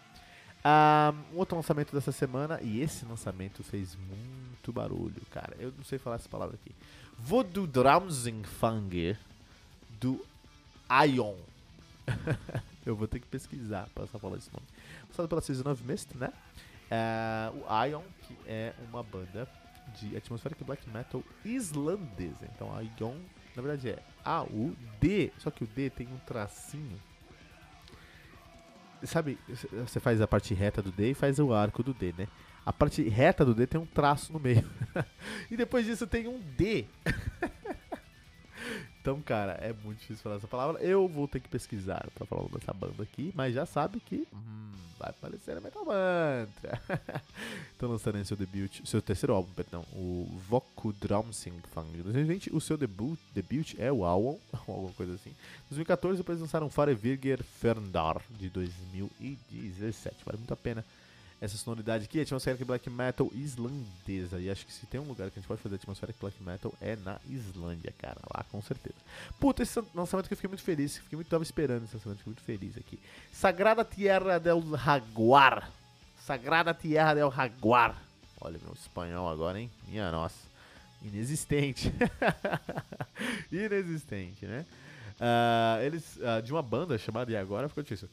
Um 1.33 1.37
outro 1.37 1.55
lançamento 1.55 1.93
dessa 1.93 2.11
semana, 2.11 2.59
e 2.61 2.81
esse 2.81 3.05
lançamento 3.05 3.63
fez 3.63 3.95
muito 3.95 4.71
barulho, 4.71 5.21
cara. 5.31 5.55
Eu 5.59 5.73
não 5.75 5.83
sei 5.83 5.97
falar 5.97 6.17
essa 6.17 6.29
palavra 6.29 6.55
aqui. 6.55 6.73
Voodoo 7.17 7.67
Drowsing 7.67 8.43
Fang 8.43 9.17
do 9.99 10.23
Ion. 11.07 11.35
Eu 12.85 12.95
vou 12.95 13.07
ter 13.07 13.19
que 13.19 13.27
pesquisar 13.27 13.87
para 13.93 14.07
falar 14.07 14.37
esse 14.37 14.51
nome. 14.51 14.65
Lançado 15.07 15.27
pela 15.27 15.41
Season 15.41 15.69
of 15.69 15.83
Mist, 15.83 16.15
né? 16.15 16.31
É, 16.89 17.51
o 17.53 17.85
Ion, 17.85 18.03
que 18.23 18.37
é 18.47 18.73
uma 18.89 19.03
banda 19.03 19.47
de 19.99 20.15
atmospheric 20.15 20.63
black 20.63 20.89
metal 20.89 21.23
islandesa. 21.45 22.49
Então, 22.55 22.69
Ion, 22.99 23.15
na 23.55 23.61
verdade, 23.61 23.89
é 23.89 23.99
A-U-D, 24.23 25.31
só 25.37 25.51
que 25.51 25.63
o 25.63 25.67
D 25.67 25.89
tem 25.89 26.07
um 26.07 26.17
tracinho 26.19 26.99
sabe, 29.07 29.37
você 29.87 29.99
faz 29.99 30.21
a 30.21 30.27
parte 30.27 30.53
reta 30.53 30.81
do 30.81 30.91
D 30.91 31.11
e 31.11 31.13
faz 31.13 31.39
o 31.39 31.53
arco 31.53 31.83
do 31.83 31.93
D, 31.93 32.13
né? 32.17 32.27
A 32.65 32.71
parte 32.71 33.01
reta 33.07 33.43
do 33.43 33.55
D 33.55 33.65
tem 33.65 33.81
um 33.81 33.85
traço 33.85 34.31
no 34.31 34.39
meio. 34.39 34.67
e 35.49 35.57
depois 35.57 35.85
disso 35.85 36.05
tem 36.05 36.27
um 36.27 36.39
D. 36.39 36.85
Então, 39.01 39.19
cara, 39.19 39.53
é 39.53 39.73
muito 39.83 39.99
difícil 39.99 40.21
falar 40.21 40.35
essa 40.35 40.47
palavra. 40.47 40.79
Eu 40.79 41.07
vou 41.07 41.27
ter 41.27 41.39
que 41.39 41.49
pesquisar 41.49 42.07
pra 42.13 42.25
falar 42.27 42.47
dessa 42.49 42.71
banda 42.71 43.01
aqui, 43.01 43.31
mas 43.35 43.55
já 43.55 43.65
sabe 43.65 43.99
que 43.99 44.27
hum, 44.31 44.71
vai 44.99 45.09
aparecer 45.09 45.57
a 45.57 45.59
Metal 45.59 45.83
Mantra. 45.83 46.79
Estão 47.73 47.89
lançando 47.89 48.23
seu 48.23 48.37
debut, 48.37 48.85
seu 48.85 49.01
terceiro 49.01 49.33
álbum, 49.33 49.49
perdão, 49.55 49.83
o 49.93 50.27
Voku 50.47 50.93
Dromsing 50.93 51.59
Fang 51.73 51.91
de 51.91 52.03
2020. 52.03 52.55
O 52.55 52.61
seu 52.61 52.77
debut, 52.77 53.17
debut 53.33 53.73
é 53.79 53.91
o 53.91 54.05
álbum, 54.05 54.37
alguma 54.67 54.93
coisa 54.93 55.15
assim. 55.15 55.31
Em 55.31 55.69
2014, 55.69 56.17
depois 56.19 56.39
lançaram 56.39 56.69
Farevirger 56.69 57.43
Ferndar 57.43 58.21
de 58.29 58.49
2017. 58.49 60.17
Vale 60.23 60.37
muito 60.37 60.53
a 60.53 60.57
pena 60.57 60.85
essa 61.41 61.57
sonoridade 61.57 62.03
aqui, 62.05 62.21
atmospheric 62.21 62.63
black 62.63 62.87
metal 62.87 63.27
islandesa. 63.33 64.39
E 64.39 64.47
acho 64.47 64.63
que 64.63 64.71
se 64.71 64.85
tem 64.85 65.01
um 65.01 65.05
lugar 65.05 65.31
que 65.31 65.39
a 65.39 65.41
gente 65.41 65.47
pode 65.47 65.59
fazer 65.59 65.75
atmospheric 65.75 66.19
black 66.21 66.41
metal 66.43 66.71
é 66.79 66.95
na 66.97 67.19
Islândia, 67.27 67.91
cara. 67.97 68.19
Lá 68.31 68.45
com 68.51 68.61
certeza. 68.61 68.95
Puta, 69.39 69.63
esse 69.63 69.81
lançamento 69.95 70.27
que 70.27 70.33
eu 70.33 70.37
fiquei 70.37 70.47
muito 70.47 70.61
feliz. 70.61 70.97
Fiquei 70.97 71.15
muito, 71.15 71.27
tava 71.27 71.43
esperando 71.43 71.83
esse 71.83 71.95
lançamento, 71.95 72.19
fiquei 72.19 72.31
muito 72.31 72.43
feliz 72.43 72.77
aqui. 72.77 72.99
Sagrada 73.33 73.83
Tierra 73.83 74.39
del 74.39 74.61
Jaguar. 74.77 75.71
Sagrada 76.23 76.75
Tierra 76.75 77.15
del 77.15 77.31
Jaguar. 77.31 77.99
Olha 78.39 78.59
meu 78.63 78.73
espanhol 78.73 79.27
agora, 79.27 79.59
hein? 79.59 79.71
Minha 79.87 80.11
nossa. 80.11 80.35
Inexistente. 81.01 81.91
Inexistente, 83.51 84.45
né? 84.45 84.63
Uh, 85.19 85.81
eles, 85.83 86.17
uh, 86.17 86.41
de 86.43 86.51
uma 86.51 86.61
banda 86.61 86.97
chamada 86.99 87.31
E 87.31 87.35
Agora, 87.35 87.67
ficou 87.67 87.81
difícil. 87.81 88.07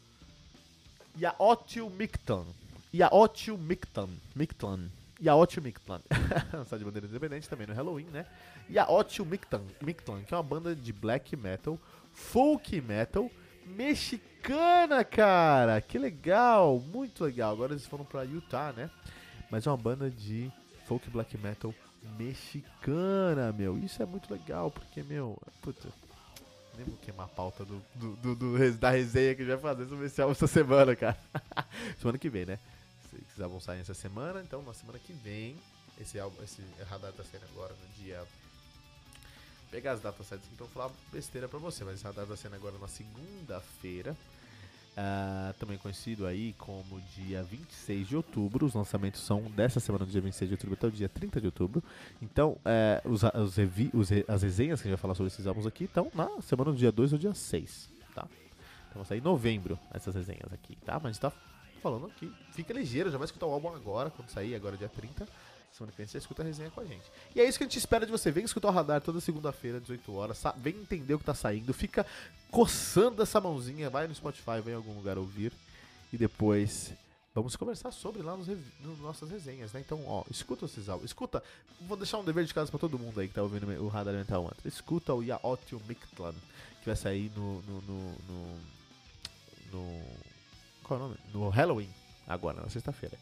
Yaotil 1.18 1.90
Mictan. 1.90 2.46
Yaotil 2.94 3.58
Mictlan. 3.58 4.10
Mictlan. 4.34 4.88
Yaotil 5.20 5.62
Mictlan. 5.62 6.00
Lançado 6.52 6.78
de 6.80 6.84
bandeira 6.84 7.06
independente 7.06 7.48
também 7.48 7.66
no 7.66 7.74
Halloween, 7.74 8.06
né? 8.06 8.26
Yaotil 8.70 9.24
Mictlan, 9.24 9.62
Mictlan, 9.82 10.22
que 10.22 10.32
é 10.32 10.36
uma 10.36 10.42
banda 10.42 10.74
de 10.74 10.92
black 10.92 11.36
metal, 11.36 11.78
folk 12.12 12.80
metal, 12.80 13.30
mexicana, 13.66 15.04
cara. 15.04 15.80
Que 15.80 15.98
legal, 15.98 16.78
muito 16.78 17.24
legal. 17.24 17.52
Agora 17.52 17.72
eles 17.72 17.86
foram 17.86 18.04
pra 18.04 18.22
Utah, 18.22 18.72
né? 18.72 18.90
Mas 19.50 19.66
é 19.66 19.70
uma 19.70 19.76
banda 19.76 20.10
de 20.10 20.50
folk 20.86 21.08
black 21.10 21.36
metal 21.38 21.74
mexicana, 22.16 23.52
meu. 23.52 23.78
Isso 23.78 24.02
é 24.02 24.06
muito 24.06 24.32
legal, 24.32 24.70
porque, 24.70 25.02
meu, 25.02 25.36
puta, 25.60 25.88
nem 26.76 26.86
vou 26.86 26.96
queimar 26.98 27.26
a 27.26 27.28
pauta 27.28 27.64
do, 27.64 27.82
do, 27.94 28.16
do, 28.16 28.34
do, 28.36 28.72
da 28.74 28.90
resenha 28.90 29.34
que 29.34 29.42
a 29.42 29.44
gente 29.44 29.56
vai 29.56 29.74
fazer 29.74 29.88
sobre 29.88 30.06
esse 30.06 30.20
álbum 30.20 30.32
essa 30.32 30.46
semana, 30.46 30.94
cara. 30.94 31.18
semana 31.98 32.18
que 32.18 32.28
vem, 32.28 32.46
né? 32.46 32.58
Álbuns 33.40 33.64
saem 33.64 33.80
essa 33.80 33.94
semana, 33.94 34.40
então 34.40 34.62
na 34.62 34.74
semana 34.74 34.98
que 34.98 35.12
vem, 35.12 35.56
esse 36.00 36.18
álbum, 36.18 36.42
esse 36.42 36.62
radar 36.88 37.12
tá 37.12 37.24
saindo 37.24 37.46
agora 37.52 37.74
no 37.74 38.02
dia. 38.02 38.24
Pegar 39.70 39.92
as 39.92 40.00
datas 40.00 40.26
certas 40.26 40.48
então 40.52 40.66
vou 40.66 40.74
falar 40.74 40.94
besteira 41.12 41.48
pra 41.48 41.58
você, 41.58 41.84
mas 41.84 41.96
esse 41.96 42.04
radar 42.04 42.26
tá 42.26 42.36
saindo 42.36 42.54
agora 42.54 42.78
na 42.78 42.88
segunda-feira. 42.88 44.16
Uh, 44.98 45.52
também 45.60 45.78
conhecido 45.78 46.26
aí 46.26 46.54
como 46.58 47.00
dia 47.14 47.40
26 47.44 48.08
de 48.08 48.16
outubro. 48.16 48.66
Os 48.66 48.74
lançamentos 48.74 49.20
são 49.20 49.42
dessa 49.42 49.78
semana, 49.78 50.04
do 50.04 50.10
dia 50.10 50.20
26 50.20 50.48
de 50.48 50.54
outubro 50.54 50.74
até 50.74 50.86
o 50.88 50.90
dia 50.90 51.08
30 51.08 51.40
de 51.40 51.46
outubro. 51.46 51.84
Então, 52.20 52.58
uh, 52.64 53.08
os, 53.08 53.22
os, 53.22 53.56
os, 53.94 54.08
as 54.26 54.42
resenhas 54.42 54.80
que 54.80 54.88
a 54.88 54.90
gente 54.90 54.96
vai 54.96 55.00
falar 55.00 55.14
sobre 55.14 55.32
esses 55.32 55.46
álbuns 55.46 55.66
aqui 55.66 55.84
estão 55.84 56.10
na 56.12 56.42
semana 56.42 56.72
do 56.72 56.76
dia 56.76 56.90
2 56.90 57.12
ou 57.12 57.18
dia 57.18 57.32
6, 57.32 57.88
tá? 58.12 58.26
Então, 58.88 58.94
vão 58.94 59.04
sair 59.04 59.18
em 59.18 59.22
novembro 59.22 59.78
essas 59.92 60.16
resenhas 60.16 60.52
aqui, 60.52 60.76
tá? 60.84 60.94
Mas 60.94 61.14
gente 61.14 61.20
tá 61.20 61.32
falando 61.78 62.06
aqui. 62.06 62.32
Fica 62.52 62.72
ligeiro, 62.72 63.10
já 63.10 63.18
vai 63.18 63.24
escutar 63.24 63.46
o 63.46 63.52
álbum 63.52 63.68
agora, 63.74 64.10
quando 64.10 64.28
sair, 64.30 64.54
agora 64.54 64.76
dia 64.76 64.88
30. 64.88 65.26
Semana 65.72 65.92
que 65.92 65.98
vem 65.98 66.06
você 66.06 66.18
escuta 66.18 66.42
a 66.42 66.44
resenha 66.44 66.70
com 66.70 66.80
a 66.80 66.84
gente. 66.84 67.04
E 67.34 67.40
é 67.40 67.44
isso 67.44 67.58
que 67.58 67.64
a 67.64 67.66
gente 67.66 67.78
espera 67.78 68.04
de 68.04 68.10
você. 68.10 68.30
Vem 68.30 68.44
escutar 68.44 68.68
o 68.68 68.70
radar 68.70 69.00
toda 69.00 69.20
segunda-feira, 69.20 69.80
18 69.80 70.14
horas. 70.14 70.42
Vem 70.56 70.74
entender 70.74 71.14
o 71.14 71.18
que 71.18 71.24
tá 71.24 71.34
saindo. 71.34 71.72
Fica 71.72 72.04
coçando 72.50 73.22
essa 73.22 73.40
mãozinha. 73.40 73.90
Vai 73.90 74.08
no 74.08 74.14
Spotify, 74.14 74.60
vai 74.62 74.72
em 74.72 74.76
algum 74.76 74.94
lugar 74.94 75.18
ouvir. 75.18 75.52
E 76.12 76.16
depois 76.16 76.92
vamos 77.34 77.54
conversar 77.54 77.92
sobre 77.92 78.22
lá 78.22 78.36
nos, 78.36 78.48
nos 78.80 78.98
nossas 78.98 79.30
resenhas, 79.30 79.72
né? 79.72 79.80
Então, 79.80 80.02
ó, 80.06 80.24
escuta 80.30 80.64
esses 80.64 80.88
álbuns. 80.88 81.10
Escuta, 81.10 81.42
vou 81.82 81.96
deixar 81.96 82.18
um 82.18 82.24
dever 82.24 82.44
de 82.44 82.52
casa 82.52 82.70
para 82.70 82.80
todo 82.80 82.98
mundo 82.98 83.20
aí 83.20 83.28
que 83.28 83.34
tá 83.34 83.42
ouvindo 83.42 83.68
o 83.84 83.88
Radar 83.88 84.14
Mental 84.14 84.42
Mantra. 84.42 84.66
Escuta 84.66 85.14
o 85.14 85.22
Yaotio 85.22 85.80
Mictlan, 85.86 86.34
que 86.80 86.86
vai 86.86 86.96
sair 86.96 87.30
no, 87.36 87.62
no, 87.62 87.82
no, 87.82 88.12
no, 88.28 88.60
no 89.72 90.27
qual 90.88 90.98
é 90.98 91.02
o 91.02 91.06
nome? 91.06 91.20
No 91.32 91.48
Halloween, 91.50 91.90
agora, 92.26 92.62
na 92.62 92.70
sexta-feira. 92.70 93.16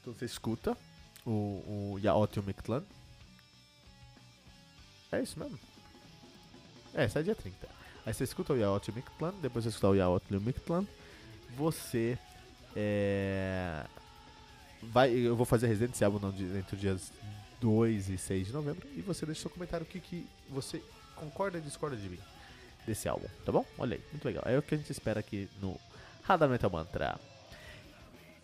Então 0.00 0.14
você 0.14 0.24
escuta 0.24 0.76
o, 1.26 1.30
o 1.30 2.00
Yaotio 2.02 2.42
Mictlan. 2.42 2.84
É 5.10 5.20
isso 5.20 5.38
mesmo? 5.38 5.58
É, 6.94 7.08
sai 7.08 7.24
dia 7.24 7.34
30. 7.34 7.68
Aí 8.06 8.14
você 8.14 8.24
escuta 8.24 8.52
o 8.52 8.56
Yaotio 8.56 8.94
Mictlan, 8.94 9.34
depois 9.42 9.64
você 9.64 9.70
escuta 9.70 9.88
o 9.88 9.94
Yaotio 9.94 10.40
Mictlan, 10.40 10.86
você 11.56 12.16
é, 12.76 13.84
vai, 14.82 15.10
eu 15.10 15.34
vou 15.34 15.44
fazer 15.44 15.66
resenha 15.66 15.88
desse 15.88 16.04
álbum 16.04 16.20
entre 16.56 16.74
os 16.76 16.80
dias 16.80 17.12
2 17.60 18.08
e 18.08 18.16
6 18.16 18.46
de 18.46 18.52
novembro 18.52 18.88
e 18.96 19.02
você 19.02 19.26
deixa 19.26 19.42
seu 19.42 19.50
comentário 19.50 19.84
o 19.84 19.88
que, 19.88 20.00
que 20.00 20.26
você 20.48 20.82
concorda 21.16 21.58
e 21.58 21.60
discorda 21.60 21.96
de 21.96 22.08
mim 22.08 22.18
desse 22.86 23.08
álbum, 23.08 23.26
tá 23.44 23.52
bom? 23.52 23.66
Olha 23.76 23.96
aí, 23.96 24.02
muito 24.10 24.24
legal. 24.24 24.42
É 24.46 24.56
o 24.56 24.62
que 24.62 24.74
a 24.74 24.78
gente 24.78 24.90
espera 24.90 25.20
aqui 25.20 25.48
no 25.60 25.78
Radar 26.22 26.48
Metal 26.48 26.70
Mantra. 26.70 27.18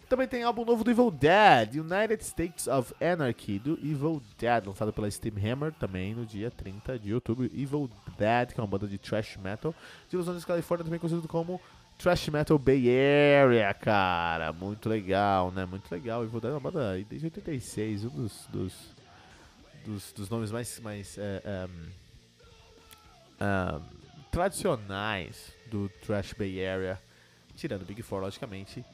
Também 0.08 0.28
tem 0.28 0.44
álbum 0.44 0.64
novo 0.64 0.84
do 0.84 0.90
Evil 0.90 1.10
Dead, 1.10 1.74
United 1.74 2.24
States 2.24 2.68
of 2.68 2.94
Anarchy, 3.02 3.58
do 3.58 3.72
Evil 3.82 4.22
Dead, 4.38 4.64
lançado 4.64 4.92
pela 4.92 5.10
Steam 5.10 5.34
Hammer 5.36 5.72
também 5.72 6.14
no 6.14 6.24
dia 6.24 6.48
30 6.48 6.96
de 6.96 7.12
outubro. 7.12 7.46
Evil 7.46 7.90
Dead, 8.16 8.52
que 8.52 8.60
é 8.60 8.62
uma 8.62 8.68
banda 8.68 8.86
de 8.86 8.98
thrash 8.98 9.36
metal 9.36 9.74
de 10.08 10.16
Los 10.16 10.28
Angeles, 10.28 10.44
Califórnia, 10.44 10.84
também 10.84 11.00
conhecido 11.00 11.26
como 11.26 11.60
Thrash 11.98 12.28
Metal 12.28 12.56
Bay 12.56 12.86
Area, 12.88 13.74
cara. 13.74 14.52
Muito 14.52 14.88
legal, 14.88 15.50
né? 15.50 15.66
Muito 15.66 15.90
legal. 15.90 16.22
Evil 16.22 16.40
Dead 16.40 16.52
é 16.52 16.54
uma 16.54 16.70
banda 16.70 17.04
desde 17.08 17.26
86, 17.26 18.04
um 18.04 18.08
dos, 18.10 18.46
dos, 18.46 18.94
dos, 19.84 20.12
dos 20.12 20.30
nomes 20.30 20.52
mais, 20.52 20.78
mais 20.78 21.18
é, 21.18 21.42
é, 21.44 21.68
é, 23.40 23.80
tradicionais 24.30 25.52
do 25.66 25.88
Thrash 26.04 26.32
Bay 26.32 26.64
Area 26.64 27.00
tirando 27.56 27.84
Big 27.84 28.02
Four, 28.02 28.20
logicamente, 28.20 28.84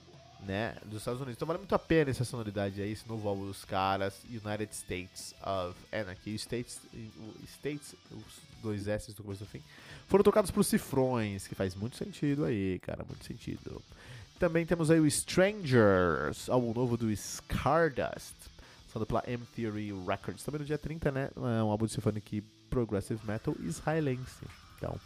né, 0.40 0.76
dos 0.84 0.98
Estados 0.98 1.20
Unidos. 1.20 1.36
Então 1.36 1.46
vale 1.46 1.58
muito 1.58 1.74
a 1.74 1.78
pena 1.78 2.10
essa 2.10 2.24
sonoridade 2.24 2.80
aí, 2.80 2.92
esse 2.92 3.06
novo 3.08 3.28
álbum 3.28 3.46
dos 3.46 3.64
caras, 3.64 4.22
United 4.24 4.74
States 4.74 5.34
of 5.42 5.78
Anarchy. 5.92 6.34
States, 6.34 6.80
States, 7.46 7.94
os 8.10 8.40
dois 8.62 8.88
S 8.88 9.12
do 9.12 9.22
começo 9.22 9.44
do 9.44 9.50
fim, 9.50 9.62
foram 10.08 10.24
tocados 10.24 10.50
por 10.50 10.64
Cifrões, 10.64 11.46
que 11.46 11.54
faz 11.54 11.74
muito 11.74 11.96
sentido 11.96 12.44
aí, 12.44 12.78
cara, 12.80 13.04
muito 13.04 13.24
sentido. 13.24 13.82
Também 14.38 14.66
temos 14.66 14.90
aí 14.90 14.98
o 14.98 15.06
Strangers, 15.06 16.48
álbum 16.48 16.72
novo 16.72 16.96
do 16.96 17.14
Scardust, 17.14 18.34
lançado 18.86 19.06
pela 19.06 19.22
M-Theory 19.26 19.92
Records, 20.06 20.44
também 20.44 20.60
no 20.60 20.64
dia 20.66 20.78
30, 20.78 21.10
né, 21.10 21.30
é 21.36 21.62
um 21.62 21.70
álbum 21.70 21.86
de 21.86 21.92
Symphonic 21.92 22.42
Progressive 22.68 23.20
Metal 23.24 23.54
israelense. 23.60 24.44
Então, 24.76 24.98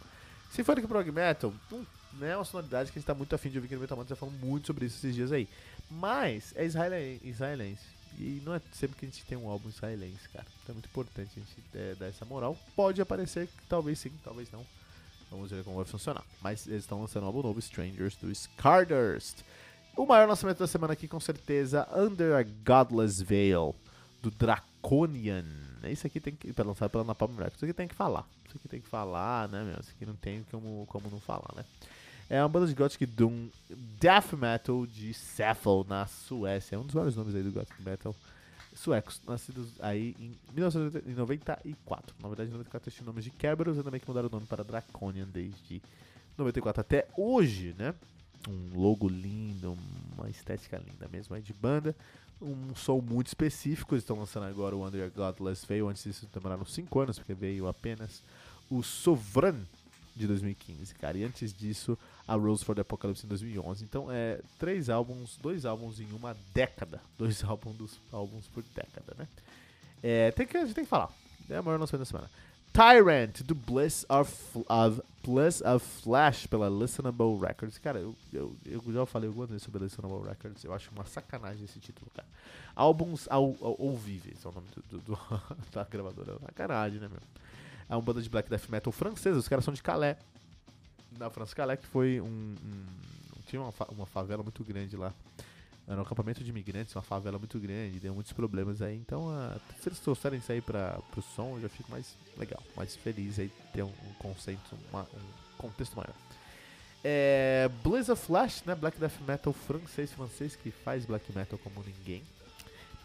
Symphonic 0.51 0.87
Prog 0.87 1.11
Metal, 1.11 1.53
um 1.71 1.85
é 2.21 2.35
uma 2.35 2.45
sonoridade 2.45 2.91
que 2.91 2.97
a 2.97 2.99
gente 2.99 3.07
tá 3.07 3.13
muito 3.13 3.33
afim 3.35 3.49
de 3.49 3.57
ouvir 3.57 3.67
aqui 3.67 3.75
no 3.75 3.81
Metal 3.81 3.97
Mantra, 3.97 4.15
já 4.15 4.19
falando 4.19 4.39
muito 4.39 4.67
sobre 4.67 4.85
isso 4.85 4.97
esses 4.97 5.15
dias 5.15 5.31
aí. 5.31 5.47
Mas 5.89 6.53
é 6.55 6.65
israelense. 6.65 7.97
E 8.17 8.41
não 8.43 8.53
é 8.53 8.61
sempre 8.71 8.97
que 8.97 9.05
a 9.05 9.09
gente 9.09 9.23
tem 9.25 9.37
um 9.37 9.47
álbum 9.47 9.69
israelense, 9.69 10.27
cara. 10.33 10.45
Então 10.63 10.73
é 10.73 10.73
muito 10.73 10.87
importante 10.87 11.31
a 11.35 11.39
gente 11.39 11.63
é, 11.75 11.95
dar 11.95 12.07
essa 12.07 12.25
moral. 12.25 12.57
Pode 12.75 12.99
aparecer, 12.99 13.47
talvez 13.69 13.99
sim, 13.99 14.11
talvez 14.23 14.51
não. 14.51 14.65
Vamos 15.29 15.51
ver 15.51 15.63
como 15.63 15.75
vai 15.75 15.85
funcionar. 15.85 16.23
Mas 16.41 16.65
eles 16.67 16.83
estão 16.83 17.01
lançando 17.01 17.23
um 17.23 17.27
álbum 17.27 17.43
novo, 17.43 17.59
Strangers, 17.59 18.15
do 18.15 18.33
Scardurst. 18.33 19.41
O 19.95 20.05
maior 20.05 20.27
lançamento 20.27 20.59
da 20.59 20.67
semana 20.67 20.93
aqui, 20.93 21.07
com 21.07 21.19
certeza, 21.19 21.87
Under 21.95 22.35
a 22.35 22.43
Godless 22.43 23.23
Veil, 23.23 23.75
do 24.29 24.31
Draconian. 24.31 25.45
Isso 25.89 26.05
aqui 26.05 26.19
tem 26.19 26.35
que. 26.35 26.53
Lançar 26.61 26.89
pela 26.89 27.03
Napalm 27.03 27.31
Records, 27.31 27.55
isso 27.55 27.65
aqui 27.65 27.73
tem 27.73 27.87
que 27.87 27.95
falar. 27.95 28.27
Isso 28.45 28.57
aqui 28.57 28.67
tem 28.67 28.81
que 28.81 28.87
falar, 28.87 29.47
né, 29.49 29.63
meu? 29.63 29.79
Isso 29.79 29.91
aqui 29.95 30.05
não 30.05 30.15
tem 30.15 30.43
como, 30.51 30.85
como 30.87 31.09
não 31.09 31.19
falar, 31.19 31.53
né? 31.55 31.63
É 32.29 32.41
uma 32.41 32.49
banda 32.49 32.67
de 32.67 32.73
Gothic 32.73 33.05
Doom 33.05 33.47
Death 33.99 34.33
Metal 34.33 34.85
de 34.85 35.13
Cephal, 35.13 35.85
na 35.87 36.05
Suécia. 36.07 36.75
É 36.75 36.79
um 36.79 36.83
dos 36.83 36.93
vários 36.93 37.15
nomes 37.15 37.33
aí 37.33 37.43
do 37.43 37.51
Gothic 37.51 37.81
Metal. 37.81 38.13
Suecos, 38.75 39.21
nascidos 39.25 39.69
aí 39.79 40.15
em 40.19 40.35
1994. 40.53 42.15
Na 42.21 42.27
verdade, 42.27 42.49
em 42.49 42.53
94 42.53 42.91
tinha 42.91 43.05
nomes 43.05 43.23
de 43.23 43.31
Kerberos 43.31 43.77
e 43.77 43.83
também 43.83 43.99
que 43.99 44.07
mudaram 44.07 44.27
o 44.27 44.31
nome 44.31 44.45
para 44.45 44.63
Draconian 44.63 45.25
desde 45.25 45.81
94 46.37 46.81
até 46.81 47.07
hoje, 47.17 47.73
né? 47.77 47.95
Um 48.47 48.79
logo 48.79 49.07
lindo, 49.07 49.77
uma 50.15 50.29
estética 50.29 50.77
linda 50.77 51.07
mesmo 51.11 51.33
aí 51.33 51.41
de 51.41 51.53
banda. 51.53 51.95
Um 52.41 52.75
som 52.75 53.01
muito 53.01 53.27
específico. 53.27 53.95
Eles 53.95 54.03
estão 54.03 54.17
lançando 54.17 54.45
agora 54.45 54.75
o 54.75 54.85
Under 54.85 55.11
Godless 55.11 55.65
Veil. 55.65 55.89
Antes 55.89 56.03
disso 56.03 56.27
demoraram 56.33 56.65
5 56.65 56.99
anos, 56.99 57.17
porque 57.17 57.33
veio 57.33 57.67
apenas 57.67 58.21
o 58.69 58.83
Sovran 58.83 59.55
de 60.15 60.27
2015, 60.27 60.95
cara. 60.95 61.17
E 61.17 61.23
antes 61.23 61.53
disso, 61.53 61.97
a 62.27 62.35
Rose 62.35 62.65
for 62.65 62.75
the 62.75 62.81
Apocalypse 62.81 63.25
em 63.25 63.29
2011. 63.29 63.83
Então, 63.83 64.07
é 64.11 64.41
três 64.57 64.89
álbuns, 64.89 65.37
dois 65.41 65.65
álbuns 65.65 65.99
em 65.99 66.11
uma 66.11 66.35
década. 66.53 67.01
Dois 67.17 67.43
álbuns, 67.43 67.99
álbuns 68.11 68.47
por 68.47 68.63
década, 68.75 69.13
né? 69.17 69.27
É, 70.01 70.31
tem 70.31 70.45
que, 70.45 70.57
a 70.57 70.65
gente 70.65 70.75
tem 70.75 70.83
que 70.83 70.89
falar. 70.89 71.11
É 71.49 71.57
a 71.57 71.61
maior 71.61 71.79
lançamento 71.79 72.01
da 72.01 72.05
semana. 72.05 72.29
Tyrant, 72.73 73.41
do 73.41 73.55
Bliss 73.55 74.05
of, 74.09 74.31
of, 74.67 75.01
Bliss 75.27 75.61
of 75.61 75.85
Flash, 75.85 76.47
pela 76.47 76.69
Listenable 76.69 77.37
Records. 77.37 77.77
Cara, 77.77 77.99
eu, 77.99 78.15
eu, 78.31 78.55
eu 78.65 78.81
já 78.93 79.05
falei 79.05 79.27
algumas 79.27 79.49
vezes 79.49 79.63
sobre 79.63 79.81
a 79.81 79.83
Listenable 79.83 80.25
Records. 80.25 80.63
Eu 80.63 80.73
acho 80.73 80.89
uma 80.91 81.05
sacanagem 81.05 81.65
esse 81.65 81.79
título, 81.79 82.09
cara. 82.15 82.27
Álbuns 82.73 83.27
ao, 83.29 83.55
ao, 83.61 83.75
ouvíveis 83.77 84.45
é 84.45 84.47
o 84.47 84.51
nome 84.53 84.67
do, 84.73 84.97
do, 84.97 84.99
do 84.99 85.19
da 85.73 85.83
gravadora. 85.83 86.39
Sacanagem, 86.39 87.01
né, 87.01 87.09
meu? 87.09 87.19
É 87.89 87.95
uma 87.95 88.01
banda 88.01 88.21
de 88.21 88.29
black 88.29 88.49
death 88.49 88.69
metal 88.69 88.93
francesa. 88.93 89.37
Os 89.37 89.49
caras 89.49 89.65
são 89.65 89.73
de 89.73 89.83
Calais. 89.83 90.15
Na 91.17 91.29
França, 91.29 91.53
Calais, 91.53 91.79
que 91.79 91.87
foi 91.87 92.21
um. 92.21 92.25
um 92.25 92.85
tinha 93.47 93.61
uma, 93.61 93.73
uma 93.89 94.05
favela 94.05 94.43
muito 94.43 94.63
grande 94.63 94.95
lá. 94.95 95.13
Era 95.87 95.99
um 95.99 96.03
acampamento 96.03 96.43
de 96.43 96.49
imigrantes, 96.49 96.93
uma 96.93 97.01
favela 97.01 97.39
muito 97.39 97.57
grande, 97.57 97.99
deu 97.99 98.13
muitos 98.13 98.33
problemas 98.33 98.81
aí. 98.81 98.97
Então, 98.97 99.27
uh, 99.27 99.57
se 99.81 99.87
eles 99.87 99.99
trouxerem 99.99 100.37
isso 100.37 100.51
aí 100.51 100.59
para 100.59 100.99
o 101.15 101.21
som, 101.21 101.55
eu 101.55 101.61
já 101.61 101.69
fico 101.69 101.89
mais 101.89 102.17
legal, 102.37 102.61
mais 102.75 102.93
feliz 102.97 103.39
aí 103.39 103.49
ter 103.73 103.83
um, 103.83 103.87
um 103.87 104.13
conceito, 104.19 104.77
uma, 104.91 105.03
um 105.03 105.57
contexto 105.57 105.95
maior. 105.95 106.13
É, 107.03 107.69
Blaze 107.83 108.11
of 108.11 108.25
Flash, 108.25 108.63
né? 108.65 108.75
Black 108.75 108.99
Death 108.99 109.21
Metal 109.25 109.53
francês, 109.53 110.11
francês 110.11 110.57
que 110.57 110.71
faz 110.71 111.05
black 111.05 111.31
metal 111.33 111.57
como 111.59 111.81
ninguém. 111.81 112.21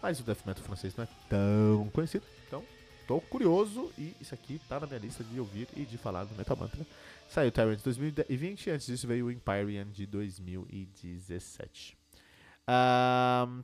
Mas 0.03 0.19
o 0.19 0.25
death 0.25 0.45
metal 0.45 0.65
francês 0.65 0.97
não 0.97 1.05
é 1.05 1.09
tão 1.29 1.89
conhecido, 1.91 2.25
então 2.49 2.65
tô 3.07 3.21
curioso 3.21 3.93
e 3.97 4.17
isso 4.21 4.35
aqui 4.35 4.61
tá 4.69 4.81
na 4.81 4.89
minha 4.89 4.99
lista 4.99 5.23
de 5.23 5.39
ouvir 5.39 5.69
e 5.77 5.85
de 5.85 5.97
falar 5.97 6.25
no 6.25 6.35
Metal 6.35 6.57
Mantra. 6.57 6.85
Saiu 7.29 7.53
Tyrant 7.53 7.81
2020, 7.81 8.71
antes 8.71 8.87
disso 8.87 9.07
veio 9.07 9.27
o 9.27 9.31
Empyrean 9.31 9.87
de 9.87 10.05
2017. 10.05 12.02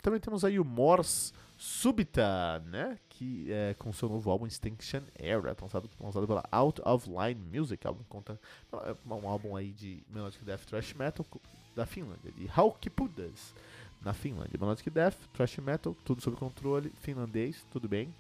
Também 0.03 0.21
temos 0.21 0.45
aí 0.45 0.59
o 0.59 0.65
Morse 0.65 1.33
Subita, 1.57 2.61
né? 2.67 2.99
Que 3.09 3.53
é 3.53 3.75
com 3.75 3.93
seu 3.93 4.09
novo 4.09 4.31
álbum 4.31 4.47
Extinction 4.47 5.03
Era, 5.15 5.57
lançado, 5.61 5.91
lançado 5.99 6.27
pela 6.27 6.45
Out 6.53 6.81
of 6.85 7.09
Line 7.09 7.59
Music. 7.59 7.85
Álbum 7.87 8.05
conta 8.09 8.41
é 8.73 8.95
um 9.13 9.29
álbum 9.29 9.57
aí 9.57 9.73
de 9.73 10.03
Melodic 10.09 10.45
Death 10.45 10.65
Thrash 10.67 10.95
Metal 10.95 11.27
da 11.75 11.85
Finlândia, 11.85 12.31
de 12.33 12.49
Haukipudas, 12.55 13.55
na 14.03 14.13
Finlândia. 14.13 14.57
Melodic 14.59 14.89
Death, 14.89 15.17
Thrash 15.33 15.59
Metal, 15.59 15.97
tudo 16.05 16.21
sob 16.21 16.37
controle, 16.37 16.93
finlandês, 17.01 17.67
tudo 17.73 17.89
bem. 17.89 18.15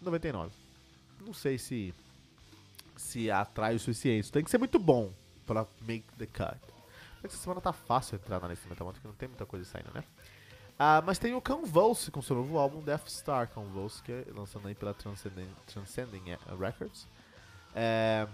99. 0.00 0.52
Não 1.24 1.32
sei 1.32 1.58
se 1.58 1.94
se 2.96 3.30
atrai 3.30 3.76
o 3.76 3.78
suficiente. 3.80 4.32
Tem 4.32 4.42
que 4.42 4.50
ser 4.50 4.58
muito 4.58 4.78
bom 4.78 5.12
para 5.46 5.66
make 5.86 6.06
the 6.18 6.26
cut. 6.26 6.73
Essa 7.24 7.36
semana 7.38 7.60
tá 7.60 7.72
fácil 7.72 8.16
entrar 8.16 8.40
na 8.40 8.48
lista 8.48 8.68
Metal 8.68 8.86
porque 8.92 9.08
não 9.08 9.14
tem 9.14 9.28
muita 9.28 9.46
coisa 9.46 9.64
saindo, 9.64 9.90
né? 9.94 10.04
Ah, 10.78 11.02
mas 11.04 11.18
tem 11.18 11.34
o 11.34 11.40
Convulse 11.40 12.10
com 12.10 12.20
seu 12.20 12.36
novo 12.36 12.58
álbum 12.58 12.82
Death 12.82 13.08
Star 13.08 13.48
Convulse, 13.48 14.02
que 14.02 14.12
é 14.12 14.24
lançando 14.34 14.66
aí 14.66 14.74
pela 14.74 14.92
Transcending, 14.92 15.48
Transcending 15.66 16.36
Records. 16.58 17.08
É, 17.74 18.26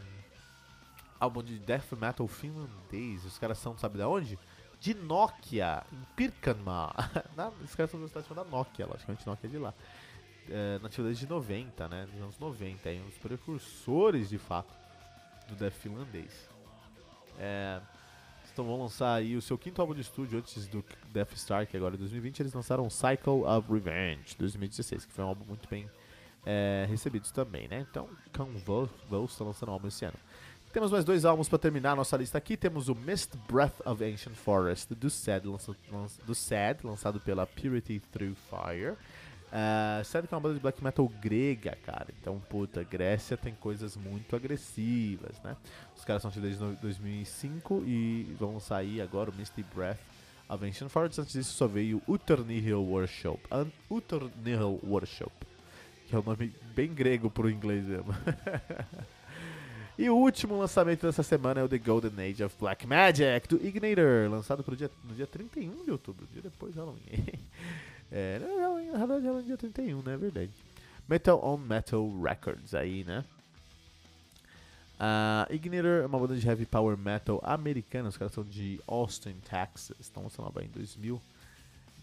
álbum 1.20 1.43
de 1.43 1.59
death 1.59 1.93
metal 1.93 2.26
finlandês. 2.26 3.24
Os 3.24 3.38
caras 3.38 3.59
são, 3.59 3.76
sabe 3.76 3.99
de 3.99 4.05
onde? 4.05 4.38
De 4.80 4.95
Nokia, 4.95 5.84
em 5.93 6.03
Pirkanmaa. 6.16 6.95
os 7.62 7.74
caras 7.74 7.91
são 7.91 8.01
da 8.01 8.09
cidade 8.09 8.26
chamada 8.26 8.49
Nokia, 8.49 8.86
logicamente 8.86 9.26
Nokia 9.26 9.49
é 9.49 9.51
de 9.51 9.59
lá. 9.59 9.74
É, 10.49 10.78
nativa 10.78 11.07
desde 11.07 11.28
90, 11.28 11.88
né? 11.88 12.07
Dos 12.07 12.20
anos 12.22 12.38
90, 12.38 12.88
aí, 12.88 13.01
um 13.01 13.05
dos 13.05 13.18
precursores 13.18 14.30
de 14.30 14.38
fato 14.38 14.72
do 15.47 15.55
death 15.55 15.74
finlandês. 15.74 16.49
É, 17.38 17.80
então 18.53 18.65
vão 18.65 18.81
lançar 18.81 19.15
aí 19.15 19.37
o 19.37 19.43
seu 19.43 19.57
quinto 19.57 19.81
álbum 19.81 19.95
de 19.95 20.01
estúdio 20.01 20.39
antes 20.39 20.67
do 20.67 20.85
Death 21.13 21.33
Star, 21.37 21.67
que 21.67 21.77
agora 21.77 21.95
é 21.95 21.99
2020. 21.99 22.41
Eles 22.41 22.53
lançaram 22.53 22.89
Cycle 22.91 23.45
of 23.45 23.73
Revenge 23.73 24.37
2016, 24.39 25.05
que 25.05 25.13
foi 25.13 25.25
um 25.25 25.29
álbum 25.29 25.45
muito 25.45 25.69
bem 25.69 25.89
é, 26.45 26.87
recebido 26.89 27.31
também, 27.33 27.69
né? 27.69 27.87
Então, 27.91 28.09
Convulse 28.37 29.33
está 29.33 29.45
lançando 29.45 29.69
um 29.69 29.73
álbum 29.73 29.89
esse 29.89 30.05
ano. 30.05 30.17
Temos 30.73 30.93
mais 30.93 31.05
dois 31.05 31.25
álbuns 31.25 31.49
para 31.49 31.59
terminar 31.59 31.93
a 31.93 31.97
nossa 31.97 32.17
lista 32.17 32.39
aqui. 32.39 32.57
Temos 32.57 32.89
o 32.89 32.95
Mist 32.95 33.33
Breath 33.49 33.81
of 33.85 34.05
Ancient 34.05 34.37
Forest 34.37 34.95
do 34.95 35.11
Sad, 35.11 35.47
lançado, 35.49 35.77
do 36.25 36.35
Sad, 36.35 36.87
lançado 36.87 37.19
pela 37.19 37.45
Purity 37.45 38.01
Through 38.13 38.37
Fire. 38.49 38.97
Uh, 39.51 40.05
sério 40.05 40.29
que 40.29 40.35
é 40.35 40.37
uma 40.37 40.41
banda 40.41 40.55
de 40.55 40.61
black 40.61 40.83
metal 40.83 41.09
grega, 41.21 41.77
cara. 41.85 42.07
Então, 42.21 42.41
puta, 42.49 42.85
Grécia 42.85 43.37
tem 43.37 43.53
coisas 43.53 43.97
muito 43.97 44.37
agressivas, 44.37 45.41
né? 45.43 45.57
Os 45.97 46.05
caras 46.05 46.23
são 46.23 46.31
desde 46.31 46.65
2005 46.81 47.83
e 47.85 48.37
vão 48.39 48.61
sair 48.61 49.01
agora 49.01 49.31
o 49.31 49.35
Misty 49.35 49.65
Breath 49.75 49.99
Ancient 50.49 50.89
Forest. 50.89 51.21
Antes 51.21 51.33
disso 51.33 51.53
só 51.53 51.67
veio 51.67 52.01
Uternihil 52.09 52.83
Worship. 52.83 53.39
An 53.51 53.67
Uternihil 53.91 54.81
Worship. 54.85 55.33
Que 56.07 56.15
é 56.15 56.19
um 56.19 56.23
nome 56.23 56.53
bem 56.75 56.93
grego 56.93 57.29
pro 57.29 57.51
inglês 57.51 57.85
mesmo. 57.85 58.15
e 59.99 60.09
o 60.09 60.17
último 60.17 60.59
lançamento 60.59 61.07
dessa 61.07 61.25
semana 61.25 61.61
é 61.61 61.65
o 61.65 61.69
The 61.69 61.79
Golden 61.79 62.31
Age 62.31 62.45
of 62.45 62.57
Black 62.59 62.87
Magic, 62.87 63.49
do 63.49 63.65
Ignitor. 63.65 64.31
Lançado 64.31 64.63
pro 64.63 64.77
dia, 64.77 64.91
no 65.05 65.15
dia 65.15 65.27
31 65.27 65.85
de 65.85 65.91
outubro, 65.91 66.27
dia 66.33 66.43
depois 66.43 66.73
de 66.73 66.79
Halloween. 66.79 67.01
É, 68.13 68.39
na 68.93 69.07
verdade 69.07 69.27
ela 69.27 69.41
é 69.41 69.43
dia 69.43 69.57
31, 69.57 70.03
né? 70.03 70.15
É 70.15 70.17
verdade. 70.17 70.51
Metal 71.09 71.41
on 71.45 71.57
Metal 71.57 72.21
Records 72.21 72.75
aí, 72.75 73.05
né? 73.05 73.25
Uh, 75.01 75.55
Ignitor 75.55 76.03
é 76.03 76.07
uma 76.07 76.19
banda 76.19 76.37
de 76.37 76.47
heavy 76.47 76.67
power 76.67 76.97
metal 76.97 77.41
americana. 77.43 78.11
Os 78.11 78.19
caras 78.19 78.35
são 78.35 78.45
de 78.45 78.79
Austin, 78.87 79.35
Texas. 79.49 79.97
Estão 79.99 80.25
lançando 80.25 80.53
lá 80.55 80.63
em 80.63 80.69
2000. 80.69 81.21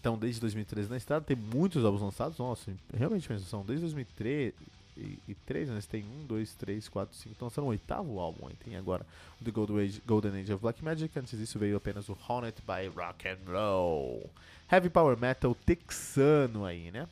Então, 0.00 0.18
desde 0.18 0.40
2013 0.40 0.90
na 0.90 0.96
estrada, 0.96 1.24
tem 1.24 1.36
muitos 1.36 1.84
álbuns 1.84 2.02
lançados. 2.02 2.38
Nossa, 2.38 2.72
realmente. 2.92 3.28
São 3.40 3.64
desde 3.64 3.82
2003 3.82 4.52
e, 4.96 5.34
3, 5.46 5.68
né? 5.68 5.78
Tem 5.88 6.04
1, 6.04 6.26
2, 6.26 6.54
3, 6.54 6.88
4, 6.88 7.16
5. 7.16 7.34
Então, 7.36 7.46
lançando 7.46 7.64
o 7.66 7.68
oitavo 7.68 8.18
álbum. 8.18 8.48
Aí 8.48 8.54
tem 8.64 8.76
agora 8.76 9.06
o 9.40 9.44
The 9.44 9.52
Golden 9.52 9.78
Age, 9.78 10.02
Golden 10.04 10.40
Age 10.40 10.52
of 10.52 10.60
Black 10.60 10.84
Magic. 10.84 11.16
Antes 11.16 11.38
disso 11.38 11.56
veio 11.56 11.76
apenas 11.76 12.08
o 12.08 12.18
Haunted 12.28 12.60
by 12.66 12.88
Rock 12.88 13.28
and 13.28 13.38
Roll 13.46 14.28
heavy 14.70 14.90
power 14.90 15.16
metal 15.16 15.54
texano 15.54 16.64
aí, 16.64 16.90
né? 16.90 17.08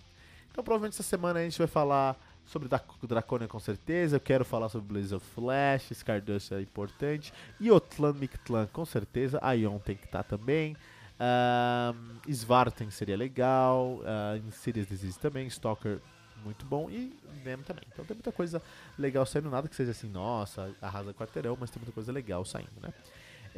Então 0.51 0.63
provavelmente 0.63 0.95
essa 0.95 1.03
semana 1.03 1.41
a 1.41 1.43
gente 1.43 1.59
vai 1.59 1.67
falar 1.67 2.17
sobre 2.47 2.69
Draconia 3.03 3.49
com 3.49 3.59
certeza, 3.59 4.17
eu 4.17 4.21
quero 4.21 4.45
falar 4.45 4.69
sobre 4.69 4.93
Blaze 4.93 5.15
of 5.15 5.27
Flash, 5.35 5.91
Stardust 5.91 6.53
é 6.53 6.61
importante, 6.61 7.33
e 7.59 7.71
Otlan 7.71 8.13
Mictlan 8.13 8.69
com 8.73 8.85
certeza, 8.85 9.41
Ion 9.55 9.79
tem 9.79 9.97
que 9.97 10.05
estar 10.05 10.23
tá 10.23 10.37
também, 10.37 10.77
um, 11.19 12.33
Svarten 12.33 12.91
seria 12.91 13.17
legal, 13.17 14.01
uh, 14.01 14.37
Insidious 14.47 14.87
Disease 14.87 15.19
também, 15.19 15.47
Stalker 15.49 16.01
muito 16.45 16.65
bom. 16.65 16.89
E 16.89 17.13
Nem 17.45 17.57
também. 17.59 17.85
Então 17.93 18.05
tem 18.05 18.15
muita 18.15 18.33
coisa 18.33 18.63
legal 18.99 19.27
saindo, 19.27 19.51
nada 19.51 19.69
que 19.69 19.75
seja 19.75 19.91
assim, 19.91 20.09
nossa, 20.09 20.75
arrasa 20.81 21.13
quarteirão, 21.13 21.57
mas 21.59 21.71
tem 21.71 21.81
muita 21.81 21.93
coisa 21.93 22.13
legal 22.13 22.45
saindo, 22.45 22.81
né? 22.81 22.93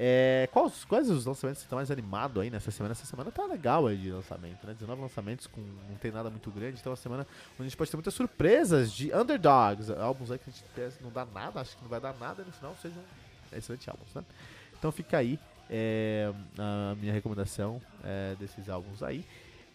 É, 0.01 0.49
quais, 0.53 0.84
quais 0.84 1.11
os 1.11 1.26
lançamentos 1.26 1.61
que 1.61 1.66
estão 1.66 1.76
mais 1.76 1.90
animados 1.90 2.40
aí 2.40 2.49
nessa 2.51 2.70
semana? 2.70 2.92
Essa 2.92 3.05
semana 3.05 3.32
tá 3.32 3.44
legal 3.46 3.84
aí 3.88 3.96
de 3.96 4.12
lançamento, 4.12 4.64
né? 4.64 4.72
19 4.72 5.03
lançamentos 5.03 5.49
com 5.49 5.61
não 5.61 5.96
tem 5.96 6.12
nada 6.12 6.30
muito 6.30 6.49
grande, 6.53 6.78
então 6.78 6.90
é 6.90 6.94
uma 6.94 6.96
semana 6.96 7.26
onde 7.55 7.62
a 7.62 7.64
gente 7.64 7.76
pode 7.76 7.90
ter 7.90 7.96
muitas 7.96 8.14
surpresas 8.14 8.92
de 8.92 9.12
underdogs, 9.12 9.90
álbuns 9.90 10.30
aí 10.30 10.38
que 10.38 10.49
a 10.49 10.53
gente 10.53 11.03
não 11.03 11.11
dá 11.11 11.26
nada, 11.26 11.61
acho 11.61 11.76
que 11.76 11.82
não 11.82 11.90
vai 11.90 11.99
dar 11.99 12.14
nada 12.14 12.44
no 12.44 12.53
final 12.53 12.76
sejam 12.80 13.03
excelentes 13.53 13.88
álbuns, 13.88 14.14
né? 14.14 14.22
Então 14.78 14.92
fica 14.92 15.18
aí 15.18 15.36
é, 15.68 16.32
a 16.57 16.94
minha 16.94 17.12
recomendação 17.12 17.82
é, 18.05 18.36
desses 18.38 18.68
álbuns 18.68 19.03
aí. 19.03 19.24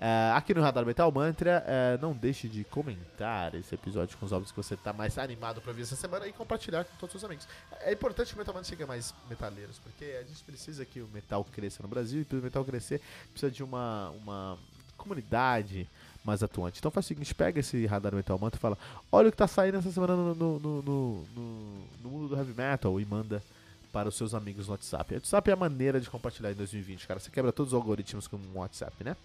Uh, 0.03 0.35
aqui 0.35 0.53
no 0.53 0.61
Radar 0.61 0.85
Metal 0.85 1.09
Mantra, 1.09 1.63
uh, 1.65 2.01
não 2.01 2.11
deixe 2.11 2.49
de 2.49 2.65
comentar 2.65 3.55
esse 3.55 3.73
episódio 3.73 4.17
com 4.17 4.25
os 4.25 4.33
álbuns 4.33 4.51
que 4.51 4.57
você 4.57 4.73
está 4.73 4.91
mais 4.91 5.17
animado 5.17 5.61
para 5.61 5.71
ver 5.71 5.83
essa 5.83 5.95
semana 5.95 6.27
e 6.27 6.33
compartilhar 6.33 6.83
com 6.83 6.91
todos 6.97 7.15
os 7.15 7.21
seus 7.21 7.23
amigos. 7.23 7.47
É 7.79 7.93
importante 7.93 8.27
que 8.27 8.35
o 8.35 8.37
Metal 8.37 8.53
Mantra 8.53 8.69
chegue 8.69 8.83
a 8.83 8.87
mais 8.87 9.15
metaleiros, 9.29 9.79
porque 9.79 10.03
a 10.03 10.23
gente 10.23 10.43
precisa 10.43 10.83
que 10.83 10.99
o 10.99 11.07
metal 11.13 11.45
cresça 11.45 11.81
no 11.81 11.87
Brasil 11.87 12.19
e 12.19 12.25
para 12.25 12.37
o 12.37 12.41
metal 12.41 12.65
crescer 12.65 12.99
precisa 13.31 13.49
de 13.49 13.63
uma, 13.63 14.09
uma 14.09 14.57
comunidade 14.97 15.87
mais 16.21 16.43
atuante. 16.43 16.79
Então 16.79 16.91
faz 16.91 17.05
o 17.05 17.07
seguinte, 17.07 17.33
pega 17.33 17.61
esse 17.61 17.85
Radar 17.85 18.13
Metal 18.13 18.37
Mantra 18.37 18.57
e 18.57 18.61
fala, 18.61 18.77
olha 19.09 19.29
o 19.29 19.31
que 19.31 19.35
está 19.35 19.47
saindo 19.47 19.77
essa 19.77 19.89
semana 19.89 20.17
no, 20.17 20.35
no, 20.35 20.59
no, 20.59 20.81
no, 20.83 22.09
mundo 22.09 22.27
do 22.27 22.35
heavy 22.35 22.53
metal 22.53 22.99
e 22.99 23.05
manda 23.05 23.41
para 23.89 24.09
os 24.09 24.17
seus 24.17 24.33
amigos 24.33 24.67
no 24.67 24.73
WhatsApp. 24.73 25.13
O 25.13 25.15
WhatsApp 25.15 25.49
é 25.49 25.53
a 25.53 25.55
maneira 25.55 26.01
de 26.01 26.09
compartilhar 26.09 26.51
em 26.51 26.55
2020, 26.55 27.07
cara. 27.07 27.21
Você 27.21 27.31
quebra 27.31 27.53
todos 27.53 27.71
os 27.71 27.77
algoritmos 27.79 28.27
com 28.27 28.35
o 28.35 28.57
WhatsApp, 28.57 29.01
né? 29.01 29.15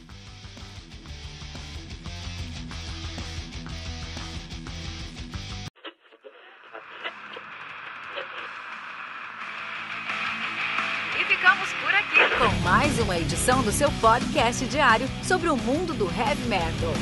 Ficamos 11.41 11.73
por 11.73 11.95
aqui 11.95 12.37
com 12.37 12.63
mais 12.63 12.99
uma 12.99 13.17
edição 13.17 13.63
do 13.63 13.73
seu 13.73 13.91
podcast 13.93 14.67
diário 14.67 15.09
sobre 15.23 15.49
o 15.49 15.57
mundo 15.57 15.95
do 15.95 16.05
heavy 16.05 16.47
metal. 16.49 16.93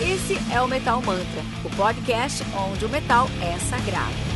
Esse 0.00 0.38
é 0.52 0.60
o 0.60 0.68
Metal 0.68 1.02
Mantra, 1.02 1.42
o 1.64 1.76
podcast 1.76 2.44
onde 2.54 2.84
o 2.84 2.88
metal 2.88 3.26
é 3.42 3.58
sagrado. 3.58 4.35